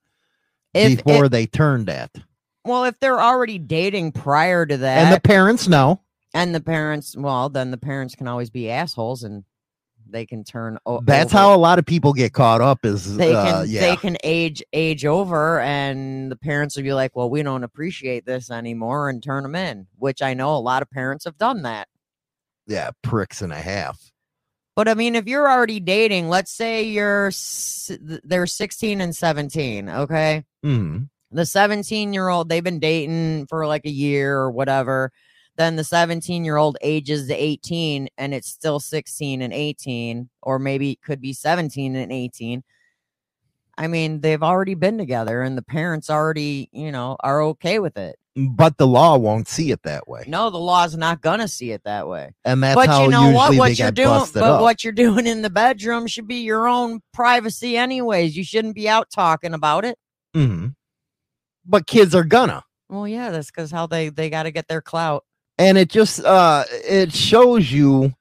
If- 0.72 1.04
before 1.04 1.26
if- 1.26 1.30
they 1.30 1.46
turned 1.46 1.86
that? 1.88 2.10
Well, 2.64 2.84
if 2.84 2.98
they're 3.00 3.20
already 3.20 3.58
dating 3.58 4.12
prior 4.12 4.64
to 4.64 4.76
that, 4.78 4.98
And 5.06 5.14
the 5.14 5.20
parents 5.20 5.66
know. 5.68 6.00
And 6.34 6.54
the 6.54 6.60
parents, 6.60 7.16
well, 7.16 7.48
then 7.48 7.70
the 7.70 7.76
parents 7.78 8.14
can 8.14 8.26
always 8.26 8.48
be 8.50 8.70
assholes 8.70 9.22
and 9.22 9.44
they 10.08 10.26
can 10.26 10.44
turn. 10.44 10.78
O- 10.86 11.00
That's 11.02 11.32
over. 11.32 11.38
how 11.40 11.54
a 11.54 11.56
lot 11.58 11.78
of 11.78 11.86
people 11.86 12.12
get 12.12 12.32
caught 12.32 12.60
up 12.60 12.84
is 12.84 13.16
they 13.16 13.34
uh, 13.34 13.44
can 13.62 13.70
yeah. 13.70 13.80
they 13.80 13.96
can 13.96 14.16
age 14.24 14.62
age 14.72 15.04
over, 15.06 15.60
and 15.60 16.30
the 16.30 16.36
parents 16.36 16.76
will 16.76 16.82
be 16.82 16.92
like, 16.92 17.14
"Well, 17.16 17.30
we 17.30 17.42
don't 17.42 17.64
appreciate 17.64 18.26
this 18.26 18.50
anymore," 18.50 19.08
and 19.08 19.22
turn 19.22 19.42
them 19.42 19.54
in. 19.54 19.86
Which 19.98 20.20
I 20.22 20.34
know 20.34 20.56
a 20.56 20.58
lot 20.58 20.82
of 20.82 20.90
parents 20.90 21.24
have 21.24 21.38
done 21.38 21.62
that. 21.62 21.88
yeah, 22.66 22.90
pricks 23.02 23.42
and 23.42 23.52
a 23.52 23.56
half. 23.60 24.10
But 24.74 24.88
I 24.88 24.94
mean, 24.94 25.14
if 25.16 25.26
you're 25.26 25.50
already 25.50 25.80
dating, 25.80 26.28
let's 26.30 26.50
say 26.52 26.82
you're 26.84 27.30
they're 28.24 28.46
16 28.46 29.00
and 29.00 29.14
17, 29.14 29.88
okay? 29.88 30.44
Mhm. 30.64 31.08
the 31.30 31.46
17 31.46 32.12
year 32.12 32.28
old 32.28 32.48
they've 32.48 32.64
been 32.64 32.78
dating 32.80 33.46
for 33.48 33.66
like 33.66 33.84
a 33.86 33.90
year 33.90 34.36
or 34.38 34.50
whatever 34.50 35.10
then 35.56 35.76
the 35.76 35.84
17 35.84 36.44
year 36.44 36.56
old 36.56 36.76
ages 36.80 37.28
to 37.28 37.34
18 37.34 38.08
and 38.18 38.34
it's 38.34 38.48
still 38.48 38.80
16 38.80 39.42
and 39.42 39.52
18 39.52 40.28
or 40.42 40.58
maybe 40.58 40.92
it 40.92 41.02
could 41.02 41.20
be 41.20 41.32
17 41.32 41.94
and 41.96 42.10
18 42.12 42.62
i 43.78 43.86
mean 43.86 44.20
they've 44.20 44.42
already 44.42 44.74
been 44.74 44.98
together 44.98 45.42
and 45.42 45.56
the 45.56 45.62
parents 45.62 46.08
already 46.10 46.68
you 46.72 46.90
know 46.92 47.16
are 47.20 47.42
okay 47.42 47.78
with 47.78 47.96
it 47.96 48.16
But 48.36 48.76
the 48.78 48.86
law 48.86 49.16
won't 49.18 49.46
see 49.48 49.70
it 49.72 49.82
that 49.84 50.08
way. 50.08 50.24
no 50.26 50.48
the 50.50 50.58
law's 50.58 50.96
not 50.96 51.20
gonna 51.20 51.48
see 51.48 51.70
it 51.72 51.82
that 51.84 52.06
way 52.08 52.34
And 52.44 52.62
that's 52.62 52.74
but 52.74 52.88
how 52.88 53.04
you 53.04 53.10
know 53.10 53.30
what 53.30 53.54
what 53.56 53.78
you're 53.78 53.90
doing 53.90 54.24
but 54.34 54.42
up. 54.42 54.60
what 54.62 54.82
you're 54.84 54.92
doing 54.92 55.26
in 55.26 55.42
the 55.42 55.50
bedroom 55.50 56.06
should 56.06 56.26
be 56.28 56.36
your 56.36 56.66
own 56.68 57.00
privacy 57.12 57.76
anyways 57.76 58.36
you 58.36 58.44
shouldn't 58.44 58.74
be 58.74 58.88
out 58.88 59.10
talking 59.10 59.54
about 59.54 59.84
it 59.84 59.98
Mhm. 60.34 60.74
But 61.66 61.86
kids 61.86 62.14
are 62.14 62.24
gonna. 62.24 62.64
well 62.88 63.06
yeah 63.06 63.30
that's 63.30 63.50
because 63.50 63.70
how 63.70 63.86
they 63.86 64.08
they 64.08 64.28
got 64.30 64.44
to 64.44 64.50
get 64.50 64.66
their 64.68 64.80
clout 64.82 65.24
and 65.62 65.78
it 65.78 65.88
just 65.88 66.24
uh 66.24 66.64
it 66.70 67.12
shows 67.12 67.70
you 67.70 68.12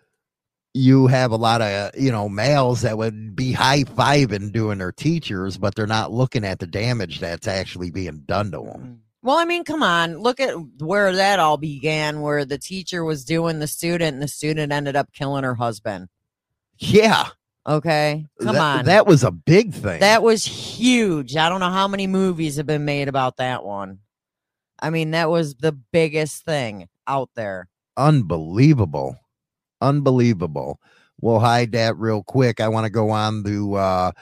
you 0.74 1.06
have 1.08 1.32
a 1.32 1.36
lot 1.36 1.62
of, 1.62 1.98
you 1.98 2.10
know, 2.10 2.28
males 2.28 2.82
that 2.82 2.98
would 2.98 3.34
be 3.34 3.52
high 3.52 3.84
fiving 3.84 4.52
doing 4.52 4.78
their 4.78 4.92
teachers, 4.92 5.58
but 5.58 5.74
they're 5.74 5.86
not 5.86 6.12
looking 6.12 6.44
at 6.44 6.58
the 6.58 6.66
damage 6.66 7.20
that's 7.20 7.48
actually 7.48 7.90
being 7.90 8.22
done 8.26 8.50
to 8.52 8.58
them. 8.58 8.80
Mm. 8.80 8.96
Well, 9.22 9.36
I 9.36 9.44
mean, 9.44 9.64
come 9.64 9.82
on, 9.82 10.16
look 10.18 10.40
at 10.40 10.54
where 10.78 11.14
that 11.14 11.38
all 11.38 11.58
began, 11.58 12.22
where 12.22 12.46
the 12.46 12.56
teacher 12.56 13.04
was 13.04 13.24
doing 13.24 13.58
the 13.58 13.66
student 13.66 14.14
and 14.14 14.22
the 14.22 14.28
student 14.28 14.72
ended 14.72 14.96
up 14.96 15.12
killing 15.12 15.44
her 15.44 15.56
husband. 15.56 16.08
Yeah. 16.78 17.28
Okay. 17.66 18.26
Come 18.40 18.54
that, 18.54 18.78
on. 18.78 18.84
That 18.86 19.06
was 19.06 19.22
a 19.22 19.30
big 19.30 19.74
thing. 19.74 20.00
That 20.00 20.22
was 20.22 20.44
huge. 20.44 21.36
I 21.36 21.48
don't 21.48 21.60
know 21.60 21.70
how 21.70 21.88
many 21.88 22.06
movies 22.06 22.56
have 22.56 22.66
been 22.66 22.84
made 22.84 23.08
about 23.08 23.36
that 23.36 23.64
one. 23.64 23.98
I 24.82 24.90
mean, 24.90 25.10
that 25.10 25.28
was 25.28 25.56
the 25.56 25.72
biggest 25.72 26.44
thing 26.44 26.88
out 27.06 27.30
there. 27.34 27.68
Unbelievable. 27.96 29.16
Unbelievable. 29.80 30.80
We'll 31.20 31.40
hide 31.40 31.72
that 31.72 31.98
real 31.98 32.22
quick. 32.22 32.60
I 32.60 32.68
want 32.68 32.84
to 32.84 32.90
go 32.90 33.10
on 33.10 33.44
to 33.44 33.74
uh, 33.74 34.12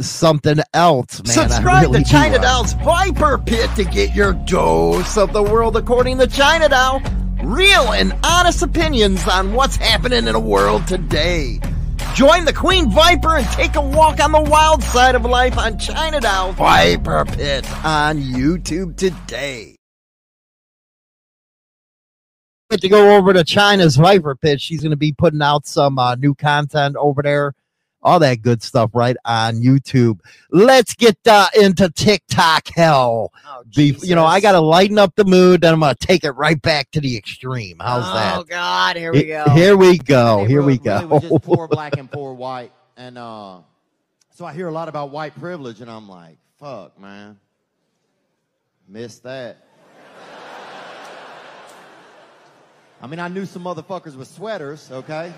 something 0.00 0.58
else, 0.74 1.22
man. 1.24 1.48
Subscribe 1.48 1.82
really 1.82 1.98
to 1.98 2.04
do, 2.04 2.10
China 2.10 2.38
uh, 2.38 2.42
Doll's 2.42 2.72
Viper 2.72 3.38
Pit 3.38 3.70
to 3.76 3.84
get 3.84 4.16
your 4.16 4.32
dose 4.32 5.16
of 5.16 5.32
the 5.32 5.44
world 5.44 5.76
according 5.76 6.18
to 6.18 6.26
China 6.26 6.68
Doll. 6.68 7.02
Real 7.44 7.92
and 7.92 8.12
honest 8.24 8.62
opinions 8.62 9.26
on 9.28 9.54
what's 9.54 9.76
happening 9.76 10.26
in 10.26 10.32
the 10.32 10.40
world 10.40 10.86
today. 10.88 11.60
Join 12.14 12.44
the 12.44 12.52
Queen 12.52 12.90
Viper 12.90 13.36
and 13.36 13.46
take 13.48 13.76
a 13.76 13.80
walk 13.80 14.20
on 14.20 14.32
the 14.32 14.40
wild 14.40 14.82
side 14.82 15.14
of 15.14 15.24
life 15.24 15.56
on 15.56 15.78
China 15.78 16.20
Doll 16.20 16.52
Viper 16.52 17.24
Pit 17.24 17.64
on 17.84 18.18
YouTube 18.18 18.96
today. 18.96 19.76
to 22.70 22.88
go 22.88 23.16
over 23.16 23.32
to 23.32 23.42
China's 23.42 23.96
Viper 23.96 24.36
Pit. 24.36 24.60
She's 24.60 24.80
going 24.80 24.90
to 24.90 24.96
be 24.96 25.12
putting 25.12 25.42
out 25.42 25.66
some 25.66 25.98
uh, 25.98 26.14
new 26.14 26.34
content 26.34 26.96
over 26.96 27.22
there, 27.22 27.54
all 28.02 28.18
that 28.20 28.42
good 28.42 28.62
stuff 28.62 28.90
right 28.94 29.16
on 29.24 29.56
YouTube. 29.56 30.20
Let's 30.50 30.94
get 30.94 31.18
uh, 31.26 31.48
into 31.60 31.90
TikTok 31.90 32.68
hell. 32.68 33.32
Be- 33.74 33.96
you 34.02 34.14
know, 34.14 34.24
I 34.24 34.40
got 34.40 34.52
to 34.52 34.60
lighten 34.60 34.98
up 34.98 35.14
the 35.16 35.24
mood, 35.24 35.62
then 35.62 35.74
I'm 35.74 35.80
going 35.80 35.94
to 35.94 36.06
take 36.06 36.24
it 36.24 36.32
right 36.32 36.60
back 36.60 36.90
to 36.92 37.00
the 37.00 37.16
extreme. 37.16 37.76
How's 37.80 38.08
oh 38.08 38.14
that? 38.14 38.38
Oh, 38.38 38.44
God, 38.44 38.96
here 38.96 39.12
we 39.12 39.24
go. 39.24 39.44
Here 39.50 39.76
we 39.76 39.98
go. 39.98 40.44
Here 40.44 40.62
we 40.62 40.78
go. 40.78 41.06
Really 41.06 41.28
just 41.28 41.42
poor 41.42 41.68
black 41.70 41.96
and 41.96 42.10
poor 42.10 42.34
white. 42.34 42.72
And 42.96 43.18
uh, 43.18 43.58
so 44.30 44.44
I 44.44 44.52
hear 44.52 44.68
a 44.68 44.72
lot 44.72 44.88
about 44.88 45.10
white 45.10 45.38
privilege, 45.38 45.80
and 45.80 45.90
I'm 45.90 46.08
like, 46.08 46.38
fuck, 46.58 46.98
man. 47.00 47.38
Missed 48.88 49.22
that. 49.22 49.64
I 53.02 53.06
mean, 53.06 53.18
I 53.18 53.28
knew 53.28 53.46
some 53.46 53.64
motherfuckers 53.64 54.14
with 54.14 54.28
sweaters, 54.28 54.90
okay? 54.92 55.32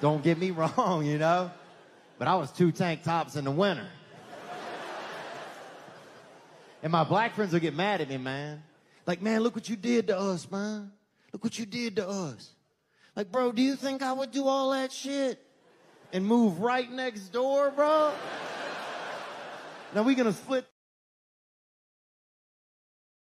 Don't 0.00 0.22
get 0.22 0.38
me 0.38 0.50
wrong, 0.52 1.04
you 1.04 1.18
know? 1.18 1.50
But 2.18 2.28
I 2.28 2.36
was 2.36 2.50
two 2.50 2.72
tank 2.72 3.02
tops 3.02 3.36
in 3.36 3.44
the 3.44 3.50
winter. 3.50 3.86
And 6.82 6.90
my 6.90 7.04
black 7.04 7.34
friends 7.34 7.52
will 7.52 7.60
get 7.60 7.74
mad 7.74 8.00
at 8.00 8.08
me, 8.08 8.16
man. 8.16 8.62
Like, 9.06 9.20
man, 9.20 9.42
look 9.42 9.54
what 9.54 9.68
you 9.68 9.76
did 9.76 10.06
to 10.06 10.18
us, 10.18 10.50
man. 10.50 10.90
Look 11.32 11.44
what 11.44 11.58
you 11.58 11.66
did 11.66 11.96
to 11.96 12.08
us. 12.08 12.50
Like, 13.14 13.30
bro, 13.30 13.52
do 13.52 13.60
you 13.60 13.76
think 13.76 14.02
I 14.02 14.12
would 14.12 14.30
do 14.30 14.46
all 14.46 14.70
that 14.70 14.92
shit 14.92 15.38
and 16.12 16.24
move 16.24 16.60
right 16.60 16.90
next 16.90 17.28
door, 17.28 17.70
bro? 17.70 18.12
Now 19.94 20.02
we 20.02 20.14
gonna 20.14 20.32
split. 20.32 20.66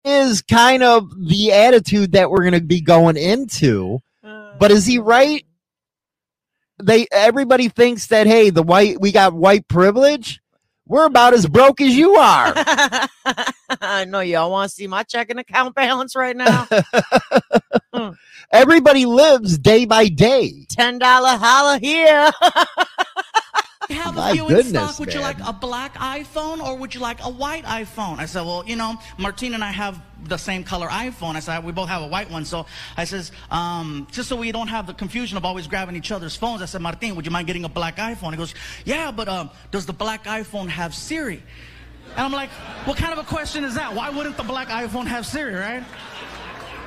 Is 0.03 0.41
kind 0.41 0.84
of 0.84 1.11
the 1.28 1.51
attitude 1.51 2.13
that 2.13 2.32
we're 2.32 2.49
to 2.49 2.61
be 2.61 2.82
going 2.82 3.18
into. 3.18 3.99
But 4.59 4.72
is 4.72 4.86
he 4.86 4.97
right? 4.97 5.45
They 6.82 7.07
everybody 7.11 7.69
thinks 7.69 8.07
that 8.07 8.28
hey, 8.28 8.49
the 8.49 8.63
white 8.63 8.99
we 9.01 9.11
got 9.11 9.34
white 9.34 9.67
privilege. 9.67 10.41
We're 10.88 11.05
about 11.05 11.34
as 11.34 11.45
broke 11.45 11.82
as 11.82 11.95
you 11.95 12.15
are. 12.15 12.53
I 13.82 14.05
know 14.05 14.21
y'all 14.21 14.49
want 14.51 14.69
to 14.69 14.75
see 14.75 14.88
my 14.88 15.03
checking 15.03 15.38
account 15.38 15.75
balance 15.75 16.15
right 16.15 16.36
now. 16.36 16.65
Everybody 18.53 19.05
lives 19.05 19.57
day 19.57 19.84
by 19.84 20.07
day. 20.07 20.65
Ten 20.69 20.97
dollar 20.97 21.38
holla 21.38 21.78
here. 21.80 22.32
have 23.95 24.15
My 24.15 24.31
a 24.31 24.33
few 24.33 24.47
in 24.49 24.63
stock. 24.63 24.99
Would 24.99 25.13
you 25.13 25.19
like 25.19 25.39
a 25.45 25.53
black 25.53 25.95
iPhone 25.95 26.63
or 26.63 26.75
would 26.77 26.93
you 26.93 26.99
like 26.99 27.23
a 27.23 27.29
white 27.29 27.63
iPhone? 27.65 28.19
I 28.19 28.25
said, 28.25 28.41
well, 28.41 28.63
you 28.65 28.75
know, 28.75 28.97
Martina 29.17 29.55
and 29.55 29.63
I 29.63 29.71
have 29.71 30.01
the 30.23 30.38
same 30.38 30.63
color 30.63 30.88
iPhone. 30.88 31.35
I 31.35 31.39
said, 31.39 31.63
we 31.63 31.71
both 31.71 31.89
have 31.89 32.01
a 32.01 32.07
white 32.07 32.29
one. 32.29 32.45
So 32.45 32.65
I 32.95 33.05
says, 33.05 33.31
um, 33.51 34.07
just 34.11 34.29
so 34.29 34.35
we 34.35 34.51
don't 34.51 34.67
have 34.67 34.88
the 34.88 34.93
confusion 34.93 35.38
of 35.38 35.45
always 35.45 35.67
grabbing 35.67 35.95
each 35.95 36.11
other's 36.11 36.35
phones, 36.35 36.61
I 36.61 36.65
said, 36.65 36.81
Martin, 36.81 37.15
would 37.15 37.25
you 37.25 37.31
mind 37.31 37.47
getting 37.47 37.65
a 37.65 37.69
black 37.69 37.97
iPhone? 37.97 38.31
He 38.31 38.38
goes, 38.38 38.53
yeah, 38.85 39.11
but 39.11 39.27
um, 39.27 39.49
does 39.71 39.85
the 39.85 39.93
black 39.93 40.25
iPhone 40.25 40.67
have 40.67 40.93
Siri? 40.93 41.41
And 42.11 42.25
I'm 42.25 42.31
like, 42.31 42.49
what 42.85 42.97
kind 42.97 43.13
of 43.13 43.19
a 43.19 43.27
question 43.27 43.63
is 43.63 43.75
that? 43.75 43.93
Why 43.93 44.09
wouldn't 44.09 44.38
the 44.38 44.43
black 44.43 44.69
iPhone 44.69 45.05
have 45.05 45.25
Siri, 45.25 45.53
right? 45.53 45.83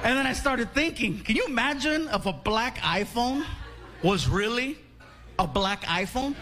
And 0.03 0.17
then 0.17 0.27
I 0.27 0.33
started 0.33 0.73
thinking, 0.73 1.21
can 1.21 1.37
you 1.37 1.45
imagine 1.47 2.09
if 2.13 2.27
a 2.27 2.33
black 2.33 2.79
iPhone 2.79 3.45
was 4.03 4.29
really 4.29 4.79
a 5.41 5.47
black 5.47 5.83
iPhone? 5.85 6.35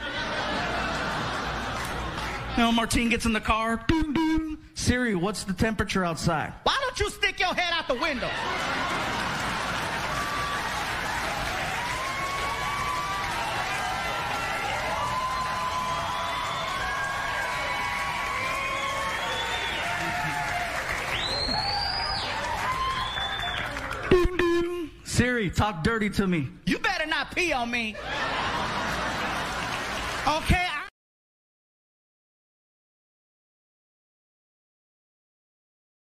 You 2.57 2.65
know, 2.65 2.73
Martine 2.73 3.09
gets 3.09 3.27
in 3.27 3.33
the 3.33 3.41
car. 3.41 3.81
Doom, 3.87 4.13
doom. 4.13 4.59
Siri, 4.75 5.15
what's 5.15 5.45
the 5.45 5.53
temperature 5.53 6.05
outside? 6.05 6.53
Why 6.65 6.77
don't 6.81 6.99
you 6.99 7.09
stick 7.11 7.39
your 7.39 7.55
head 7.55 7.73
out 7.73 7.87
the 7.87 7.95
window? 7.95 8.29
Siri, 25.05 25.51
talk 25.51 25.83
dirty 25.83 26.11
to 26.11 26.29
me. 26.29 26.49
You 26.65 26.79
better 26.79 27.05
not 27.07 27.35
pee 27.35 27.53
on 27.53 27.71
me. 27.71 27.97
Okay, 30.29 30.67
I- 30.67 30.89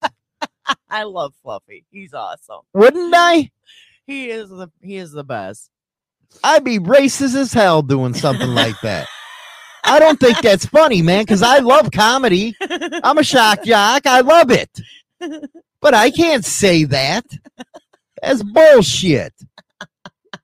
I 0.90 1.02
love 1.04 1.34
Fluffy. 1.42 1.84
He's 1.90 2.14
awesome. 2.14 2.60
Wouldn't 2.74 3.14
I? 3.16 3.50
He 4.06 4.30
is 4.30 4.48
the 4.48 4.68
he 4.82 4.96
is 4.96 5.12
the 5.12 5.24
best. 5.24 5.70
I'd 6.42 6.64
be 6.64 6.78
racist 6.78 7.34
as 7.34 7.52
hell 7.52 7.82
doing 7.82 8.14
something 8.14 8.48
like 8.50 8.80
that. 8.82 9.06
I 9.84 9.98
don't 9.98 10.18
think 10.18 10.38
that's 10.40 10.64
funny, 10.64 11.02
man, 11.02 11.22
because 11.22 11.42
I 11.42 11.58
love 11.58 11.90
comedy. 11.90 12.54
I'm 13.02 13.18
a 13.18 13.22
shock 13.24 13.64
jock. 13.64 14.06
I 14.06 14.20
love 14.20 14.50
it. 14.50 14.70
But 15.80 15.94
I 15.94 16.10
can't 16.10 16.44
say 16.44 16.84
that. 16.84 17.24
That's 18.22 18.42
bullshit. 18.42 19.34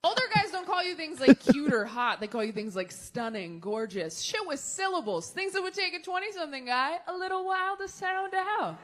Older 0.03 0.21
guys 0.33 0.48
don't 0.48 0.48
call 0.79 0.87
you 0.87 0.95
things 0.95 1.19
like 1.19 1.39
cute 1.41 1.73
or 1.73 1.83
hot. 1.83 2.21
They 2.21 2.27
call 2.27 2.41
you 2.41 2.53
things 2.53 2.73
like 2.73 2.93
stunning, 2.93 3.59
gorgeous, 3.59 4.21
shit 4.21 4.39
with 4.47 4.61
syllables. 4.61 5.29
Things 5.29 5.51
that 5.51 5.61
would 5.61 5.73
take 5.73 5.93
a 5.93 5.99
20 5.99 6.31
something 6.31 6.63
guy 6.63 6.99
a 7.05 7.17
little 7.17 7.45
while 7.45 7.75
to 7.75 7.87
sound 7.89 8.33
out. 8.33 8.77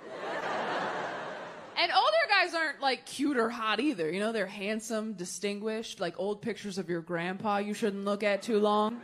And 1.78 1.92
older 1.92 2.18
guys 2.28 2.54
aren't 2.54 2.82
like 2.82 3.06
cute 3.06 3.38
or 3.38 3.50
hot 3.50 3.80
either. 3.80 4.12
You 4.12 4.20
know, 4.20 4.34
they're 4.34 4.46
handsome, 4.46 5.14
distinguished, 5.14 6.02
like 6.02 6.16
old 6.18 6.42
pictures 6.42 6.78
of 6.78 6.90
your 6.90 7.02
grandpa 7.02 7.60
you 7.60 7.74
shouldn't 7.74 8.04
look 8.04 8.24
at 8.24 8.42
too 8.42 8.60
long. 8.60 9.00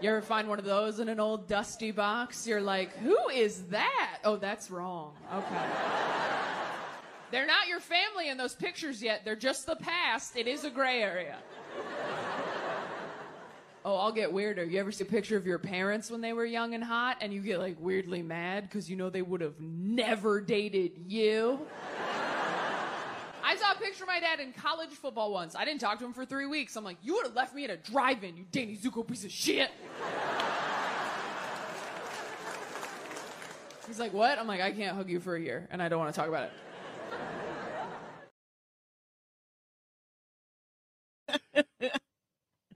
You 0.00 0.10
ever 0.10 0.20
find 0.20 0.48
one 0.48 0.58
of 0.58 0.64
those 0.64 0.98
in 0.98 1.08
an 1.08 1.20
old 1.20 1.46
dusty 1.46 1.92
box? 1.92 2.44
You're 2.44 2.60
like, 2.60 2.96
who 2.96 3.28
is 3.28 3.62
that? 3.66 4.18
Oh, 4.24 4.34
that's 4.34 4.68
wrong. 4.68 5.12
Okay. 5.32 6.02
They're 7.32 7.46
not 7.46 7.66
your 7.66 7.80
family 7.80 8.28
in 8.28 8.36
those 8.36 8.54
pictures 8.54 9.02
yet. 9.02 9.24
They're 9.24 9.34
just 9.34 9.64
the 9.64 9.74
past. 9.74 10.36
It 10.36 10.46
is 10.46 10.64
a 10.64 10.70
gray 10.70 11.02
area. 11.02 11.38
Oh, 13.86 13.96
I'll 13.96 14.12
get 14.12 14.30
weirder. 14.30 14.64
You 14.64 14.78
ever 14.78 14.92
see 14.92 15.02
a 15.02 15.06
picture 15.06 15.38
of 15.38 15.46
your 15.46 15.58
parents 15.58 16.10
when 16.10 16.20
they 16.20 16.34
were 16.34 16.44
young 16.44 16.74
and 16.74 16.84
hot 16.84 17.16
and 17.22 17.32
you 17.32 17.40
get 17.40 17.58
like 17.58 17.76
weirdly 17.80 18.22
mad 18.22 18.64
because 18.68 18.88
you 18.90 18.96
know 18.96 19.08
they 19.08 19.22
would 19.22 19.40
have 19.40 19.58
never 19.58 20.42
dated 20.42 20.92
you? 21.06 21.58
I 23.42 23.56
saw 23.56 23.72
a 23.72 23.76
picture 23.76 24.04
of 24.04 24.08
my 24.08 24.20
dad 24.20 24.38
in 24.38 24.52
college 24.52 24.90
football 24.90 25.32
once. 25.32 25.56
I 25.56 25.64
didn't 25.64 25.80
talk 25.80 25.98
to 26.00 26.04
him 26.04 26.12
for 26.12 26.26
three 26.26 26.46
weeks. 26.46 26.76
I'm 26.76 26.84
like, 26.84 26.98
you 27.02 27.14
would 27.14 27.24
have 27.24 27.34
left 27.34 27.54
me 27.54 27.64
at 27.64 27.70
a 27.70 27.78
drive 27.78 28.22
in, 28.24 28.36
you 28.36 28.44
Danny 28.52 28.76
Zuko 28.76 29.08
piece 29.08 29.24
of 29.24 29.32
shit. 29.32 29.70
He's 33.88 33.98
like, 33.98 34.12
what? 34.12 34.38
I'm 34.38 34.46
like, 34.46 34.60
I 34.60 34.70
can't 34.70 34.94
hug 34.94 35.08
you 35.08 35.18
for 35.18 35.34
a 35.34 35.40
year 35.40 35.66
and 35.70 35.82
I 35.82 35.88
don't 35.88 35.98
want 35.98 36.14
to 36.14 36.20
talk 36.20 36.28
about 36.28 36.44
it. 36.44 36.52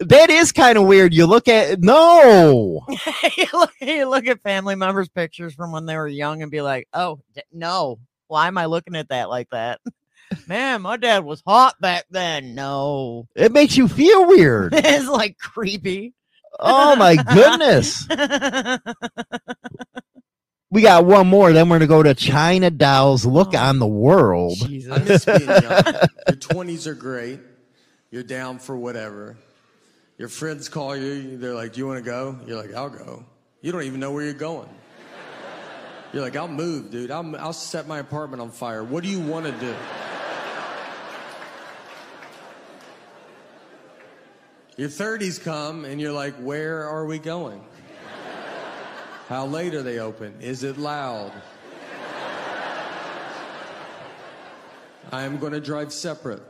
That 0.00 0.30
is 0.30 0.52
kind 0.52 0.76
of 0.76 0.86
weird. 0.86 1.14
You 1.14 1.26
look 1.26 1.48
at 1.48 1.80
no. 1.80 2.84
you, 3.36 3.46
look, 3.52 3.72
you 3.80 4.08
look 4.08 4.26
at 4.26 4.42
family 4.42 4.74
members' 4.74 5.08
pictures 5.08 5.54
from 5.54 5.72
when 5.72 5.86
they 5.86 5.96
were 5.96 6.08
young 6.08 6.42
and 6.42 6.50
be 6.50 6.60
like, 6.60 6.88
oh, 6.92 7.20
d- 7.34 7.42
no. 7.52 7.98
Why 8.28 8.48
am 8.48 8.58
I 8.58 8.66
looking 8.66 8.96
at 8.96 9.08
that 9.08 9.28
like 9.28 9.48
that? 9.50 9.80
Man, 10.48 10.82
my 10.82 10.96
dad 10.96 11.24
was 11.24 11.42
hot 11.46 11.80
back 11.80 12.04
then. 12.10 12.54
No. 12.54 13.28
It 13.34 13.52
makes 13.52 13.76
you 13.76 13.88
feel 13.88 14.26
weird. 14.26 14.74
it's 14.76 15.08
like 15.08 15.38
creepy. 15.38 16.14
Oh 16.58 16.96
my 16.96 17.16
goodness. 17.16 18.08
We 20.70 20.82
got 20.82 21.04
one 21.04 21.28
more, 21.28 21.52
then 21.52 21.68
we're 21.68 21.78
gonna 21.78 21.86
go 21.86 22.02
to 22.02 22.14
China 22.14 22.70
Doll's 22.70 23.24
look 23.24 23.54
oh, 23.54 23.58
on 23.58 23.78
the 23.78 23.86
world. 23.86 24.58
I 24.62 24.98
miss 24.98 25.24
being 25.24 25.40
young. 25.40 25.62
Your 25.62 26.36
20s 26.36 26.86
are 26.86 26.94
great. 26.94 27.40
You're 28.10 28.24
down 28.24 28.58
for 28.58 28.76
whatever. 28.76 29.36
Your 30.18 30.28
friends 30.28 30.68
call 30.68 30.96
you. 30.96 31.36
They're 31.36 31.54
like, 31.54 31.74
"Do 31.74 31.80
you 31.80 31.86
want 31.86 32.04
to 32.04 32.10
go?" 32.10 32.38
You're 32.46 32.60
like, 32.60 32.74
"I'll 32.74 32.90
go." 32.90 33.24
You 33.60 33.72
don't 33.72 33.82
even 33.82 34.00
know 34.00 34.12
where 34.12 34.24
you're 34.24 34.32
going. 34.32 34.68
You're 36.12 36.22
like, 36.22 36.36
I'll 36.36 36.48
move, 36.48 36.90
dude. 36.90 37.10
I'll, 37.10 37.36
I'll 37.36 37.52
set 37.52 37.86
my 37.86 37.98
apartment 37.98 38.40
on 38.40 38.50
fire. 38.50 38.84
What 38.84 39.02
do 39.02 39.08
you 39.10 39.20
want 39.20 39.44
to 39.46 39.52
do? 39.52 39.74
Your 44.76 44.88
30s 44.88 45.42
come 45.42 45.84
and 45.84 46.00
you're 46.00 46.12
like, 46.12 46.34
where 46.36 46.88
are 46.88 47.06
we 47.06 47.18
going? 47.18 47.64
How 49.28 49.46
late 49.46 49.74
are 49.74 49.82
they 49.82 49.98
open? 49.98 50.34
Is 50.40 50.62
it 50.62 50.78
loud? 50.78 51.32
I 55.10 55.22
am 55.22 55.38
going 55.38 55.52
to 55.52 55.60
drive 55.60 55.92
separate. 55.92 56.42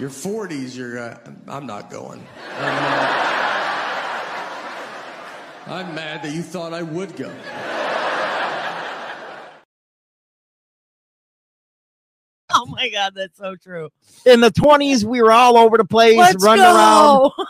Your 0.00 0.08
40s, 0.08 0.74
you're, 0.74 0.98
uh, 0.98 1.18
I'm 1.46 1.66
not 1.66 1.90
going. 1.90 2.26
I'm, 2.58 2.74
uh, 5.68 5.74
I'm 5.74 5.94
mad 5.94 6.22
that 6.22 6.32
you 6.32 6.40
thought 6.40 6.72
I 6.72 6.80
would 6.80 7.14
go. 7.16 7.30
Oh 12.52 12.64
my 12.66 12.88
god, 12.88 13.12
that's 13.14 13.36
so 13.36 13.56
true. 13.56 13.90
In 14.24 14.40
the 14.40 14.50
20s, 14.50 15.04
we 15.04 15.20
were 15.20 15.32
all 15.32 15.58
over 15.58 15.76
the 15.76 15.84
place, 15.84 16.16
Let's 16.16 16.42
running 16.42 16.64
go. 16.64 16.74
around. 16.74 17.32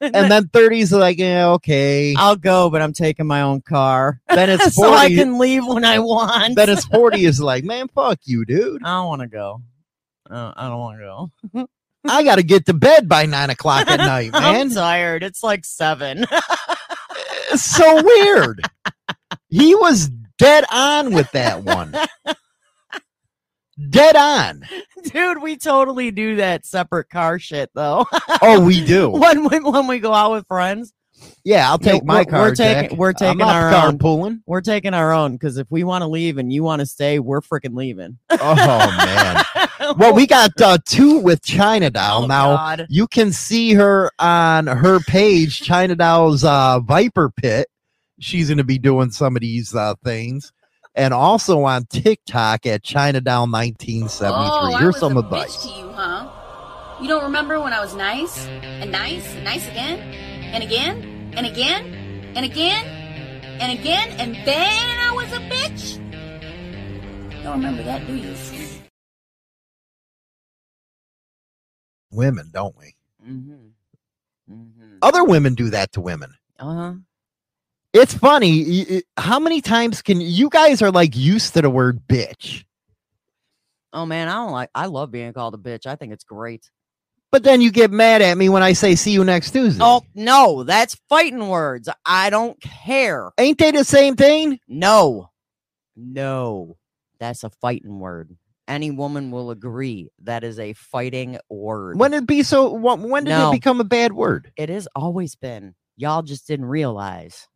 And 0.00 0.32
then 0.32 0.44
30s 0.46 0.90
like, 0.98 1.18
yeah, 1.18 1.50
okay. 1.50 2.14
I'll 2.18 2.34
go, 2.34 2.70
but 2.70 2.82
I'm 2.82 2.92
taking 2.92 3.26
my 3.26 3.42
own 3.42 3.60
car. 3.60 4.20
Then 4.28 4.50
it's 4.50 4.74
40. 4.74 4.90
so 4.92 4.94
I 4.94 5.08
can 5.10 5.38
leave 5.38 5.66
when 5.66 5.84
I 5.84 5.98
want. 6.00 6.56
then 6.56 6.70
it's 6.70 6.86
40 6.86 7.24
is 7.24 7.40
like, 7.40 7.62
man, 7.62 7.88
fuck 7.88 8.18
you, 8.24 8.44
dude. 8.44 8.82
I 8.82 8.88
don't 8.96 9.06
want 9.06 9.20
to 9.22 9.28
go. 9.28 9.62
Uh, 10.30 10.52
I 10.56 10.68
don't 10.68 10.78
want 10.78 10.98
to 11.00 11.30
go. 11.54 11.68
I 12.08 12.24
got 12.24 12.36
to 12.36 12.42
get 12.42 12.66
to 12.66 12.74
bed 12.74 13.08
by 13.08 13.26
nine 13.26 13.50
o'clock 13.50 13.88
at 13.88 13.98
night, 13.98 14.32
man. 14.32 14.42
I'm 14.42 14.70
tired. 14.70 15.22
It's 15.22 15.42
like 15.42 15.64
seven. 15.64 16.26
It's 17.52 17.64
so 17.64 18.02
weird. 18.02 18.62
He 19.48 19.74
was 19.74 20.08
dead 20.38 20.64
on 20.72 21.12
with 21.12 21.30
that 21.32 21.62
one. 21.62 21.94
Dead 23.90 24.16
on. 24.16 24.66
Dude, 25.04 25.42
we 25.42 25.56
totally 25.56 26.10
do 26.10 26.36
that 26.36 26.64
separate 26.64 27.08
car 27.10 27.38
shit 27.38 27.70
though. 27.74 28.06
Oh, 28.40 28.64
we 28.64 28.84
do. 28.84 29.08
when 29.10 29.48
we 29.48 29.60
when 29.60 29.86
we 29.86 29.98
go 29.98 30.12
out 30.12 30.32
with 30.32 30.46
friends. 30.46 30.92
Yeah, 31.44 31.68
I'll 31.70 31.78
take 31.78 32.02
Yeah, 32.02 32.06
my 32.06 32.14
we're- 32.18 32.24
car. 32.26 32.40
We're 32.42 32.54
taking 32.54 32.90
Jack. 32.90 32.98
we're 32.98 33.12
taking 33.12 33.42
our 33.42 33.72
own. 33.74 33.98
carpooling. 33.98 34.40
We're 34.46 34.60
taking 34.60 34.94
our 34.94 35.12
own 35.12 35.32
because 35.32 35.56
if 35.58 35.66
we 35.70 35.82
want 35.84 36.02
to 36.02 36.06
leave 36.08 36.38
and 36.38 36.52
you 36.52 36.62
want 36.62 36.80
to 36.80 36.86
stay, 36.86 37.18
we're 37.18 37.40
freaking 37.40 37.74
leaving. 37.74 38.18
Oh 38.30 38.54
man. 38.54 39.96
well, 39.98 40.14
we 40.14 40.26
got 40.26 40.52
uh, 40.60 40.78
two 40.84 41.18
with 41.18 41.42
China 41.42 41.90
Doll. 41.90 42.24
Oh, 42.24 42.26
now 42.26 42.56
God. 42.56 42.86
you 42.88 43.06
can 43.08 43.32
see 43.32 43.72
her 43.74 44.10
on 44.20 44.66
her 44.68 45.00
page, 45.00 45.60
China 45.62 45.94
Doll's 45.96 46.44
uh, 46.44 46.78
Viper 46.80 47.30
Pit. 47.30 47.66
She's 48.20 48.48
going 48.48 48.58
to 48.58 48.64
be 48.64 48.78
doing 48.78 49.10
some 49.10 49.34
of 49.34 49.40
these 49.42 49.74
uh, 49.74 49.94
things, 50.04 50.52
and 50.94 51.12
also 51.12 51.64
on 51.64 51.86
TikTok 51.86 52.66
at 52.66 52.84
China 52.84 53.20
Doll 53.20 53.48
1973. 53.50 54.28
Oh, 54.30 54.74
I 54.76 54.78
Here's 54.78 54.94
was 54.94 55.00
some 55.00 55.16
a 55.16 55.20
advice. 55.20 55.56
bitch 55.56 55.72
to 55.74 55.78
you, 55.80 55.88
huh? 55.92 56.28
You 57.02 57.08
don't 57.08 57.24
remember 57.24 57.60
when 57.60 57.72
I 57.72 57.80
was 57.80 57.96
nice 57.96 58.46
and 58.46 58.92
nice 58.92 59.26
and 59.34 59.42
nice 59.44 59.66
again 59.68 59.98
and 60.54 60.62
again 60.62 61.11
and 61.34 61.46
again 61.46 61.84
and 62.36 62.44
again 62.44 62.84
and 63.60 63.78
again 63.78 64.10
and 64.20 64.34
then 64.46 64.98
I 65.00 65.12
was 65.14 65.32
a 65.32 65.38
bitch? 65.38 65.98
Don't 67.42 67.54
remember 67.56 67.82
that, 67.82 68.06
do 68.06 68.14
you? 68.14 68.34
Women, 72.10 72.50
don't 72.52 72.76
we? 72.76 72.94
Mm-hmm. 73.26 74.96
Other 75.00 75.24
women 75.24 75.54
do 75.54 75.70
that 75.70 75.92
to 75.92 76.00
women. 76.00 76.34
Uh 76.58 76.74
huh. 76.74 76.92
It's 77.94 78.14
funny. 78.14 78.64
y- 78.64 78.86
y- 78.90 79.02
How 79.16 79.38
many 79.38 79.60
times 79.60 80.02
can 80.02 80.20
you 80.20 80.48
guys 80.48 80.82
are 80.82 80.90
like 80.90 81.16
used 81.16 81.54
to 81.54 81.62
the 81.62 81.70
word 81.70 82.00
bitch? 82.06 82.64
Oh 83.92 84.06
man, 84.06 84.28
I 84.28 84.34
don't 84.34 84.52
like. 84.52 84.70
I 84.74 84.86
love 84.86 85.10
being 85.10 85.32
called 85.32 85.54
a 85.54 85.58
bitch. 85.58 85.86
I 85.86 85.96
think 85.96 86.12
it's 86.12 86.24
great. 86.24 86.70
But 87.32 87.44
then 87.44 87.62
you 87.62 87.72
get 87.72 87.90
mad 87.90 88.20
at 88.22 88.36
me 88.36 88.50
when 88.50 88.62
I 88.62 88.74
say 88.74 88.94
see 88.94 89.12
you 89.12 89.24
next 89.24 89.52
Tuesday. 89.52 89.82
Oh 89.82 90.02
no, 90.14 90.64
that's 90.64 90.96
fighting 91.08 91.48
words. 91.48 91.88
I 92.04 92.28
don't 92.30 92.60
care. 92.60 93.32
Ain't 93.38 93.58
they 93.58 93.70
the 93.70 93.84
same 93.84 94.16
thing? 94.16 94.58
No, 94.68 95.30
no, 95.96 96.76
that's 97.18 97.42
a 97.44 97.50
fighting 97.50 97.98
word. 97.98 98.36
Any 98.68 98.90
woman 98.90 99.30
will 99.30 99.50
agree 99.50 100.10
that 100.22 100.44
is 100.44 100.58
a 100.58 100.72
fighting 100.74 101.38
word. 101.50 101.98
When 101.98 102.12
did 102.12 102.24
it 102.24 102.26
be 102.26 102.42
so? 102.42 102.76
wh- 102.76 103.02
When 103.02 103.24
did 103.24 103.30
No. 103.30 103.48
it 103.50 103.52
become 103.52 103.80
a 103.80 103.84
bad 103.84 104.12
word? 104.12 104.52
It 104.56 104.68
has 104.68 104.86
always 104.94 105.34
been. 105.34 105.74
Y'all 105.96 106.22
just 106.22 106.46
didn't 106.46 106.66
realize. 106.66 107.48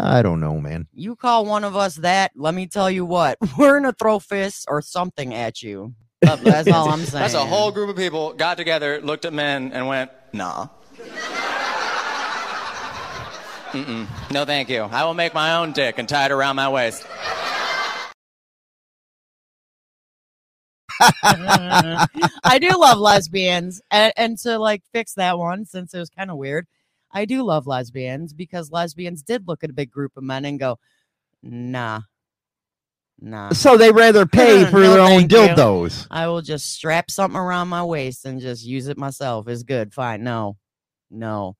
I 0.00 0.22
don't 0.22 0.40
know, 0.40 0.60
man. 0.60 0.88
You 0.92 1.14
call 1.14 1.46
one 1.46 1.62
of 1.62 1.76
us 1.76 1.96
that, 1.96 2.32
let 2.34 2.54
me 2.54 2.66
tell 2.66 2.90
you 2.90 3.04
what, 3.04 3.38
we're 3.58 3.78
gonna 3.80 3.92
throw 3.92 4.18
fists 4.18 4.64
or 4.68 4.82
something 4.82 5.34
at 5.34 5.62
you. 5.62 5.94
That- 6.22 6.40
That's 6.42 6.68
all 6.70 6.90
I'm 6.90 7.00
saying. 7.04 7.12
That's 7.22 7.34
a 7.34 7.44
whole 7.44 7.70
group 7.72 7.90
of 7.90 7.96
people 7.96 8.32
got 8.32 8.56
together, 8.56 9.00
looked 9.02 9.24
at 9.24 9.32
men, 9.32 9.72
and 9.72 9.86
went, 9.86 10.10
nah. 10.32 10.68
Mm-mm. 13.72 14.06
No, 14.32 14.44
thank 14.44 14.70
you. 14.70 14.82
I 14.82 15.04
will 15.04 15.12
make 15.14 15.34
my 15.34 15.56
own 15.56 15.72
dick 15.72 15.98
and 15.98 16.08
tie 16.08 16.26
it 16.26 16.32
around 16.32 16.56
my 16.56 16.68
waist. 16.68 17.06
I 21.22 22.58
do 22.60 22.70
love 22.78 22.98
lesbians, 22.98 23.82
and, 23.90 24.12
and 24.16 24.38
to 24.38 24.58
like 24.58 24.82
fix 24.92 25.14
that 25.14 25.38
one, 25.38 25.64
since 25.66 25.92
it 25.92 25.98
was 25.98 26.08
kind 26.08 26.30
of 26.30 26.36
weird, 26.38 26.66
I 27.12 27.24
do 27.24 27.42
love 27.42 27.66
lesbians 27.66 28.32
because 28.32 28.70
lesbians 28.70 29.22
did 29.22 29.46
look 29.46 29.62
at 29.62 29.70
a 29.70 29.74
big 29.74 29.90
group 29.90 30.16
of 30.16 30.22
men 30.24 30.44
and 30.44 30.58
go, 30.58 30.78
"Nah, 31.42 32.00
nah." 33.20 33.52
So 33.52 33.76
they 33.76 33.90
rather 33.92 34.26
pay 34.26 34.64
for 34.64 34.80
No, 34.80 34.90
their 34.92 35.00
own 35.00 35.28
thank 35.28 35.32
you. 35.32 35.38
I 36.10 36.26
will 36.28 36.42
just 36.42 36.72
strap 36.72 37.10
something 37.10 37.38
around 37.38 37.68
my 37.68 37.84
waist 37.84 38.24
and 38.24 38.40
just 38.40 38.64
use 38.64 38.88
it 38.88 38.98
myself. 38.98 39.48
Is 39.48 39.62
good, 39.62 39.92
fine. 39.94 40.22
No, 40.24 40.56
no, 41.10 41.56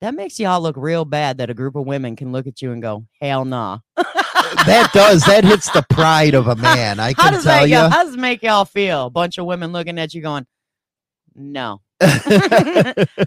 that 0.00 0.14
makes 0.14 0.38
y'all 0.40 0.60
look 0.60 0.76
real 0.76 1.04
bad. 1.04 1.38
That 1.38 1.50
a 1.50 1.54
group 1.54 1.76
of 1.76 1.86
women 1.86 2.16
can 2.16 2.32
look 2.32 2.46
at 2.46 2.60
you 2.60 2.72
and 2.72 2.82
go, 2.82 3.06
"Hell 3.20 3.44
nah." 3.44 3.78
that 3.96 4.90
does 4.92 5.24
that 5.24 5.44
hits 5.44 5.70
the 5.70 5.84
pride 5.90 6.34
of 6.34 6.48
a 6.48 6.56
man. 6.56 7.00
I 7.00 7.12
How 7.16 7.24
can 7.24 7.32
does 7.34 7.44
tell 7.44 7.66
you. 7.66 7.76
How 7.76 8.04
does 8.04 8.14
it 8.14 8.20
make 8.20 8.42
y'all 8.42 8.64
feel? 8.64 9.06
A 9.06 9.10
bunch 9.10 9.38
of 9.38 9.46
women 9.46 9.72
looking 9.72 9.98
at 9.98 10.12
you 10.12 10.22
going, 10.22 10.46
"No, 11.34 11.80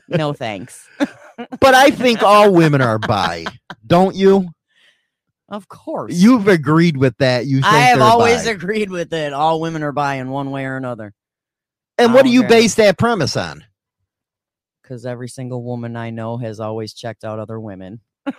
no, 0.08 0.34
thanks." 0.34 0.88
but 1.60 1.74
I 1.74 1.90
think 1.92 2.24
all 2.24 2.54
women 2.54 2.82
are 2.82 3.00
bi, 3.00 3.46
don't 3.86 4.16
you? 4.16 4.50
Of 5.50 5.68
course. 5.68 6.14
You've 6.14 6.48
agreed 6.48 6.98
with 6.98 7.18
that. 7.18 7.46
You 7.46 7.62
I 7.64 7.82
have 7.82 8.02
always 8.02 8.46
bi. 8.46 8.52
agreed 8.52 8.90
with 8.90 9.14
it. 9.14 9.32
All 9.34 9.62
women 9.62 9.84
are 9.84 9.92
bi 9.92 10.16
in 10.16 10.30
one 10.30 10.52
way 10.52 10.66
or 10.66 10.76
another. 10.76 11.14
And 11.98 12.14
what 12.14 12.24
do 12.24 12.30
you 12.30 12.44
base 12.44 12.76
that 12.76 12.98
premise 12.98 13.38
on? 13.38 13.64
Because 14.82 15.06
every 15.06 15.30
single 15.30 15.64
woman 15.64 15.96
I 15.96 16.10
know 16.10 16.38
has 16.38 16.60
always 16.60 16.94
checked 16.94 17.24
out 17.24 17.40
other 17.40 17.60
women. 17.60 18.02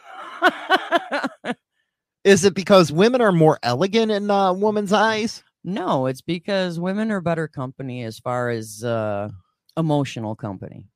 Is 2.24 2.44
it 2.44 2.54
because 2.54 2.90
women 2.90 3.20
are 3.20 3.32
more 3.32 3.58
elegant 3.62 4.10
in 4.10 4.28
a 4.30 4.52
woman's 4.52 4.92
eyes? 4.92 5.44
No, 5.62 6.06
it's 6.06 6.22
because 6.22 6.78
women 6.78 7.10
are 7.12 7.20
better 7.20 7.48
company 7.48 8.02
as 8.02 8.18
far 8.18 8.50
as 8.50 8.82
uh, 8.84 9.28
emotional 9.76 10.34
company. 10.34 10.86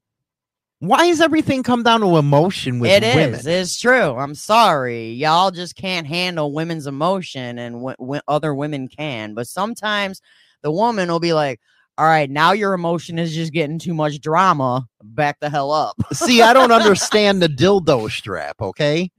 Why 0.81 1.09
does 1.09 1.21
everything 1.21 1.63
come 1.63 1.83
down 1.83 2.01
to 2.01 2.17
emotion 2.17 2.79
with 2.81 2.91
It 2.91 3.03
is. 3.03 3.15
women? 3.15 3.35
It's 3.35 3.47
It's 3.47 3.81
true. 3.81 4.17
I'm 4.17 4.35
sorry. 4.35 5.11
Y'all 5.11 5.51
just 5.51 5.77
can't 5.77 6.07
handle 6.07 6.53
women's 6.55 6.87
emotion, 6.87 7.59
and 7.59 7.77
w- 7.77 7.97
w- 7.99 8.23
other 8.27 8.55
women 8.55 8.89
can. 8.89 9.35
But 9.35 9.47
sometimes 9.47 10.23
the 10.63 10.71
woman 10.71 11.11
will 11.11 11.21
be 11.21 11.35
like, 11.35 11.61
"All 11.99 12.07
right, 12.07 12.31
now 12.31 12.53
your 12.53 12.73
emotion 12.73 13.19
is 13.19 13.35
just 13.35 13.53
getting 13.53 13.79
too 13.79 13.93
much 13.93 14.21
drama. 14.23 14.87
Back 15.03 15.39
the 15.41 15.51
hell 15.51 15.71
up." 15.71 15.97
See, 16.15 16.41
I 16.41 16.55
don't 16.55 16.73
understand 16.81 17.43
the 17.43 17.49
dildo 17.49 18.11
strap, 18.11 18.63
okay? 18.63 19.11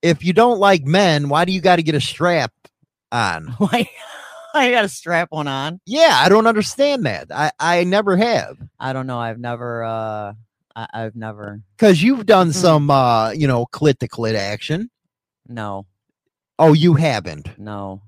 If 0.00 0.24
you 0.24 0.32
don't 0.32 0.58
like 0.58 0.84
men, 0.84 1.28
why 1.28 1.44
do 1.44 1.52
you 1.52 1.60
got 1.60 1.76
to 1.76 1.82
get 1.82 1.94
a 1.94 2.00
strap 2.00 2.52
on? 3.12 3.48
Why 3.58 3.90
I 4.54 4.70
got 4.70 4.86
a 4.86 4.88
strap 4.88 5.28
one 5.30 5.46
on. 5.48 5.80
Yeah, 5.84 6.16
I 6.18 6.30
don't 6.30 6.46
understand 6.46 7.04
that. 7.04 7.26
I, 7.30 7.52
I 7.60 7.84
never 7.84 8.16
have. 8.16 8.56
I 8.80 8.94
don't 8.94 9.06
know. 9.06 9.18
I've 9.18 9.38
never. 9.38 9.84
uh 9.84 10.32
I, 10.76 10.86
I've 10.92 11.16
never. 11.16 11.62
Because 11.76 12.02
you've 12.02 12.26
done 12.26 12.48
Hmm. 12.48 12.52
some, 12.52 12.90
uh, 12.90 13.30
you 13.30 13.46
know, 13.46 13.66
clit 13.66 13.98
to 13.98 14.08
clit 14.08 14.34
action. 14.34 14.90
No. 15.48 15.86
Oh, 16.58 16.72
you 16.72 16.94
haven't. 16.94 17.58
No. 17.58 18.02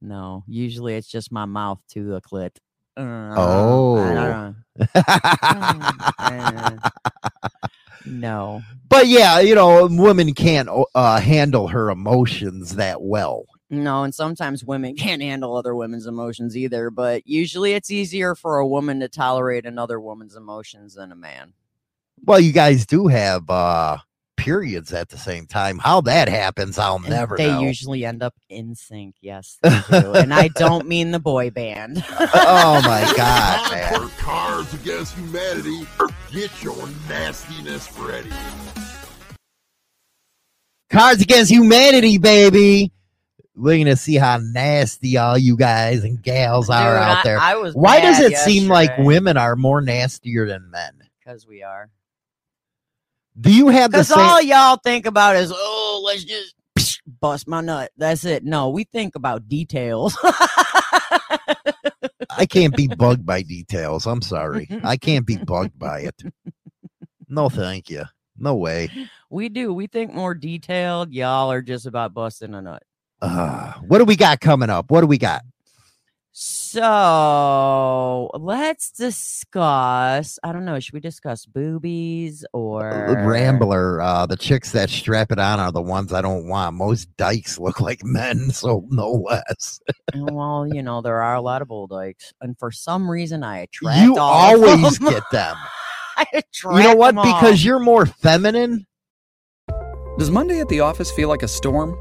No. 0.00 0.44
Usually 0.46 0.94
it's 0.96 1.08
just 1.08 1.30
my 1.32 1.44
mouth 1.44 1.80
to 1.92 2.04
the 2.04 2.20
clit. 2.20 2.50
Uh, 2.96 3.34
Oh. 3.36 3.96
I 3.98 4.14
don't 4.14 4.30
know. 4.30 4.54
Uh, 6.18 6.78
no. 8.06 8.62
But 8.88 9.06
yeah, 9.06 9.40
you 9.40 9.54
know, 9.54 9.86
women 9.90 10.34
can't 10.34 10.68
uh, 10.94 11.20
handle 11.20 11.68
her 11.68 11.90
emotions 11.90 12.76
that 12.76 13.00
well. 13.02 13.44
No, 13.70 14.02
and 14.04 14.14
sometimes 14.14 14.64
women 14.64 14.94
can't 14.96 15.22
handle 15.22 15.56
other 15.56 15.74
women's 15.74 16.06
emotions 16.06 16.56
either, 16.56 16.90
but 16.90 17.26
usually 17.26 17.72
it's 17.72 17.90
easier 17.90 18.34
for 18.34 18.58
a 18.58 18.66
woman 18.66 19.00
to 19.00 19.08
tolerate 19.08 19.64
another 19.66 20.00
woman's 20.00 20.36
emotions 20.36 20.94
than 20.94 21.12
a 21.12 21.16
man. 21.16 21.54
Well, 22.24 22.40
you 22.40 22.52
guys 22.52 22.86
do 22.86 23.08
have 23.08 23.48
uh 23.50 23.98
periods 24.36 24.92
at 24.92 25.08
the 25.08 25.18
same 25.18 25.46
time. 25.46 25.78
How 25.78 26.00
that 26.02 26.28
happens, 26.28 26.78
I'll 26.78 26.96
And 26.96 27.08
never 27.10 27.36
they 27.36 27.48
know. 27.48 27.60
usually 27.60 28.04
end 28.04 28.22
up 28.22 28.34
in 28.48 28.74
sync. 28.74 29.16
Yes, 29.20 29.58
they 29.62 29.80
do. 29.90 30.12
and 30.14 30.32
I 30.34 30.48
don't 30.48 30.86
mean 30.88 31.10
the 31.12 31.20
boy 31.20 31.50
band. 31.50 32.04
oh 32.10 32.80
my 32.84 33.12
god, 33.16 33.72
man. 33.72 33.94
For 34.08 34.08
Cards 34.22 34.72
Against 34.74 35.14
Humanity, 35.16 35.86
get 36.32 36.62
your 36.62 36.88
nastiness 37.08 37.90
ready. 37.98 38.30
Cards 40.90 41.22
Against 41.22 41.50
Humanity, 41.50 42.18
baby. 42.18 42.92
We're 43.54 43.78
gonna 43.78 43.96
see 43.96 44.14
how 44.16 44.38
nasty 44.38 45.18
all 45.18 45.36
you 45.36 45.56
guys 45.56 46.04
and 46.04 46.22
gals 46.22 46.70
are 46.70 46.94
Dude, 46.94 47.02
out 47.02 47.16
I- 47.18 47.22
there. 47.22 47.38
I 47.38 47.54
was 47.56 47.74
Why 47.74 48.00
does 48.00 48.18
mad 48.18 48.32
it 48.32 48.36
seem 48.38 48.68
like 48.68 48.96
women 48.98 49.36
are 49.36 49.56
more 49.56 49.80
nastier 49.82 50.46
than 50.46 50.70
men? 50.70 50.92
Because 51.18 51.46
we 51.46 51.62
are. 51.62 51.90
Do 53.40 53.52
you 53.52 53.68
have 53.68 53.90
the 53.90 53.98
Because 53.98 54.08
same? 54.08 54.18
all 54.18 54.42
y'all 54.42 54.76
think 54.84 55.06
about 55.06 55.36
is, 55.36 55.52
oh, 55.54 56.02
let's 56.04 56.24
just 56.24 56.54
psh, 56.78 56.98
bust 57.20 57.48
my 57.48 57.60
nut. 57.60 57.90
That's 57.96 58.24
it. 58.24 58.44
No, 58.44 58.68
we 58.70 58.84
think 58.84 59.14
about 59.14 59.48
details. 59.48 60.16
I 62.36 62.46
can't 62.48 62.76
be 62.76 62.88
bugged 62.88 63.24
by 63.26 63.42
details. 63.42 64.06
I'm 64.06 64.22
sorry. 64.22 64.68
I 64.82 64.96
can't 64.96 65.26
be 65.26 65.36
bugged 65.36 65.78
by 65.78 66.00
it. 66.00 66.22
No, 67.28 67.48
thank 67.48 67.88
you. 67.88 68.04
No 68.36 68.54
way. 68.56 68.90
we 69.30 69.48
do. 69.48 69.72
We 69.72 69.86
think 69.86 70.12
more 70.12 70.34
detailed. 70.34 71.12
Y'all 71.12 71.50
are 71.50 71.62
just 71.62 71.86
about 71.86 72.12
busting 72.12 72.52
a 72.52 72.60
nut. 72.60 72.82
Uh, 73.22 73.72
what 73.88 74.00
do 74.00 74.04
we 74.04 74.16
got 74.16 74.40
coming 74.40 74.68
up? 74.68 74.90
What 74.90 75.00
do 75.00 75.06
we 75.06 75.16
got? 75.16 75.40
So 76.72 78.30
let's 78.34 78.90
discuss. 78.92 80.38
I 80.42 80.52
don't 80.52 80.64
know. 80.64 80.80
Should 80.80 80.94
we 80.94 81.00
discuss 81.00 81.44
boobies 81.44 82.46
or 82.54 83.14
Rambler, 83.26 84.00
uh, 84.00 84.24
the 84.24 84.36
chicks 84.36 84.72
that 84.72 84.88
strap 84.88 85.30
it 85.32 85.38
on 85.38 85.60
are 85.60 85.70
the 85.70 85.82
ones 85.82 86.14
I 86.14 86.22
don't 86.22 86.48
want. 86.48 86.76
Most 86.76 87.14
dykes 87.18 87.58
look 87.58 87.80
like 87.80 88.02
men, 88.04 88.50
so 88.52 88.86
no 88.88 89.10
less. 89.10 89.80
well, 90.16 90.66
you 90.66 90.82
know, 90.82 91.02
there 91.02 91.20
are 91.20 91.34
a 91.34 91.42
lot 91.42 91.60
of 91.60 91.70
old 91.70 91.90
dykes, 91.90 92.32
and 92.40 92.58
for 92.58 92.70
some 92.72 93.10
reason, 93.10 93.44
I 93.44 93.58
attract. 93.58 94.00
You 94.00 94.16
all 94.16 94.54
of 94.64 94.68
always 94.68 94.98
them. 94.98 95.10
get 95.12 95.22
them. 95.30 95.56
I 96.16 96.24
You 96.32 96.82
know 96.82 96.94
what? 96.94 97.08
them 97.14 97.18
all. 97.18 97.24
Because 97.40 97.62
you're 97.62 97.80
more 97.80 98.06
feminine. 98.06 98.86
Does 100.18 100.30
Monday 100.30 100.60
at 100.60 100.68
the 100.70 100.80
office 100.80 101.10
feel 101.10 101.28
like 101.28 101.42
a 101.42 101.48
storm? 101.48 101.96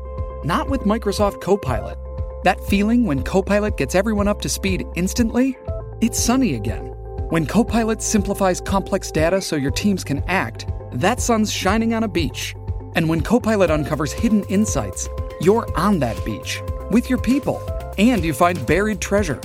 Not 0.45 0.69
with 0.69 0.81
Microsoft 0.81 1.41
Copilot. 1.41 1.97
That 2.43 2.59
feeling 2.63 3.05
when 3.05 3.23
Copilot 3.23 3.77
gets 3.77 3.93
everyone 3.93 4.27
up 4.27 4.41
to 4.41 4.49
speed 4.49 4.85
instantly? 4.95 5.57
It's 6.01 6.19
sunny 6.19 6.55
again. 6.55 6.87
When 7.29 7.45
Copilot 7.45 8.01
simplifies 8.01 8.59
complex 8.59 9.11
data 9.11 9.41
so 9.41 9.55
your 9.55 9.71
teams 9.71 10.03
can 10.03 10.23
act, 10.27 10.67
that 10.93 11.21
sun's 11.21 11.51
shining 11.51 11.93
on 11.93 12.03
a 12.03 12.07
beach. 12.07 12.55
And 12.95 13.07
when 13.07 13.21
Copilot 13.21 13.69
uncovers 13.69 14.11
hidden 14.11 14.43
insights, 14.45 15.07
you're 15.39 15.67
on 15.77 15.99
that 15.99 16.23
beach 16.25 16.61
with 16.89 17.09
your 17.09 17.19
people 17.19 17.61
and 17.97 18.23
you 18.23 18.33
find 18.33 18.65
buried 18.65 18.99
treasure. 18.99 19.39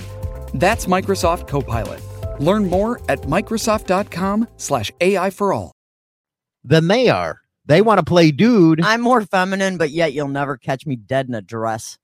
That's 0.54 0.86
Microsoft 0.86 1.48
Copilot. 1.48 2.00
Learn 2.40 2.68
more 2.68 3.00
at 3.08 3.22
Microsoft.com/slash 3.22 4.92
AI 5.00 5.30
for 5.30 5.52
all. 5.52 5.72
Than 6.64 6.88
they 6.88 7.08
are. 7.08 7.42
They 7.66 7.82
want 7.82 7.98
to 7.98 8.04
play 8.04 8.30
dude. 8.30 8.80
I'm 8.82 9.00
more 9.00 9.20
feminine, 9.20 9.76
but 9.76 9.90
yet 9.90 10.12
you'll 10.12 10.28
never 10.28 10.56
catch 10.56 10.86
me 10.86 10.96
dead 10.96 11.28
in 11.28 11.34
a 11.34 11.42
dress. 11.42 11.98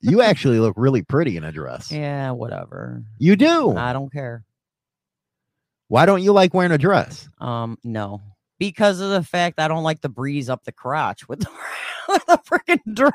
You 0.00 0.22
actually 0.22 0.60
look 0.60 0.74
really 0.76 1.02
pretty 1.02 1.36
in 1.36 1.44
a 1.44 1.52
dress. 1.52 1.90
Yeah, 1.90 2.30
whatever. 2.30 3.02
You 3.18 3.36
do. 3.36 3.76
I 3.76 3.92
don't 3.92 4.12
care. 4.12 4.44
Why 5.88 6.06
don't 6.06 6.22
you 6.22 6.32
like 6.32 6.52
wearing 6.54 6.72
a 6.72 6.78
dress? 6.78 7.28
Um, 7.40 7.78
no, 7.84 8.22
because 8.58 9.00
of 9.00 9.10
the 9.10 9.22
fact 9.22 9.60
I 9.60 9.68
don't 9.68 9.84
like 9.84 10.00
the 10.00 10.08
breeze 10.08 10.48
up 10.48 10.64
the 10.64 10.72
crotch 10.72 11.28
with 11.28 11.40
the, 11.40 11.50
with 12.08 12.26
the 12.26 12.38
freaking 12.38 12.94
dress. 12.94 13.12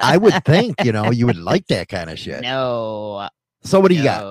I 0.00 0.16
would 0.16 0.44
think, 0.44 0.76
you 0.84 0.92
know, 0.92 1.10
you 1.10 1.26
would 1.26 1.36
like 1.36 1.66
that 1.68 1.88
kind 1.88 2.10
of 2.10 2.18
shit. 2.18 2.42
No. 2.42 3.28
So 3.62 3.80
what 3.80 3.88
do 3.88 3.94
you 3.94 4.04
got? 4.04 4.24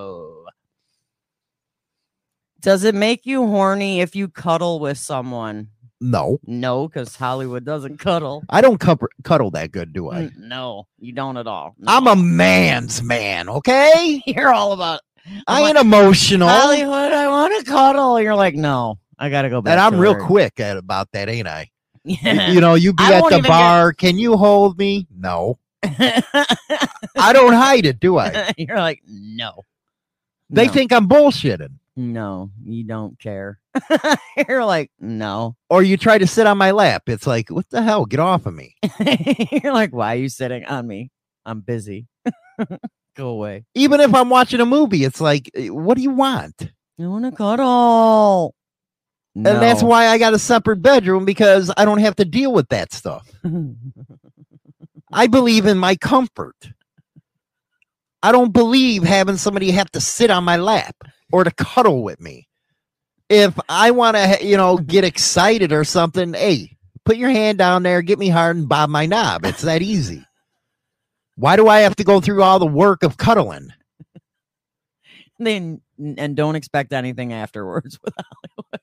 Does 2.60 2.86
it 2.86 2.96
make 2.96 3.26
you 3.26 3.46
horny 3.46 4.00
if 4.00 4.16
you 4.16 4.30
cuddle 4.30 4.80
with 4.80 4.98
someone? 4.98 5.68
No. 6.06 6.40
No, 6.46 6.88
because 6.90 7.16
Hollywood 7.16 7.64
doesn't 7.64 7.98
cuddle. 7.98 8.44
I 8.50 8.60
don't 8.60 8.78
cup- 8.80 9.02
cuddle 9.24 9.52
that 9.52 9.72
good, 9.72 9.94
do 9.94 10.12
I? 10.12 10.30
No, 10.38 10.88
you 11.00 11.14
don't 11.14 11.38
at 11.38 11.48
all. 11.48 11.76
I'm 11.88 12.08
a 12.08 12.16
man's 12.16 13.02
man, 13.02 13.48
okay? 13.48 14.22
You're 14.28 14.54
all 14.54 14.74
about. 14.74 15.00
I 15.48 15.62
ain't 15.62 15.78
emotional. 15.78 16.50
Hollywood, 16.50 17.14
I 17.14 17.30
want 17.30 17.58
to 17.66 17.72
cuddle. 17.72 18.20
You're 18.20 18.36
like, 18.36 18.56
no, 18.56 19.00
I 19.18 19.30
gotta 19.30 19.50
go 19.50 19.62
back. 19.62 19.72
and 19.72 19.80
I'm 19.80 19.98
real 19.98 20.14
work." 20.16 20.24
quick 20.24 20.60
at 20.60 20.76
about 20.76 21.10
that, 21.14 21.30
ain't 21.30 21.48
I? 21.48 21.70
Yeah. 22.06 22.50
You 22.52 22.60
know, 22.60 22.74
you 22.76 22.92
be 22.92 23.02
I 23.02 23.14
at 23.14 23.22
the 23.22 23.28
even 23.28 23.42
get- 23.44 23.48
bar. 23.48 23.94
Can 23.94 24.18
you 24.20 24.36
hold 24.36 24.78
me? 24.78 25.08
No. 25.18 25.58
I 25.84 27.32
don't 27.32 27.54
hide 27.54 27.86
it, 27.86 28.02
do 28.02 28.18
I? 28.18 28.52
You're 28.58 28.76
like, 28.78 29.02
no. 29.08 29.64
They 30.50 30.66
No. 30.68 30.74
think 30.74 30.92
I'm 30.92 31.08
bullshitting. 31.08 31.72
No, 31.96 32.50
you 32.66 32.84
don't 32.84 33.18
care. 33.20 33.60
You're 34.48 34.66
like, 34.66 34.92
no. 35.00 35.56
Or 35.70 35.84
you 35.84 35.98
try 35.98 36.18
to 36.18 36.28
sit 36.28 36.48
on 36.48 36.58
my 36.58 36.72
lap. 36.72 37.04
It's 37.08 37.28
like, 37.28 37.50
what 37.50 37.70
the 37.70 37.82
hell? 37.82 38.06
Get 38.06 38.20
off 38.20 38.46
of 38.46 38.54
me. 38.54 38.76
You're 39.64 39.74
like, 39.74 39.94
why 39.94 40.16
are 40.16 40.20
you 40.20 40.30
sitting 40.30 40.66
on 40.66 40.88
me? 40.88 41.12
I'm 41.46 41.62
busy. 41.62 42.08
Go 43.16 43.30
away. 43.30 43.66
Even 43.76 44.00
if 44.00 44.14
I'm 44.14 44.30
watching 44.30 44.60
a 44.60 44.66
movie, 44.66 45.04
it's 45.04 45.22
like, 45.22 45.50
eh, 45.56 45.70
what 45.70 45.98
do 45.98 46.04
you 46.04 46.12
want? 46.12 46.72
You 46.98 47.10
want 47.10 47.26
to 47.26 47.32
cuddle? 47.32 48.56
No. 49.36 49.52
And 49.52 49.62
that's 49.62 49.82
why 49.82 50.08
I 50.08 50.18
got 50.18 50.34
a 50.34 50.40
separate 50.40 50.82
bedroom 50.82 51.26
because 51.26 51.72
I 51.76 51.86
don't 51.86 52.00
have 52.00 52.16
to 52.18 52.26
deal 52.26 52.54
with 52.54 52.70
that 52.70 52.94
stuff. 52.94 53.28
I 55.12 55.28
believe 55.28 55.66
in 55.66 55.78
my 55.78 55.96
comfort. 55.96 56.56
I 58.22 58.32
don't 58.32 58.54
believe 58.54 59.04
having 59.04 59.38
somebody 59.38 59.72
have 59.72 59.92
to 59.92 60.00
sit 60.00 60.32
on 60.32 60.44
my 60.44 60.58
lap 60.58 60.96
or 61.32 61.44
to 61.44 61.52
cuddle 61.52 62.04
with 62.04 62.22
me. 62.22 62.48
If 63.34 63.60
I 63.68 63.90
want 63.90 64.16
to, 64.16 64.46
you 64.46 64.58
know, 64.58 64.78
get 64.78 65.04
excited 65.04 65.72
or 65.72 65.84
something, 65.84 66.36
hey, 66.36 66.78
put 67.04 67.18
your 67.18 67.32
hand 67.32 67.58
down 67.58 67.82
there, 67.82 68.04
get 68.04 68.20
me 68.20 68.30
hard, 68.30 68.58
and 68.58 68.70
bob 68.70 68.92
my 68.92 69.08
knob. 69.08 69.44
It's 69.44 69.64
that 69.64 69.82
easy. 69.82 70.24
Why 71.36 71.56
do 71.56 71.68
I 71.68 71.80
have 71.80 71.96
to 71.96 72.04
go 72.04 72.22
through 72.22 72.44
all 72.44 72.60
the 72.60 72.68
work 72.68 73.02
of 73.02 73.18
cuddling? 73.18 73.70
then 75.40 75.82
and 75.98 76.36
don't 76.36 76.56
expect 76.56 76.94
anything 76.94 77.34
afterwards 77.34 78.00
with 78.04 78.14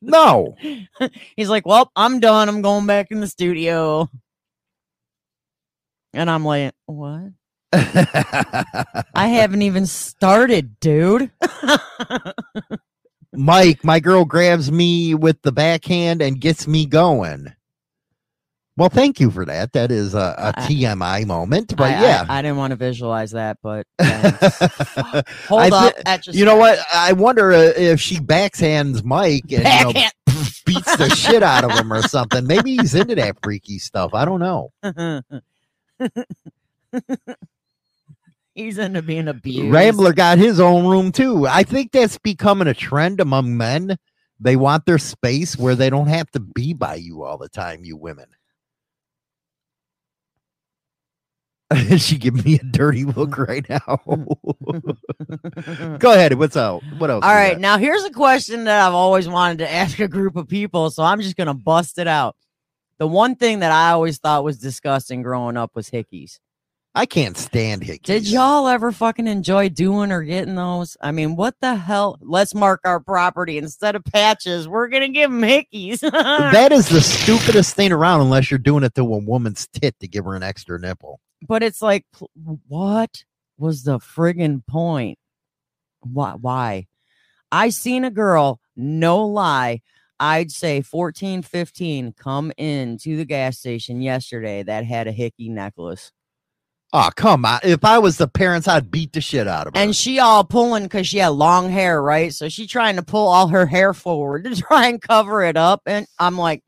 No. 0.01 0.57
He's 1.37 1.49
like, 1.49 1.65
Well, 1.65 1.93
I'm 1.95 2.19
done. 2.19 2.49
I'm 2.49 2.63
going 2.63 2.87
back 2.87 3.13
in 3.13 3.21
the 3.21 3.29
studio. 3.29 4.11
And 6.13 6.29
I'm 6.29 6.45
like, 6.45 6.75
What? 6.87 7.31
I 7.73 9.29
haven't 9.29 9.63
even 9.63 9.87
started, 9.87 10.81
dude. 10.81 11.31
Mike, 13.33 13.85
my 13.85 14.01
girl 14.01 14.25
grabs 14.25 14.73
me 14.73 15.15
with 15.15 15.41
the 15.43 15.53
backhand 15.53 16.21
and 16.23 16.41
gets 16.41 16.67
me 16.67 16.87
going. 16.87 17.53
Well, 18.77 18.89
thank 18.89 19.21
you 19.21 19.31
for 19.31 19.45
that. 19.45 19.73
That 19.75 19.93
is 19.93 20.15
a, 20.15 20.35
a 20.39 20.53
TMI 20.63 21.27
moment, 21.27 21.77
but 21.77 21.93
I- 21.93 21.97
I- 21.97 22.01
yeah. 22.03 22.25
I, 22.29 22.41
didn't 22.41 22.57
want 22.57 22.71
to 22.71 22.77
visualize 22.77 23.33
that, 23.33 23.59
but 23.63 23.87
hold 24.01 25.73
I 25.73 25.93
up. 26.07 26.21
just 26.23 26.39
you 26.39 26.47
know 26.47 26.57
what? 26.57 26.79
I 26.93 27.13
wonder 27.13 27.53
uh, 27.53 27.73
if 27.77 28.01
she 28.01 28.17
backhands 28.17 29.05
Mike 29.05 29.53
and 29.53 29.65
you 29.65 30.03
know, 30.03 30.09
beats 30.65 30.97
the 30.97 31.11
shit 31.11 31.43
out 31.43 31.65
of 31.65 31.73
him 31.73 31.93
or 31.93 32.01
something. 32.03 32.47
Maybe 32.47 32.77
he's 32.77 32.95
into 32.95 33.15
that 33.17 33.37
freaky 33.43 33.79
stuff. 33.79 34.15
I 34.15 34.25
don't 34.25 34.41
know. 34.41 34.73
He's 38.61 38.77
into 38.77 39.01
being 39.01 39.27
abused. 39.27 39.73
Rambler 39.73 40.13
got 40.13 40.37
his 40.37 40.61
own 40.61 40.87
room 40.87 41.13
too. 41.13 41.47
I 41.47 41.63
think 41.63 41.93
that's 41.93 42.19
becoming 42.19 42.69
a 42.69 42.75
trend 42.75 43.19
among 43.19 43.57
men. 43.57 43.97
They 44.39 44.55
want 44.55 44.85
their 44.85 44.99
space 44.99 45.57
where 45.57 45.75
they 45.75 45.89
don't 45.89 46.09
have 46.09 46.31
to 46.33 46.41
be 46.41 46.75
by 46.75 46.97
you 46.97 47.23
all 47.23 47.39
the 47.39 47.49
time, 47.49 47.85
you 47.85 47.97
women. 47.97 48.27
she 51.97 52.19
give 52.19 52.45
me 52.45 52.57
a 52.57 52.65
dirty 52.65 53.05
look 53.05 53.39
right 53.39 53.67
now. 53.67 54.01
Go 55.99 56.13
ahead. 56.13 56.35
What's 56.35 56.57
up? 56.57 56.83
What 56.99 57.09
else? 57.09 57.25
All 57.25 57.33
right. 57.33 57.53
got? 57.53 57.61
now 57.63 57.79
here's 57.79 58.05
a 58.05 58.11
question 58.11 58.65
that 58.65 58.87
I've 58.87 58.93
always 58.93 59.27
wanted 59.27 59.59
to 59.59 59.73
ask 59.73 59.99
a 60.01 60.09
group 60.09 60.37
of 60.37 60.49
people, 60.49 60.91
so 60.91 61.03
I'm 61.03 61.23
just 61.23 61.37
gonna 61.37 61.55
bust 61.55 61.99
it 61.99 62.09
out. 62.09 62.37
The 62.99 63.07
one 63.07 63.37
thing 63.37 63.61
that 63.61 63.73
I 63.73 63.93
always 63.93 64.19
thought 64.19 64.45
was 64.45 64.59
disgusting 64.59 65.23
growing 65.23 65.57
up 65.57 65.75
was 65.75 65.89
hickeys. 65.89 66.41
I 66.93 67.07
can't 67.07 67.37
stand 67.37 67.83
hickeys. 67.83 68.03
Did 68.03 68.27
y'all 68.27 68.67
ever 68.67 68.91
fucking 68.91 69.29
enjoy 69.29 69.69
doing 69.69 70.11
or 70.11 70.23
getting 70.23 70.57
those? 70.57 70.97
I 71.01 71.13
mean, 71.13 71.37
what 71.37 71.55
the 71.61 71.77
hell? 71.77 72.19
Let's 72.21 72.53
mark 72.53 72.81
our 72.85 72.99
property 72.99 73.59
instead 73.59 73.95
of 73.95 74.05
patches. 74.05 74.67
We're 74.67 74.89
gonna 74.89 75.09
give 75.09 75.31
them 75.31 75.43
hickeys. 75.43 76.01
that 76.11 76.73
is 76.73 76.89
the 76.89 77.01
stupidest 77.01 77.77
thing 77.77 77.93
around 77.93 78.23
unless 78.23 78.51
you're 78.51 78.59
doing 78.59 78.83
it 78.83 78.95
to 78.97 79.03
a 79.03 79.05
woman's 79.05 79.69
tit 79.69 79.95
to 80.01 80.09
give 80.09 80.25
her 80.25 80.35
an 80.35 80.43
extra 80.43 80.81
nipple. 80.81 81.21
But 81.47 81.63
it's 81.63 81.81
like, 81.81 82.07
what 82.67 83.25
was 83.57 83.85
the 83.85 83.99
friggin' 83.99 84.67
point? 84.67 85.17
Why? 86.01 86.33
Why? 86.33 86.87
I 87.53 87.69
seen 87.69 88.05
a 88.05 88.11
girl, 88.11 88.61
no 88.75 89.25
lie, 89.25 89.81
I'd 90.19 90.51
say 90.51 90.83
14, 90.83 91.43
15, 91.43 92.13
come 92.13 92.53
in 92.57 92.99
to 92.99 93.17
the 93.17 93.25
gas 93.25 93.59
station 93.59 94.03
yesterday 94.03 94.63
that 94.65 94.85
had 94.85 95.07
a 95.07 95.13
hickey 95.13 95.49
necklace. 95.49 96.13
Oh, 96.93 97.09
come 97.15 97.45
on. 97.45 97.61
If 97.63 97.85
I 97.85 97.99
was 97.99 98.17
the 98.17 98.27
parents, 98.27 98.67
I'd 98.67 98.91
beat 98.91 99.13
the 99.13 99.21
shit 99.21 99.47
out 99.47 99.69
of 99.69 99.75
her. 99.77 99.81
And 99.81 99.95
she 99.95 100.19
all 100.19 100.43
pulling 100.43 100.83
because 100.83 101.07
she 101.07 101.19
had 101.19 101.29
long 101.29 101.71
hair, 101.71 102.03
right? 102.03 102.35
So 102.35 102.49
she 102.49 102.67
trying 102.67 102.97
to 102.97 103.03
pull 103.03 103.29
all 103.29 103.47
her 103.49 103.65
hair 103.67 103.95
forward 103.95 104.45
to 104.53 104.57
try 104.57 104.89
and 104.89 105.01
cover 105.01 105.43
it 105.45 105.57
up. 105.57 105.83
And 105.87 106.07
I'm 106.19 106.37
like, 106.37 106.63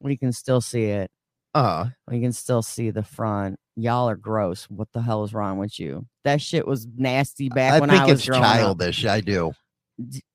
we 0.00 0.16
can 0.16 0.32
still 0.32 0.60
see 0.60 0.84
it. 0.84 1.10
Uh, 1.54 1.86
We 2.08 2.20
can 2.20 2.32
still 2.32 2.62
see 2.62 2.90
the 2.90 3.02
front. 3.04 3.56
Y'all 3.76 4.08
are 4.08 4.16
gross. 4.16 4.64
What 4.64 4.88
the 4.92 5.00
hell 5.00 5.22
is 5.22 5.32
wrong 5.32 5.58
with 5.58 5.78
you? 5.78 6.06
That 6.24 6.40
shit 6.42 6.66
was 6.66 6.86
nasty 6.96 7.48
back 7.48 7.74
I 7.74 7.78
when 7.80 7.90
I 7.90 8.04
was 8.06 8.26
growing 8.26 8.42
up. 8.42 8.56
childish. 8.56 9.04
I 9.04 9.20
do. 9.20 9.52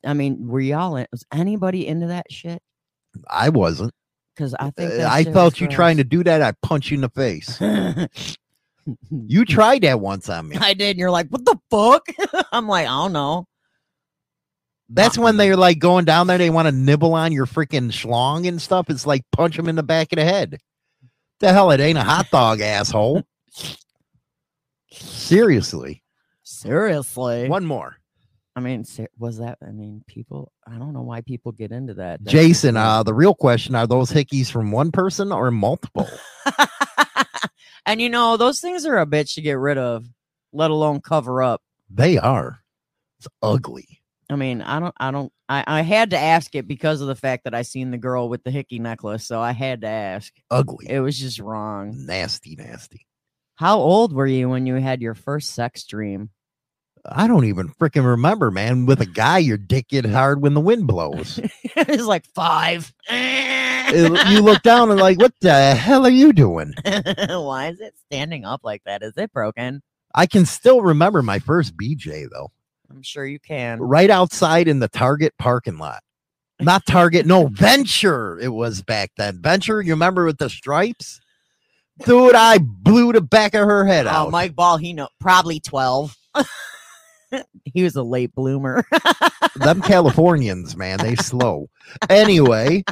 I 0.06 0.14
mean, 0.14 0.48
were 0.48 0.60
y'all 0.62 0.96
in, 0.96 1.06
was 1.12 1.26
anybody 1.34 1.86
into 1.86 2.08
that 2.08 2.32
shit? 2.32 2.62
I 3.30 3.50
wasn't. 3.50 3.94
Because 4.36 4.54
I 4.56 4.72
think 4.72 4.94
Uh, 5.02 5.08
I 5.10 5.26
felt 5.26 5.60
you 5.60 5.68
gross. 5.68 5.76
trying 5.76 5.98
to 5.98 6.04
do 6.06 6.24
that. 6.24 6.41
I 6.41 6.54
punch 6.64 6.89
you 6.91 6.96
in 6.96 7.02
the 7.02 7.10
face. 7.10 7.60
you 9.11 9.45
tried 9.45 9.84
that 9.84 9.99
once 9.99 10.29
on 10.29 10.47
me. 10.47 10.57
I 10.59 10.73
did. 10.73 10.91
And 10.91 10.99
you're 10.99 11.11
like, 11.11 11.27
what 11.29 11.45
the 11.45 11.57
fuck? 11.69 12.07
I'm 12.51 12.67
like, 12.67 12.88
I 12.88 12.91
don't 12.91 13.13
know. 13.13 13.47
That's 14.89 15.17
when 15.17 15.38
they're 15.38 15.57
like 15.57 15.79
going 15.79 16.05
down 16.05 16.27
there. 16.27 16.38
They 16.38 16.49
want 16.49 16.67
to 16.67 16.71
nibble 16.71 17.13
on 17.13 17.31
your 17.31 17.45
freaking 17.45 17.91
schlong 17.91 18.47
and 18.47 18.61
stuff. 18.61 18.89
It's 18.89 19.07
like 19.07 19.23
punch 19.31 19.57
them 19.57 19.67
in 19.67 19.75
the 19.75 19.84
back 19.84 20.11
of 20.11 20.17
the 20.17 20.25
head. 20.25 20.59
The 21.39 21.51
hell, 21.51 21.71
it 21.71 21.79
ain't 21.79 21.97
a 21.97 22.03
hot 22.03 22.29
dog, 22.29 22.61
asshole. 22.61 23.23
Seriously. 24.91 26.03
Seriously. 26.43 27.49
One 27.49 27.65
more. 27.65 27.97
I 28.55 28.59
mean, 28.59 28.86
was 29.17 29.39
that? 29.39 29.57
I 29.65 29.71
mean, 29.71 30.03
people. 30.07 30.51
I 30.67 30.77
don't 30.77 30.93
know 30.93 31.01
why 31.01 31.21
people 31.21 31.51
get 31.51 31.71
into 31.71 31.95
that. 31.95 32.23
That's 32.23 32.31
Jason, 32.31 32.77
uh, 32.77 33.01
the 33.01 33.13
real 33.13 33.34
question 33.34 33.73
are 33.73 33.88
those 33.88 34.11
hickeys 34.11 34.51
from 34.51 34.71
one 34.71 34.91
person 34.91 35.31
or 35.31 35.49
multiple? 35.49 36.07
and 37.86 38.02
you 38.02 38.10
know, 38.10 38.38
those 38.38 38.60
things 38.60 38.86
are 38.86 39.00
a 39.00 39.06
bitch 39.06 39.36
to 39.36 39.41
get 39.41 39.54
rid 39.54 39.78
of, 39.78 40.06
let 40.52 40.72
alone 40.72 41.02
cover 41.02 41.41
up. 41.41 41.62
They 41.89 42.18
are. 42.18 42.60
It's 43.20 43.28
ugly. 43.41 44.02
I 44.30 44.36
mean, 44.36 44.62
I 44.62 44.80
don't, 44.80 44.96
I 44.98 45.12
don't, 45.12 45.32
I, 45.48 45.64
I 45.68 45.82
had 45.82 46.12
to 46.12 46.18
ask 46.18 46.56
it 46.56 46.68
because 46.68 47.02
of 47.02 47.08
the 47.08 47.16
fact 47.16 47.44
that 47.44 47.54
I 47.54 47.62
seen 47.62 47.91
the 47.91 47.98
girl 47.98 48.30
with 48.30 48.44
the 48.44 48.52
hickey 48.52 48.80
necklace, 48.80 49.26
so 49.26 49.39
I 49.39 49.52
had 49.52 49.82
to 49.82 49.88
ask. 49.88 50.34
Ugly. 50.50 50.88
It 50.89 51.02
was 51.02 51.20
just 51.20 51.39
wrong. 51.39 52.06
Nasty, 52.06 52.56
nasty. 52.56 53.06
How 53.56 53.78
old 53.78 54.14
were 54.14 54.26
you 54.26 54.50
when 54.50 54.66
you 54.66 54.76
had 54.76 55.02
your 55.02 55.14
first 55.14 55.54
sex 55.54 55.84
dream? 55.84 56.30
I 57.06 57.28
don't 57.28 57.45
even 57.45 57.68
freaking 57.70 58.06
remember, 58.06 58.49
man. 58.49 58.86
With 58.86 59.01
a 59.01 59.06
guy, 59.06 59.39
your 59.39 59.58
dick 59.58 59.89
get 59.89 60.06
hard 60.06 60.41
when 60.41 60.54
the 60.54 60.62
wind 60.62 60.88
blows. 60.88 61.39
it's 61.64 62.04
like 62.06 62.26
five. 62.34 62.93
It- 63.10 64.30
you 64.32 64.41
look 64.41 64.62
down 64.64 64.89
and 64.89 64.99
like, 64.99 65.20
what 65.20 65.34
the 65.41 65.76
hell 65.76 66.06
are 66.06 66.10
you 66.10 66.32
doing? 66.34 66.74
Why 66.86 67.68
is 67.70 67.80
it 67.82 67.93
standing 68.06 68.45
up 68.45 68.62
like 68.64 68.84
that? 68.86 69.04
Is 69.04 69.14
it 69.18 69.32
broken? 69.34 69.82
I 70.16 70.26
can 70.28 70.45
still 70.45 70.82
remember 70.82 71.22
my 71.22 71.39
first 71.39 71.76
BJ 71.76 72.28
though. 72.32 72.51
I'm 72.89 73.01
sure 73.01 73.26
you 73.26 73.39
can. 73.39 73.82
right 73.82 74.10
outside 74.10 74.68
in 74.68 74.80
the 74.80 74.88
Target 74.88 75.34
parking 75.39 75.78
lot. 75.78 76.01
Not 76.62 76.86
Target, 76.86 77.26
no, 77.26 77.47
Venture. 77.47 78.39
It 78.39 78.49
was 78.49 78.82
back 78.82 79.12
then. 79.18 79.41
Venture, 79.41 79.82
you 79.82 79.93
remember 79.93 80.26
with 80.26 80.38
the 80.38 80.49
stripes? 80.49 81.20
Dude, 82.06 82.36
I 82.36 82.60
blew 82.60 83.12
the 83.12 83.22
back 83.22 83.54
of 83.56 83.66
her 83.68 83.86
head 83.86 84.08
out. 84.08 84.14
Oh, 84.16 84.26
out. 84.28 84.32
Mike 84.32 84.56
Ball, 84.56 84.78
he 84.78 84.93
know 84.93 85.10
probably 85.20 85.60
12. 85.60 86.16
he 87.65 87.84
was 87.84 87.95
a 87.95 88.03
late 88.03 88.34
bloomer. 88.36 88.84
Them 89.55 89.81
Californians, 89.81 90.75
man, 90.75 90.99
they 90.99 91.15
slow. 91.15 91.69
Anyway, 92.09 92.84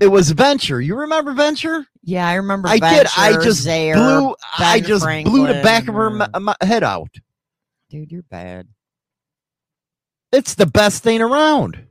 it 0.00 0.08
was 0.08 0.30
Venture. 0.30 0.80
You 0.80 0.96
remember 0.96 1.32
Venture? 1.32 1.86
yeah, 2.02 2.28
I 2.28 2.34
remember. 2.34 2.68
I 2.68 2.78
did. 2.78 3.06
I 3.16 3.32
just 3.42 3.62
Zaire, 3.62 3.94
blew. 3.94 4.34
I 4.58 4.80
Ben 4.80 4.88
just 4.88 5.04
blew 5.24 5.46
the 5.46 5.62
back 5.62 5.88
of 5.88 5.94
her 5.94 6.10
Franklin. 6.10 6.18
ma- 6.18 6.28
uh, 6.34 6.40
ma- 6.40 6.54
head 6.66 6.82
out. 6.84 7.08
Dude, 7.90 8.10
you're 8.12 8.22
bad. 8.24 8.68
It's 10.32 10.54
the 10.54 10.66
best 10.66 11.02
thing 11.02 11.20
around. 11.22 11.82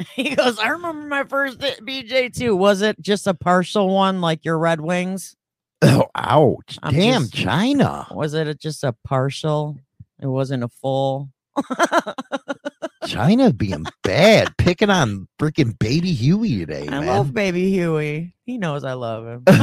He 0.14 0.36
goes, 0.36 0.60
I 0.60 0.68
remember 0.68 1.08
my 1.08 1.24
first 1.24 1.58
BJ 1.58 2.32
too. 2.32 2.54
Was 2.54 2.82
it 2.82 3.00
just 3.00 3.26
a 3.26 3.34
partial 3.34 3.88
one 3.92 4.20
like 4.20 4.44
your 4.44 4.56
Red 4.56 4.80
Wings? 4.80 5.34
Oh, 5.82 6.06
ouch! 6.14 6.78
I'm 6.84 6.94
Damn, 6.94 7.22
just- 7.22 7.34
China. 7.34 8.06
Was 8.12 8.32
it 8.34 8.60
just 8.60 8.84
a 8.84 8.94
partial? 9.04 9.76
It 10.20 10.26
wasn't 10.26 10.64
a 10.64 10.68
full. 10.68 11.30
China 13.06 13.52
being 13.52 13.84
bad, 14.02 14.56
picking 14.58 14.90
on 14.90 15.28
freaking 15.40 15.78
baby 15.78 16.12
Huey 16.12 16.58
today, 16.58 16.86
I 16.88 17.00
man. 17.00 17.06
love 17.06 17.32
baby 17.34 17.70
Huey. 17.70 18.34
He 18.44 18.58
knows 18.58 18.84
I 18.84 18.92
love 18.94 19.26
him. 19.26 19.44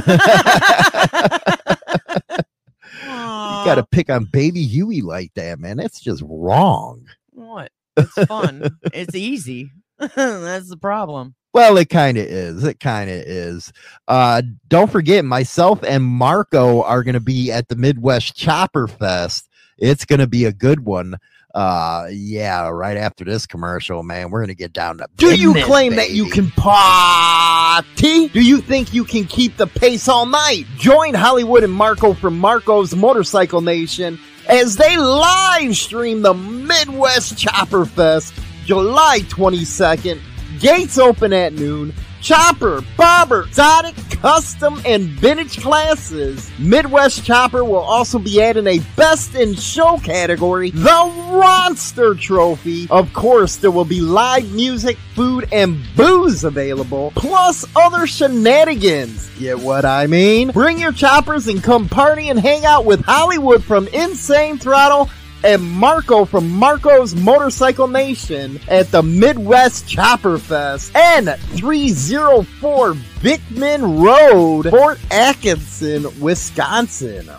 You 3.04 3.72
got 3.72 3.76
to 3.76 3.84
pick 3.90 4.10
on 4.12 4.26
baby 4.26 4.64
Huey 4.64 5.02
like 5.02 5.34
that, 5.36 5.60
man. 5.60 5.78
That's 5.78 6.00
just 6.00 6.24
wrong. 6.26 7.06
What? 7.32 7.72
It's 7.98 8.14
fun. 8.26 8.78
it's 8.94 9.16
easy. 9.16 9.72
That's 9.98 10.70
the 10.70 10.76
problem. 10.78 11.34
Well, 11.54 11.78
it 11.78 11.90
kind 11.90 12.18
of 12.18 12.26
is. 12.26 12.64
It 12.66 12.82
kind 12.82 13.10
of 13.10 13.16
is. 13.16 13.72
Uh, 14.08 14.42
don't 14.68 14.92
forget, 14.92 15.24
myself 15.24 15.82
and 15.84 16.04
Marco 16.04 16.84
are 16.84 17.04
going 17.04 17.14
to 17.14 17.22
be 17.22 17.52
at 17.54 17.70
the 17.70 17.78
Midwest 17.78 18.36
Chopper 18.36 18.88
Fest. 18.88 19.48
It's 19.78 20.06
going 20.06 20.20
to 20.20 20.28
be 20.28 20.46
a 20.46 20.54
good 20.54 20.86
one. 20.86 21.16
Uh, 21.54 22.08
yeah, 22.12 22.68
right 22.68 22.98
after 22.98 23.24
this 23.24 23.46
commercial, 23.46 24.04
man, 24.04 24.30
we're 24.30 24.40
going 24.40 24.50
to 24.50 24.56
get 24.56 24.74
down 24.74 24.98
to 24.98 25.08
Do 25.16 25.34
you 25.34 25.54
claim 25.64 25.96
that 25.96 26.12
you 26.12 26.26
baby. 26.26 26.36
can 26.36 26.52
party? 26.52 28.28
Do 28.28 28.42
you 28.42 28.60
think 28.60 28.94
you 28.94 29.06
can 29.06 29.24
keep 29.24 29.56
the 29.56 29.68
pace 29.68 30.10
all 30.10 30.26
night? 30.26 30.66
Join 30.76 31.14
Hollywood 31.14 31.64
and 31.64 31.72
Marco 31.72 32.14
from 32.14 32.38
Marco's 32.38 32.94
Motorcycle 32.94 33.62
Nation 33.62 34.20
as 34.50 34.76
they 34.76 34.98
live 34.98 35.78
stream 35.78 36.22
the 36.24 36.34
Midwest 36.34 37.38
Chopper 37.38 37.86
Fest 37.86 38.34
July 38.66 39.20
22nd. 39.22 40.20
Gates 40.60 40.98
open 40.98 41.32
at 41.32 41.54
noon. 41.54 41.94
Chopper, 42.26 42.84
bobber, 42.98 43.44
exotic, 43.44 43.94
custom, 44.10 44.82
and 44.84 45.04
vintage 45.04 45.62
classes. 45.62 46.50
Midwest 46.58 47.24
Chopper 47.24 47.64
will 47.64 47.76
also 47.76 48.18
be 48.18 48.42
adding 48.42 48.66
a 48.66 48.80
Best 48.96 49.36
in 49.36 49.54
Show 49.54 50.00
category, 50.00 50.72
the 50.72 50.90
Ronster 50.90 52.20
Trophy. 52.20 52.88
Of 52.90 53.14
course, 53.14 53.58
there 53.58 53.70
will 53.70 53.86
be 53.86 54.02
live 54.02 54.52
music, 54.52 54.98
food, 55.14 55.48
and 55.52 55.80
booze 55.96 56.44
available, 56.44 57.14
plus 57.16 57.64
other 57.76 58.08
shenanigans. 58.08 59.30
Get 59.38 59.60
what 59.60 59.86
I 59.86 60.08
mean? 60.08 60.50
Bring 60.50 60.80
your 60.80 60.94
choppers 60.94 61.48
and 61.48 61.62
come 61.62 61.88
party 61.88 62.30
and 62.30 62.40
hang 62.40 62.66
out 62.66 62.86
with 62.86 63.06
Hollywood 63.06 63.64
from 63.64 63.88
Insane 63.90 64.58
Throttle 64.58 65.12
and 65.44 65.62
Marco 65.64 66.26
from 66.26 66.50
Marco's 66.50 67.16
Motorcycle 67.16 67.88
Nation 67.88 68.60
at 68.68 68.92
the 68.92 69.04
Midwest 69.04 69.88
Chopper 69.88 70.38
Fest 70.38 70.96
and 70.96 71.28
304 71.28 72.94
Vickman 72.94 74.04
Road, 74.04 74.70
Fort 74.70 75.00
Atkinson, 75.12 76.08
Wisconsin. 76.20 77.30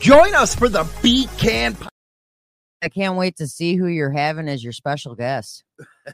Join 0.00 0.34
us 0.34 0.54
for 0.54 0.68
the 0.68 0.88
Beat 1.02 1.28
Can 1.38 1.76
I 2.80 2.88
can't 2.88 3.16
wait 3.16 3.36
to 3.36 3.48
see 3.48 3.74
who 3.74 3.86
you're 3.86 4.10
having 4.10 4.48
as 4.48 4.62
your 4.62 4.72
special 4.72 5.14
guest. 5.14 5.64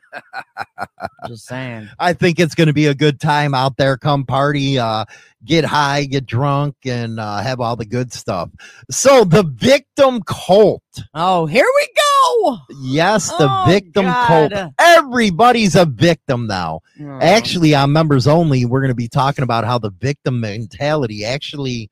Just 1.28 1.46
saying. 1.46 1.88
I 1.98 2.12
think 2.12 2.38
it's 2.38 2.54
going 2.54 2.66
to 2.66 2.72
be 2.72 2.86
a 2.86 2.94
good 2.94 3.20
time 3.20 3.54
out 3.54 3.76
there. 3.76 3.96
Come 3.96 4.24
party, 4.26 4.78
uh, 4.78 5.04
get 5.44 5.64
high, 5.64 6.04
get 6.04 6.26
drunk, 6.26 6.76
and 6.84 7.18
uh, 7.18 7.38
have 7.38 7.60
all 7.60 7.76
the 7.76 7.86
good 7.86 8.12
stuff. 8.12 8.50
So, 8.90 9.24
the 9.24 9.42
victim 9.42 10.22
cult. 10.22 10.82
Oh, 11.14 11.46
here 11.46 11.66
we 11.76 11.88
go. 11.96 12.58
Yes, 12.82 13.28
the 13.30 13.48
Oh, 13.50 13.64
victim 13.66 14.04
God. 14.06 14.52
cult. 14.52 14.72
Everybody's 14.78 15.74
a 15.76 15.86
victim 15.86 16.46
now. 16.46 16.80
Oh. 17.00 17.18
Actually, 17.20 17.74
on 17.74 17.92
members 17.92 18.26
only, 18.26 18.64
we're 18.66 18.80
going 18.80 18.88
to 18.90 18.94
be 18.94 19.08
talking 19.08 19.42
about 19.44 19.64
how 19.64 19.78
the 19.78 19.90
victim 19.90 20.40
mentality 20.40 21.24
actually 21.24 21.90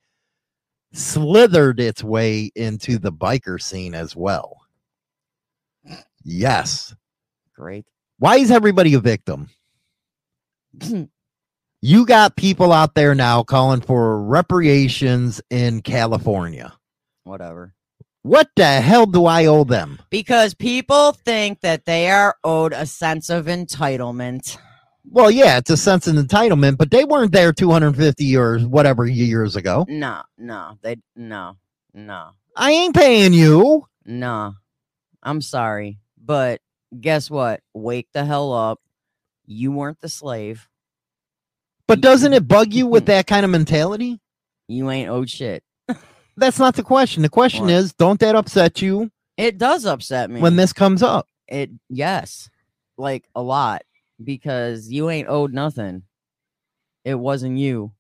slithered 0.93 1.81
its 1.81 2.05
way 2.05 2.51
into 2.55 2.99
the 2.99 3.13
biker 3.13 3.61
scene 3.61 3.95
as 3.95 4.15
well. 4.15 4.59
Yes. 6.25 6.95
Great. 7.57 7.87
Why 8.23 8.37
is 8.37 8.53
everybody 8.53 8.95
a 8.95 9.01
victim? 9.01 9.51
you 11.83 12.07
got 12.07 12.37
people 12.37 12.73
out 12.73 12.95
there 12.95 13.17
now 13.17 13.43
calling 13.43 13.81
for 13.81 14.23
reparations 14.23 15.41
in 15.51 15.83
California. 15.83 16.73
Whatever. 17.25 17.75
What 18.23 18.49
the 18.55 18.81
hell 18.81 19.07
do 19.07 19.27
I 19.27 19.47
owe 19.47 19.65
them? 19.65 19.99
Because 20.09 20.55
people 20.55 21.11
think 21.11 21.63
that 21.63 21.85
they 21.85 22.13
are 22.13 22.37
owed 22.45 22.73
a 22.73 22.87
sense 22.87 23.29
of 23.29 23.47
entitlement. 23.47 24.57
Well, 25.05 25.33
yeah, 25.33 25.59
it's 25.59 25.71
a 25.71 25.77
sense 25.77 26.07
of 26.07 26.15
entitlement, 26.15 26.79
but 26.79 26.93
they 26.93 27.05
weren't 27.05 27.33
there 27.33 27.53
250 27.53 28.37
or 28.37 28.61
whatever 28.61 29.05
years 29.05 29.57
ago. 29.57 29.85
No, 29.89 30.23
no, 30.39 30.79
they 30.81 30.99
no. 31.17 31.57
Nah. 31.93 32.31
I 32.55 32.71
ain't 32.71 32.95
paying 32.95 33.33
you. 33.33 33.89
Nah. 34.05 34.53
I'm 35.25 35.41
sorry. 35.41 35.99
But 36.25 36.61
guess 37.01 37.31
what? 37.31 37.61
Wake 37.75 38.09
the 38.13 38.25
hell 38.25 38.53
up. 38.53 38.81
You 39.47 39.73
weren't 39.73 40.01
the 40.01 40.09
slave. 40.09 40.69
But 41.89 42.01
doesn't 42.01 42.33
it 42.33 42.47
bug 42.49 42.73
you 42.73 42.87
with 42.87 43.07
that 43.07 43.27
kind 43.27 43.45
of 43.45 43.51
mentality? 43.51 44.21
You 44.69 44.91
ain't 44.91 45.11
owed 45.11 45.29
shit. 45.31 45.63
That's 46.37 46.59
not 46.59 46.77
the 46.77 46.83
question. 46.83 47.23
The 47.23 47.29
question 47.29 47.65
What? 47.65 47.73
is, 47.73 47.93
don't 47.93 48.21
that 48.21 48.35
upset 48.35 48.81
you 48.81 49.11
It 49.37 49.59
does 49.59 49.85
upset 49.85 50.31
me. 50.31 50.41
when 50.41 50.57
this 50.57 50.73
comes 50.73 51.03
up? 51.03 51.29
it 51.49 51.71
yes. 51.91 52.49
Like 52.97 53.25
a 53.35 53.43
lot. 53.43 53.83
Because 54.23 54.89
you 54.89 55.11
ain't 55.11 55.29
owed 55.29 55.53
nothing. 55.53 56.05
It 57.05 57.17
wasn't 57.17 57.59
you. 57.59 57.93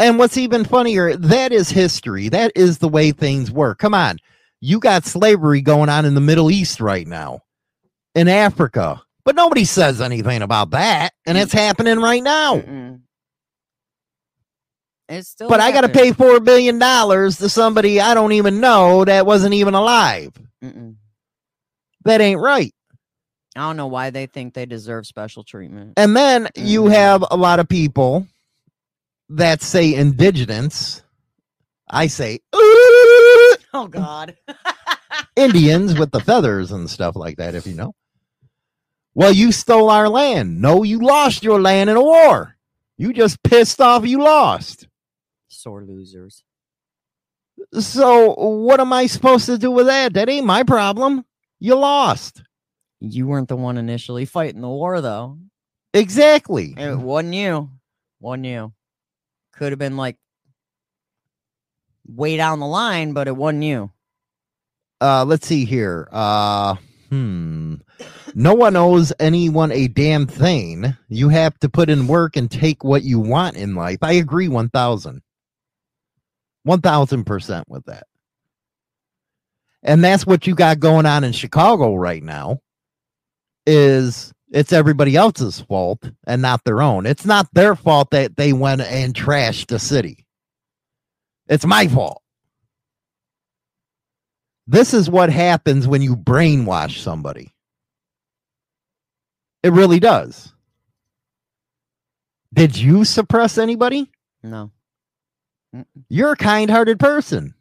And 0.00 0.18
what's 0.18 0.36
even 0.38 0.64
funnier, 0.64 1.14
that 1.16 1.52
is 1.52 1.68
history. 1.70 2.28
That 2.30 2.50
is 2.56 2.78
the 2.78 2.88
way 2.88 3.12
things 3.12 3.50
work. 3.52 3.78
Come 3.78 3.94
on. 3.94 4.16
You 4.60 4.80
got 4.80 5.04
slavery 5.04 5.60
going 5.60 5.88
on 5.90 6.04
in 6.06 6.14
the 6.14 6.20
Middle 6.20 6.50
East 6.50 6.80
right 6.80 7.06
now, 7.06 7.42
in 8.14 8.28
Africa. 8.28 9.02
But 9.24 9.36
nobody 9.36 9.64
says 9.64 10.00
anything 10.00 10.42
about 10.42 10.70
that. 10.70 11.14
And 11.26 11.38
it's 11.38 11.52
happening 11.52 11.98
right 11.98 12.22
now. 12.22 12.56
Mm-mm. 12.56 13.00
It's 15.08 15.28
still 15.28 15.48
But 15.48 15.60
I 15.60 15.72
got 15.72 15.82
to 15.82 15.88
pay 15.88 16.12
$4 16.12 16.44
billion 16.44 16.78
to 16.78 17.48
somebody 17.48 18.00
I 18.00 18.14
don't 18.14 18.32
even 18.32 18.60
know 18.60 19.04
that 19.04 19.26
wasn't 19.26 19.54
even 19.54 19.74
alive. 19.74 20.32
Mm-mm. 20.62 20.96
That 22.04 22.20
ain't 22.20 22.40
right. 22.40 22.72
I 23.56 23.60
don't 23.60 23.76
know 23.76 23.86
why 23.86 24.10
they 24.10 24.26
think 24.26 24.54
they 24.54 24.66
deserve 24.66 25.06
special 25.06 25.44
treatment. 25.44 25.94
And 25.96 26.16
then 26.16 26.48
you 26.56 26.86
have 26.86 27.24
a 27.30 27.36
lot 27.36 27.60
of 27.60 27.68
people 27.68 28.26
that 29.30 29.62
say 29.62 29.94
indigenous. 29.94 31.02
I 31.88 32.08
say 32.08 32.40
Oh 33.72 33.88
God. 33.90 34.36
Indians 35.36 35.98
with 35.98 36.10
the 36.10 36.20
feathers 36.20 36.72
and 36.72 36.88
stuff 36.88 37.16
like 37.16 37.36
that, 37.38 37.54
if 37.54 37.66
you 37.66 37.74
know. 37.74 37.94
Well, 39.14 39.32
you 39.32 39.52
stole 39.52 39.90
our 39.90 40.08
land. 40.08 40.60
No, 40.60 40.82
you 40.82 40.98
lost 40.98 41.42
your 41.44 41.60
land 41.60 41.88
in 41.88 41.96
a 41.96 42.02
war. 42.02 42.56
You 42.96 43.12
just 43.12 43.42
pissed 43.42 43.80
off 43.80 44.06
you 44.06 44.22
lost. 44.22 44.88
Sore 45.48 45.84
losers. 45.84 46.42
So, 47.78 48.34
what 48.34 48.80
am 48.80 48.92
I 48.92 49.06
supposed 49.06 49.46
to 49.46 49.58
do 49.58 49.70
with 49.70 49.86
that? 49.86 50.14
That 50.14 50.28
ain't 50.28 50.46
my 50.46 50.64
problem. 50.64 51.24
You 51.60 51.76
lost. 51.76 52.42
You 53.00 53.26
weren't 53.26 53.48
the 53.48 53.56
one 53.56 53.78
initially 53.78 54.24
fighting 54.24 54.60
the 54.60 54.68
war, 54.68 55.00
though. 55.00 55.38
Exactly. 55.92 56.74
It 56.76 56.98
wasn't 56.98 57.34
you. 57.34 57.70
Wasn't 58.20 58.46
you. 58.46 58.72
Could 59.52 59.72
have 59.72 59.78
been 59.78 59.96
like 59.96 60.16
way 62.06 62.36
down 62.36 62.58
the 62.58 62.66
line, 62.66 63.12
but 63.12 63.28
it 63.28 63.36
wasn't 63.36 63.62
you. 63.62 63.90
Uh, 65.00 65.24
let's 65.24 65.46
see 65.46 65.64
here. 65.64 66.08
Uh, 66.10 66.76
hmm. 67.10 67.76
No 68.36 68.52
one 68.52 68.74
owes 68.74 69.12
anyone 69.20 69.70
a 69.70 69.86
damn 69.86 70.26
thing. 70.26 70.96
You 71.08 71.28
have 71.28 71.56
to 71.60 71.68
put 71.68 71.88
in 71.88 72.08
work 72.08 72.36
and 72.36 72.50
take 72.50 72.82
what 72.82 73.04
you 73.04 73.20
want 73.20 73.56
in 73.56 73.76
life. 73.76 73.98
I 74.02 74.14
agree 74.14 74.48
1000. 74.48 75.22
1000% 76.66 77.64
with 77.68 77.84
that. 77.84 78.06
And 79.84 80.02
that's 80.02 80.26
what 80.26 80.46
you 80.46 80.54
got 80.56 80.80
going 80.80 81.06
on 81.06 81.22
in 81.22 81.32
Chicago 81.32 81.94
right 81.94 82.22
now 82.22 82.58
is 83.66 84.32
it's 84.50 84.72
everybody 84.72 85.14
else's 85.14 85.60
fault 85.60 86.10
and 86.26 86.42
not 86.42 86.64
their 86.64 86.82
own. 86.82 87.06
It's 87.06 87.24
not 87.24 87.48
their 87.52 87.76
fault 87.76 88.10
that 88.10 88.36
they 88.36 88.52
went 88.52 88.80
and 88.80 89.14
trashed 89.14 89.66
the 89.68 89.78
city. 89.78 90.26
It's 91.48 91.66
my 91.66 91.86
fault. 91.86 92.22
This 94.66 94.94
is 94.94 95.10
what 95.10 95.30
happens 95.30 95.86
when 95.86 96.02
you 96.02 96.16
brainwash 96.16 96.98
somebody. 96.98 97.53
It 99.64 99.72
really 99.72 99.98
does. 99.98 100.52
Did 102.52 102.76
you 102.76 103.04
suppress 103.04 103.56
anybody? 103.58 104.10
No. 104.42 104.70
You're 106.10 106.32
a 106.32 106.36
kind 106.36 106.70
hearted 106.70 107.00
person. 107.00 107.54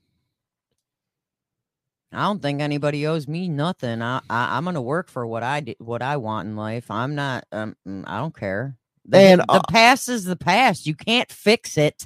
I 2.12 2.24
don't 2.24 2.42
think 2.42 2.62
anybody 2.62 3.08
owes 3.08 3.28
me 3.28 3.48
nothing. 3.48 4.02
I, 4.02 4.18
I 4.30 4.58
I'm 4.58 4.66
gonna 4.66 4.82
work 4.82 5.10
for 5.10 5.26
what 5.26 5.42
I 5.44 5.62
did, 5.62 5.78
what 5.80 6.02
I 6.04 6.18
want 6.18 6.48
in 6.50 6.56
life. 6.58 6.92
I'm 6.92 7.16
not. 7.16 7.46
Um, 7.52 7.76
mm, 7.88 8.04
I 8.06 8.20
don't 8.20 8.36
care. 8.38 8.76
The, 9.06 9.18
And, 9.18 9.40
the 9.42 9.52
uh, 9.52 9.62
past 9.72 10.10
is 10.10 10.26
the 10.26 10.36
past. 10.36 10.86
You 10.86 10.94
can't 10.96 11.32
fix 11.32 11.78
it. 11.78 12.06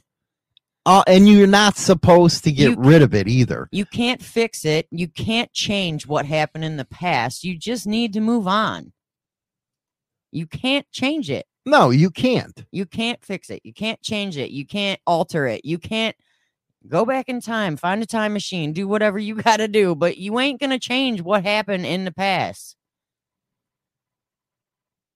Uh, 0.85 1.03
and 1.07 1.27
you're 1.27 1.45
not 1.47 1.75
supposed 1.75 2.43
to 2.45 2.51
get 2.53 2.69
You- 2.69 2.75
rid 2.77 3.01
of 3.01 3.13
it 3.15 3.27
either. 3.27 3.67
You 3.71 3.85
can't 3.85 4.21
fix 4.21 4.63
it. 4.63 4.87
You 4.91 5.07
can't 5.09 5.51
change 5.51 6.07
what 6.07 6.25
happened 6.27 6.63
in 6.63 6.77
the 6.77 6.85
past. 6.85 7.43
You 7.43 7.57
just 7.57 7.85
need 7.87 8.13
to 8.13 8.21
move 8.21 8.47
on. 8.47 8.93
You 10.31 10.47
can't 10.47 10.89
change 10.91 11.29
it. 11.29 11.45
No, 11.65 11.89
you 11.89 12.09
can't. 12.09 12.65
You 12.71 12.85
can't 12.85 13.23
fix 13.23 13.49
it. 13.49 13.61
You 13.63 13.73
can't 13.73 14.01
change 14.01 14.37
it. 14.37 14.51
You 14.51 14.65
can't 14.65 14.99
alter 15.05 15.47
it. 15.47 15.65
You 15.65 15.77
can't 15.77 16.15
go 16.87 17.05
back 17.05 17.27
in 17.27 17.41
time, 17.41 17.75
find 17.75 18.01
a 18.01 18.05
time 18.05 18.33
machine, 18.33 18.73
do 18.73 18.87
whatever 18.87 19.19
you 19.19 19.35
got 19.43 19.57
to 19.57 19.67
do, 19.67 19.95
but 19.95 20.17
you 20.17 20.39
ain't 20.39 20.59
going 20.59 20.69
to 20.69 20.79
change 20.79 21.21
what 21.21 21.43
happened 21.43 21.85
in 21.85 22.05
the 22.05 22.11
past. 22.11 22.75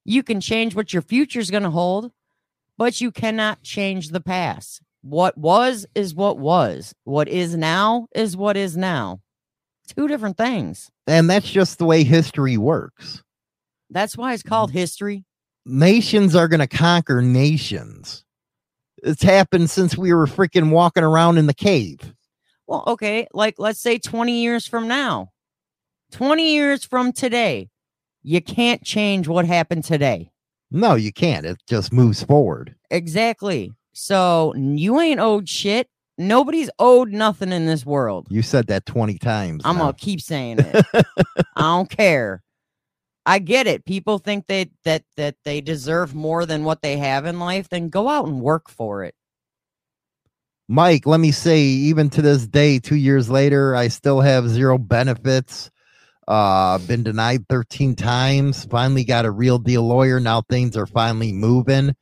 You 0.03 0.23
can 0.23 0.41
change 0.41 0.75
what 0.75 0.93
your 0.93 1.01
future's 1.01 1.51
going 1.51 1.63
to 1.63 1.69
hold, 1.69 2.11
but 2.77 2.99
you 2.99 3.11
cannot 3.11 3.61
change 3.61 4.09
the 4.09 4.21
past. 4.21 4.81
What 5.03 5.37
was 5.37 5.85
is 5.95 6.13
what 6.13 6.37
was. 6.37 6.93
What 7.03 7.27
is 7.27 7.55
now 7.55 8.07
is 8.13 8.35
what 8.35 8.57
is 8.57 8.75
now. 8.75 9.21
Two 9.95 10.07
different 10.07 10.37
things. 10.37 10.89
And 11.07 11.29
that's 11.29 11.49
just 11.49 11.77
the 11.77 11.85
way 11.85 12.03
history 12.03 12.57
works. 12.57 13.23
That's 13.91 14.17
why 14.17 14.33
it's 14.33 14.43
called 14.43 14.71
mm. 14.71 14.75
history. 14.75 15.25
Nations 15.65 16.35
are 16.35 16.47
going 16.47 16.61
to 16.61 16.67
conquer 16.67 17.21
nations. 17.21 18.23
It's 19.03 19.23
happened 19.23 19.69
since 19.69 19.97
we 19.97 20.13
were 20.13 20.25
freaking 20.25 20.71
walking 20.71 21.03
around 21.03 21.37
in 21.37 21.47
the 21.47 21.53
cave. 21.53 22.13
Well, 22.67 22.83
okay, 22.87 23.27
like 23.33 23.55
let's 23.57 23.79
say 23.79 23.97
20 23.97 24.41
years 24.41 24.65
from 24.65 24.87
now, 24.87 25.31
20 26.11 26.53
years 26.53 26.85
from 26.85 27.11
today, 27.11 27.69
you 28.23 28.41
can't 28.41 28.83
change 28.83 29.27
what 29.27 29.45
happened 29.45 29.83
today. 29.83 30.31
No, 30.71 30.95
you 30.95 31.11
can't. 31.11 31.45
It 31.45 31.57
just 31.67 31.91
moves 31.91 32.23
forward. 32.23 32.75
Exactly. 32.89 33.73
So 33.93 34.53
you 34.55 34.99
ain't 34.99 35.19
owed 35.19 35.49
shit. 35.49 35.89
Nobody's 36.17 36.69
owed 36.79 37.11
nothing 37.11 37.51
in 37.51 37.65
this 37.65 37.85
world. 37.85 38.27
You 38.29 38.41
said 38.41 38.67
that 38.67 38.85
20 38.85 39.17
times. 39.17 39.63
I'm 39.65 39.77
going 39.77 39.93
to 39.93 39.99
keep 39.99 40.21
saying 40.21 40.59
it. 40.59 40.85
I 41.55 41.61
don't 41.61 41.89
care. 41.89 42.41
I 43.25 43.39
get 43.39 43.67
it. 43.67 43.85
People 43.85 44.17
think 44.17 44.47
they 44.47 44.71
that 44.83 45.03
that 45.17 45.35
they 45.45 45.61
deserve 45.61 46.15
more 46.15 46.45
than 46.45 46.63
what 46.63 46.81
they 46.81 46.97
have 46.97 47.25
in 47.25 47.39
life. 47.39 47.69
Then 47.69 47.89
go 47.89 48.09
out 48.09 48.25
and 48.25 48.41
work 48.41 48.69
for 48.69 49.03
it. 49.03 49.15
Mike, 50.67 51.05
let 51.05 51.19
me 51.19 51.31
say, 51.31 51.59
even 51.59 52.09
to 52.11 52.21
this 52.21 52.47
day, 52.47 52.79
two 52.79 52.95
years 52.95 53.29
later, 53.29 53.75
I 53.75 53.89
still 53.89 54.21
have 54.21 54.47
zero 54.47 54.77
benefits. 54.77 55.69
Uh, 56.27 56.77
been 56.77 57.03
denied 57.03 57.45
13 57.49 57.93
times. 57.95 58.63
Finally 58.65 59.03
got 59.03 59.25
a 59.25 59.31
real 59.31 59.57
deal 59.57 59.85
lawyer. 59.85 60.21
Now 60.21 60.41
things 60.41 60.77
are 60.77 60.85
finally 60.85 61.33
moving. 61.33 61.93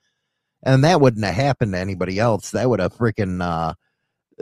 And 0.61 0.83
that 0.83 1.01
wouldn't 1.01 1.25
have 1.25 1.33
happened 1.33 1.73
to 1.73 1.79
anybody 1.79 2.19
else. 2.19 2.51
That 2.51 2.69
would 2.69 2.79
have 2.79 2.93
freaking, 2.93 3.41
uh, 3.41 3.73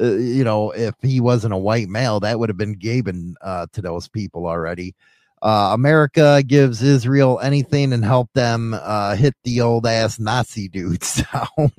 uh, 0.01 0.15
you 0.15 0.43
know, 0.43 0.71
if 0.71 0.95
he 1.01 1.21
wasn't 1.21 1.53
a 1.53 1.57
white 1.57 1.87
male, 1.87 2.19
that 2.19 2.37
would 2.37 2.49
have 2.49 2.57
been 2.57 2.73
given 2.73 3.35
uh, 3.41 3.67
to 3.71 3.81
those 3.81 4.09
people 4.09 4.45
already. 4.45 4.93
Uh, 5.41 5.71
America 5.73 6.41
gives 6.45 6.81
Israel 6.81 7.39
anything 7.41 7.93
and 7.93 8.03
help 8.03 8.29
them 8.33 8.73
uh, 8.73 9.15
hit 9.15 9.35
the 9.43 9.61
old 9.61 9.85
ass 9.85 10.19
Nazi 10.19 10.67
dudes 10.67 11.23
down. 11.33 11.71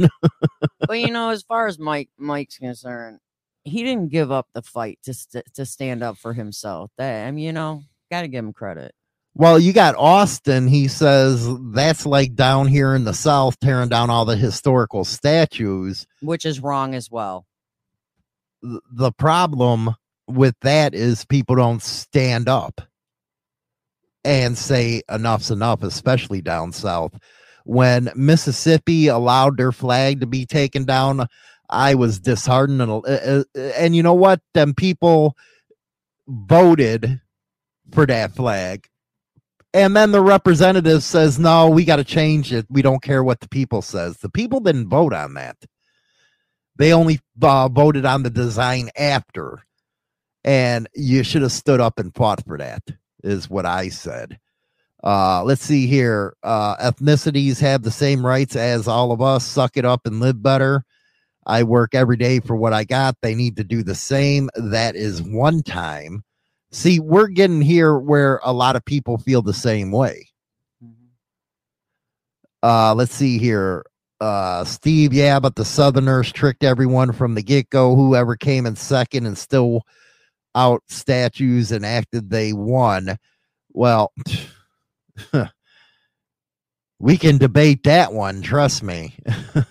but 0.87 1.01
you 1.01 1.11
know, 1.11 1.31
as 1.31 1.43
far 1.43 1.67
as 1.67 1.79
Mike 1.79 2.09
Mike's 2.17 2.59
concerned, 2.59 3.19
he 3.65 3.83
didn't 3.83 4.11
give 4.11 4.31
up 4.31 4.47
the 4.55 4.63
fight 4.63 4.99
to 5.05 5.15
st- 5.15 5.53
to 5.55 5.67
stand 5.67 6.03
up 6.03 6.19
for 6.19 6.33
himself. 6.33 6.91
That 6.99 7.27
I 7.27 7.31
mean, 7.33 7.45
you 7.45 7.53
know, 7.53 7.83
got 8.11 8.23
to 8.23 8.29
give 8.29 8.45
him 8.45 8.53
credit. 8.53 8.95
Well, 9.35 9.59
you 9.59 9.73
got 9.73 9.95
Austin. 9.97 10.67
He 10.69 10.89
says 10.89 11.49
that's 11.73 12.07
like 12.07 12.35
down 12.35 12.67
here 12.67 12.95
in 12.95 13.05
the 13.05 13.15
South, 13.15 13.59
tearing 13.61 13.89
down 13.89 14.11
all 14.11 14.25
the 14.25 14.37
historical 14.37 15.05
statues. 15.05 16.07
which 16.23 16.45
is 16.45 16.61
wrong 16.61 16.95
as 16.95 17.11
well. 17.11 17.47
The 18.63 19.13
problem 19.13 19.95
with 20.27 20.57
that 20.63 20.95
is 20.95 21.25
people 21.25 21.55
don't 21.57 21.83
stand 21.83 22.49
up 22.49 22.81
and 24.29 24.59
say 24.59 25.01
enough's 25.09 25.51
enough, 25.51 25.83
especially 25.83 26.43
down 26.43 26.71
south. 26.71 27.19
When 27.65 28.11
Mississippi 28.15 29.07
allowed 29.07 29.57
their 29.57 29.73
flag 29.73 30.21
to 30.21 30.27
be 30.27 30.45
taken 30.45 30.85
down, 30.85 31.29
I 31.71 31.95
was 31.95 32.21
disheartened. 32.21 32.83
And, 32.83 32.91
uh, 32.91 32.99
uh, 33.09 33.45
and 33.59 33.97
you 33.97 34.03
know 34.03 34.13
what? 34.13 34.43
Them 34.53 34.75
people 34.75 35.35
voted 36.27 37.23
for 37.93 38.05
that 38.05 38.35
flag. 38.35 38.87
And 39.73 39.97
then 39.97 40.13
the 40.13 40.21
representative 40.21 41.03
says, 41.03 41.39
no, 41.39 41.71
we 41.71 41.87
got 41.87 41.97
to 41.97 42.05
change 42.05 42.53
it. 42.53 42.67
We 42.69 42.83
don't 42.83 43.03
care 43.03 43.25
what 43.25 43.41
the 43.41 43.49
people 43.49 43.81
says. 43.81 44.19
The 44.19 44.31
people 44.31 44.61
didn't 44.61 44.89
vote 44.89 45.15
on 45.15 45.35
that. 45.35 45.57
They 46.77 46.93
only 46.93 47.21
uh, 47.41 47.69
voted 47.69 48.05
on 48.05 48.25
the 48.25 48.31
design 48.31 48.91
after. 48.95 49.63
And 50.45 50.87
you 50.95 51.23
should 51.23 51.43
have 51.43 51.53
stood 51.53 51.81
up 51.81 51.99
and 51.99 52.15
fought 52.15 52.45
for 52.47 52.59
that, 52.59 52.83
is 53.23 53.51
what 53.51 53.67
I 53.67 53.89
said. 53.89 54.39
Uh, 55.05 55.45
let's 55.45 55.63
see 55.63 55.87
here. 55.87 56.35
Uh, 56.43 56.77
ethnicities 56.77 57.61
have 57.61 57.83
the 57.83 57.91
same 57.91 58.25
rights 58.25 58.57
as 58.57 58.89
all 58.89 59.13
of 59.13 59.23
us. 59.23 59.45
Suck 59.45 59.77
it 59.77 59.85
up 59.85 60.07
and 60.07 60.21
live 60.21 60.43
better. 60.43 60.85
I 61.47 61.63
work 61.63 61.95
every 61.95 62.17
day 62.17 62.41
for 62.41 62.57
what 62.57 62.73
I 62.73 62.85
got. 62.85 63.17
They 63.23 63.35
need 63.35 63.57
to 63.57 63.65
do 63.65 63.83
the 63.83 63.95
same. 63.95 64.51
That 64.57 64.97
is 64.97 65.23
one 65.23 65.63
time. 65.63 66.25
See, 66.71 67.01
we're 67.01 67.29
getting 67.29 67.63
here 67.63 67.97
where 67.97 68.41
a 68.45 68.53
lot 68.53 68.77
of 68.77 68.85
people 68.85 69.17
feel 69.17 69.41
the 69.41 69.55
same 69.55 69.91
way. 69.91 70.29
Uh, 72.63 72.95
let's 72.95 73.15
see 73.15 73.39
here. 73.39 73.85
Uh, 74.21 74.65
Steve, 74.65 75.15
yeah, 75.15 75.39
but 75.39 75.55
the 75.55 75.65
Southerners 75.65 76.33
tricked 76.33 76.65
everyone 76.65 77.13
from 77.13 77.35
the 77.35 77.43
get 77.43 77.71
go. 77.71 77.95
Whoever 77.95 78.37
came 78.37 78.67
in 78.67 78.75
second 78.75 79.27
and 79.27 79.39
still 79.39 79.83
out 80.55 80.83
statues 80.89 81.73
and 81.73 81.85
acted 81.85 82.31
they 82.31 82.53
won. 82.53 83.19
Well, 83.73 84.13
we 86.99 87.17
can 87.17 87.39
debate 87.39 87.85
that 87.85 88.13
one. 88.13 88.43
Trust 88.43 88.83
me. 88.83 89.15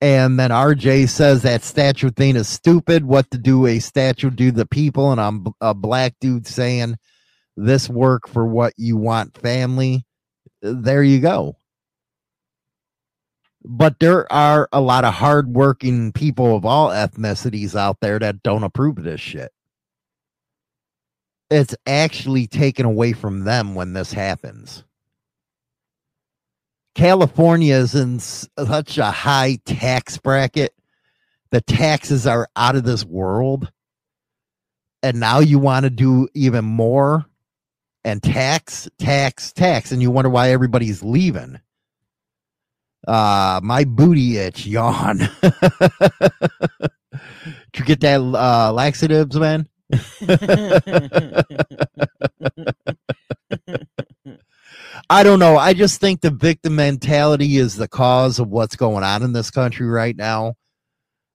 And 0.00 0.38
then 0.38 0.50
RJ 0.50 1.08
says 1.08 1.42
that 1.42 1.62
statue 1.62 2.10
thing 2.10 2.36
is 2.36 2.48
stupid. 2.48 3.04
What 3.06 3.30
to 3.30 3.38
do 3.38 3.66
a 3.66 3.78
statue 3.78 4.30
do 4.30 4.50
the 4.50 4.66
people? 4.66 5.10
And 5.10 5.20
I'm 5.20 5.46
a 5.60 5.72
black 5.72 6.14
dude 6.20 6.46
saying 6.46 6.96
this 7.56 7.88
work 7.88 8.28
for 8.28 8.46
what 8.46 8.74
you 8.76 8.96
want 8.98 9.38
family. 9.38 10.04
There 10.60 11.02
you 11.02 11.20
go. 11.20 11.56
But 13.68 13.98
there 13.98 14.32
are 14.32 14.68
a 14.72 14.80
lot 14.80 15.04
of 15.04 15.14
hardworking 15.14 16.12
people 16.12 16.54
of 16.54 16.64
all 16.64 16.90
ethnicities 16.90 17.74
out 17.74 17.98
there 18.00 18.20
that 18.20 18.44
don't 18.44 18.62
approve 18.62 18.98
of 18.98 19.04
this 19.04 19.20
shit. 19.20 19.50
It's 21.50 21.74
actually 21.84 22.46
taken 22.46 22.86
away 22.86 23.12
from 23.12 23.44
them 23.44 23.74
when 23.74 23.92
this 23.92 24.12
happens. 24.12 24.84
California 26.94 27.74
is 27.74 27.94
in 27.94 28.20
such 28.20 28.98
a 28.98 29.10
high 29.10 29.58
tax 29.64 30.16
bracket. 30.16 30.72
The 31.50 31.60
taxes 31.60 32.26
are 32.26 32.48
out 32.54 32.76
of 32.76 32.84
this 32.84 33.04
world. 33.04 33.72
And 35.02 35.18
now 35.18 35.40
you 35.40 35.58
want 35.58 35.84
to 35.84 35.90
do 35.90 36.28
even 36.34 36.64
more 36.64 37.26
and 38.04 38.22
tax, 38.22 38.88
tax, 38.98 39.52
tax. 39.52 39.90
And 39.90 40.00
you 40.00 40.10
wonder 40.12 40.30
why 40.30 40.50
everybody's 40.50 41.02
leaving. 41.02 41.60
Uh, 43.06 43.60
my 43.62 43.84
booty 43.84 44.38
itch, 44.38 44.66
yawn. 44.66 45.18
Did 47.72 47.80
you 47.80 47.84
get 47.84 48.00
that 48.00 48.20
uh, 48.20 48.72
laxatives, 48.72 49.38
man? 49.38 49.68
I 55.08 55.22
don't 55.22 55.38
know. 55.38 55.56
I 55.56 55.72
just 55.72 56.00
think 56.00 56.20
the 56.20 56.32
victim 56.32 56.74
mentality 56.74 57.58
is 57.58 57.76
the 57.76 57.86
cause 57.86 58.40
of 58.40 58.48
what's 58.48 58.74
going 58.74 59.04
on 59.04 59.22
in 59.22 59.32
this 59.32 59.50
country 59.50 59.86
right 59.86 60.16
now. 60.16 60.54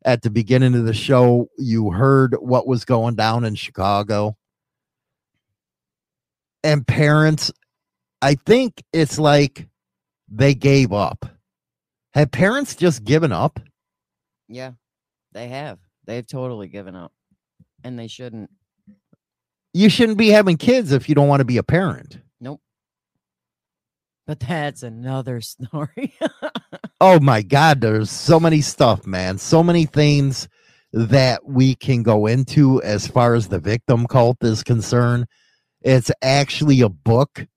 At 0.04 0.24
the 0.24 0.30
beginning 0.30 0.76
of 0.76 0.86
the 0.86 0.94
show, 0.94 1.48
you 1.58 1.92
heard 1.92 2.36
what 2.40 2.68
was 2.68 2.84
going 2.86 3.16
down 3.16 3.46
in 3.46 3.56
Chicago. 3.56 4.36
And 6.64 6.86
parents, 6.86 7.52
I 8.22 8.36
think 8.36 8.84
it's 8.92 9.18
like 9.18 9.68
they 10.28 10.54
gave 10.54 10.92
up. 10.92 11.26
Have 12.14 12.32
parents 12.32 12.76
just 12.76 13.04
given 13.04 13.32
up? 13.32 13.60
Yeah, 14.48 14.72
they 15.32 15.48
have. 15.48 15.80
They've 16.06 16.28
totally 16.28 16.68
given 16.68 16.96
up. 16.96 17.12
And 17.84 17.98
they 17.98 18.08
shouldn't. 18.08 18.50
You 19.74 19.90
shouldn't 19.90 20.18
be 20.18 20.30
having 20.30 20.58
kids 20.58 20.92
if 20.92 21.08
you 21.08 21.16
don't 21.16 21.30
want 21.30 21.40
to 21.40 21.46
be 21.46 21.58
a 21.58 21.64
parent. 21.64 22.20
Nope. 22.42 22.60
But 24.28 24.40
that's 24.42 24.84
another 24.84 25.40
story. 25.42 26.14
oh 27.00 27.20
my 27.20 27.42
god 27.42 27.82
there's 27.82 28.12
so 28.12 28.40
many 28.40 28.62
stuff 28.62 29.08
man 29.08 29.38
so 29.38 29.64
many 29.64 29.86
things 29.86 30.48
that 30.94 31.44
we 31.46 31.74
can 31.74 32.04
go 32.04 32.28
into 32.28 32.82
as 32.84 33.08
far 33.08 33.34
as 33.34 33.48
the 33.48 33.60
victim 33.60 34.06
cult 34.06 34.38
is 34.44 34.62
concerned 34.62 35.26
it's 35.82 36.12
actually 36.22 36.82
a 36.82 36.90
book 36.90 37.48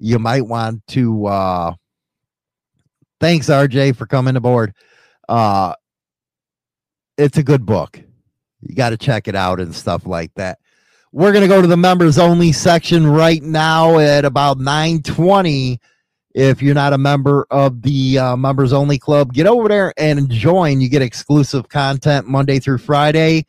you 0.00 0.18
might 0.18 0.46
want 0.46 0.84
to 0.88 1.26
uh 1.26 1.72
thanks 3.20 3.48
rj 3.48 3.94
for 3.96 4.06
coming 4.06 4.36
aboard 4.36 4.72
uh 5.28 5.74
it's 7.16 7.38
a 7.38 7.42
good 7.42 7.66
book 7.66 8.00
you 8.60 8.74
got 8.74 8.90
to 8.90 8.96
check 8.96 9.28
it 9.28 9.34
out 9.34 9.60
and 9.60 9.74
stuff 9.74 10.06
like 10.06 10.32
that 10.34 10.58
we're 11.12 11.32
going 11.32 11.42
to 11.42 11.48
go 11.48 11.62
to 11.62 11.68
the 11.68 11.76
members 11.76 12.18
only 12.18 12.52
section 12.52 13.06
right 13.06 13.42
now 13.42 13.98
at 13.98 14.24
about 14.24 14.58
920 14.58 15.80
if 16.34 16.62
you're 16.62 16.74
not 16.74 16.92
a 16.92 16.98
member 16.98 17.46
of 17.50 17.82
the 17.82 18.18
uh, 18.18 18.36
members 18.36 18.72
only 18.72 18.98
club, 18.98 19.32
get 19.32 19.48
over 19.48 19.68
there 19.68 19.92
and 19.96 20.30
join. 20.30 20.80
You 20.80 20.88
get 20.88 21.02
exclusive 21.02 21.68
content 21.68 22.28
Monday 22.28 22.60
through 22.60 22.78
Friday. 22.78 23.44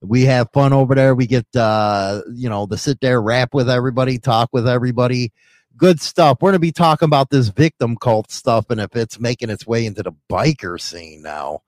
We 0.00 0.22
have 0.22 0.48
fun 0.52 0.72
over 0.72 0.94
there. 0.94 1.14
We 1.14 1.26
get, 1.26 1.46
uh, 1.54 2.22
you 2.32 2.48
know, 2.48 2.64
the 2.64 2.78
sit 2.78 3.00
there, 3.00 3.20
rap 3.20 3.52
with 3.52 3.68
everybody, 3.68 4.18
talk 4.18 4.48
with 4.52 4.66
everybody. 4.66 5.30
Good 5.76 6.00
stuff. 6.00 6.38
We're 6.40 6.50
going 6.50 6.54
to 6.56 6.60
be 6.60 6.72
talking 6.72 7.06
about 7.06 7.30
this 7.30 7.48
victim 7.48 7.96
cult 7.96 8.30
stuff 8.30 8.70
and 8.70 8.80
if 8.80 8.94
it's 8.94 9.18
making 9.18 9.50
its 9.50 9.66
way 9.66 9.86
into 9.86 10.02
the 10.02 10.12
biker 10.30 10.80
scene 10.80 11.22
now 11.22 11.62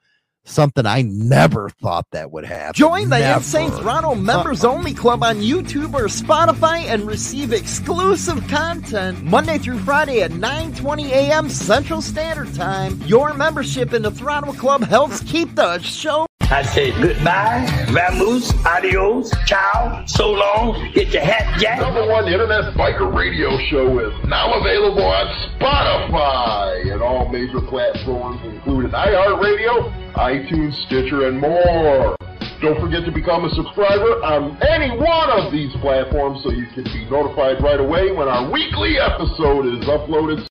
something 0.45 0.87
I 0.87 1.03
never 1.03 1.69
thought 1.69 2.07
that 2.13 2.31
would 2.31 2.45
happen. 2.45 2.75
Join 2.75 3.09
the 3.09 3.19
Never. 3.19 3.39
Insane 3.39 3.71
Throttle 3.71 4.15
Members 4.15 4.65
Only 4.65 4.95
Club 4.95 5.23
on 5.23 5.37
YouTube 5.37 5.95
or 5.95 6.07
Spotify 6.07 6.85
and 6.85 7.07
receive 7.07 7.53
exclusive 7.53 8.47
content 8.49 9.23
Monday 9.25 9.59
through 9.59 9.79
Friday 9.81 10.23
at 10.23 10.31
9:20 10.33 11.11
a.m. 11.11 11.49
Central 11.49 12.01
Standard 12.03 12.55
Time. 12.55 13.01
Your 13.03 13.35
membership 13.35 13.93
in 13.93 14.03
the 14.03 14.11
Throttle 14.11 14.55
Club 14.55 14.83
helps 14.85 15.23
keep 15.25 15.55
the 15.55 15.79
show. 15.81 16.27
I 16.51 16.63
say 16.63 16.91
goodbye, 17.01 17.65
vamoose, 17.89 18.53
adios, 18.67 19.33
ciao, 19.47 20.05
so 20.07 20.31
long, 20.31 20.93
get 20.93 21.09
your 21.09 21.23
hat 21.23 21.59
jack. 21.59 21.81
Number 21.81 22.07
one 22.07 22.29
internet 22.29 22.75
biker 22.75 23.13
radio 23.13 23.57
show 23.71 23.99
is 23.99 24.13
now 24.29 24.53
available 24.61 25.03
on 25.03 25.27
Spotify 25.59 26.93
and 26.93 27.03
all 27.03 27.31
major 27.31 27.61
platforms, 27.63 28.41
including 28.45 28.91
iHeartRadio, 28.91 30.04
iTunes, 30.15 30.75
Stitcher, 30.87 31.29
and 31.29 31.41
more. 31.41 32.17
Don't 32.63 32.81
forget 32.81 33.05
to 33.05 33.13
become 33.13 33.45
a 33.45 33.51
subscriber 33.51 34.23
on 34.25 34.57
any 34.63 34.97
one 34.97 35.31
of 35.31 35.53
these 35.53 35.73
platforms 35.83 36.43
so 36.43 36.51
you 36.51 36.67
can 36.75 36.85
be 36.85 37.05
notified 37.11 37.63
right 37.63 37.81
away 37.81 38.11
when 38.13 38.29
our 38.29 38.51
weekly 38.51 38.97
episode 38.99 39.67
is 39.67 39.85
uploaded. 39.85 40.47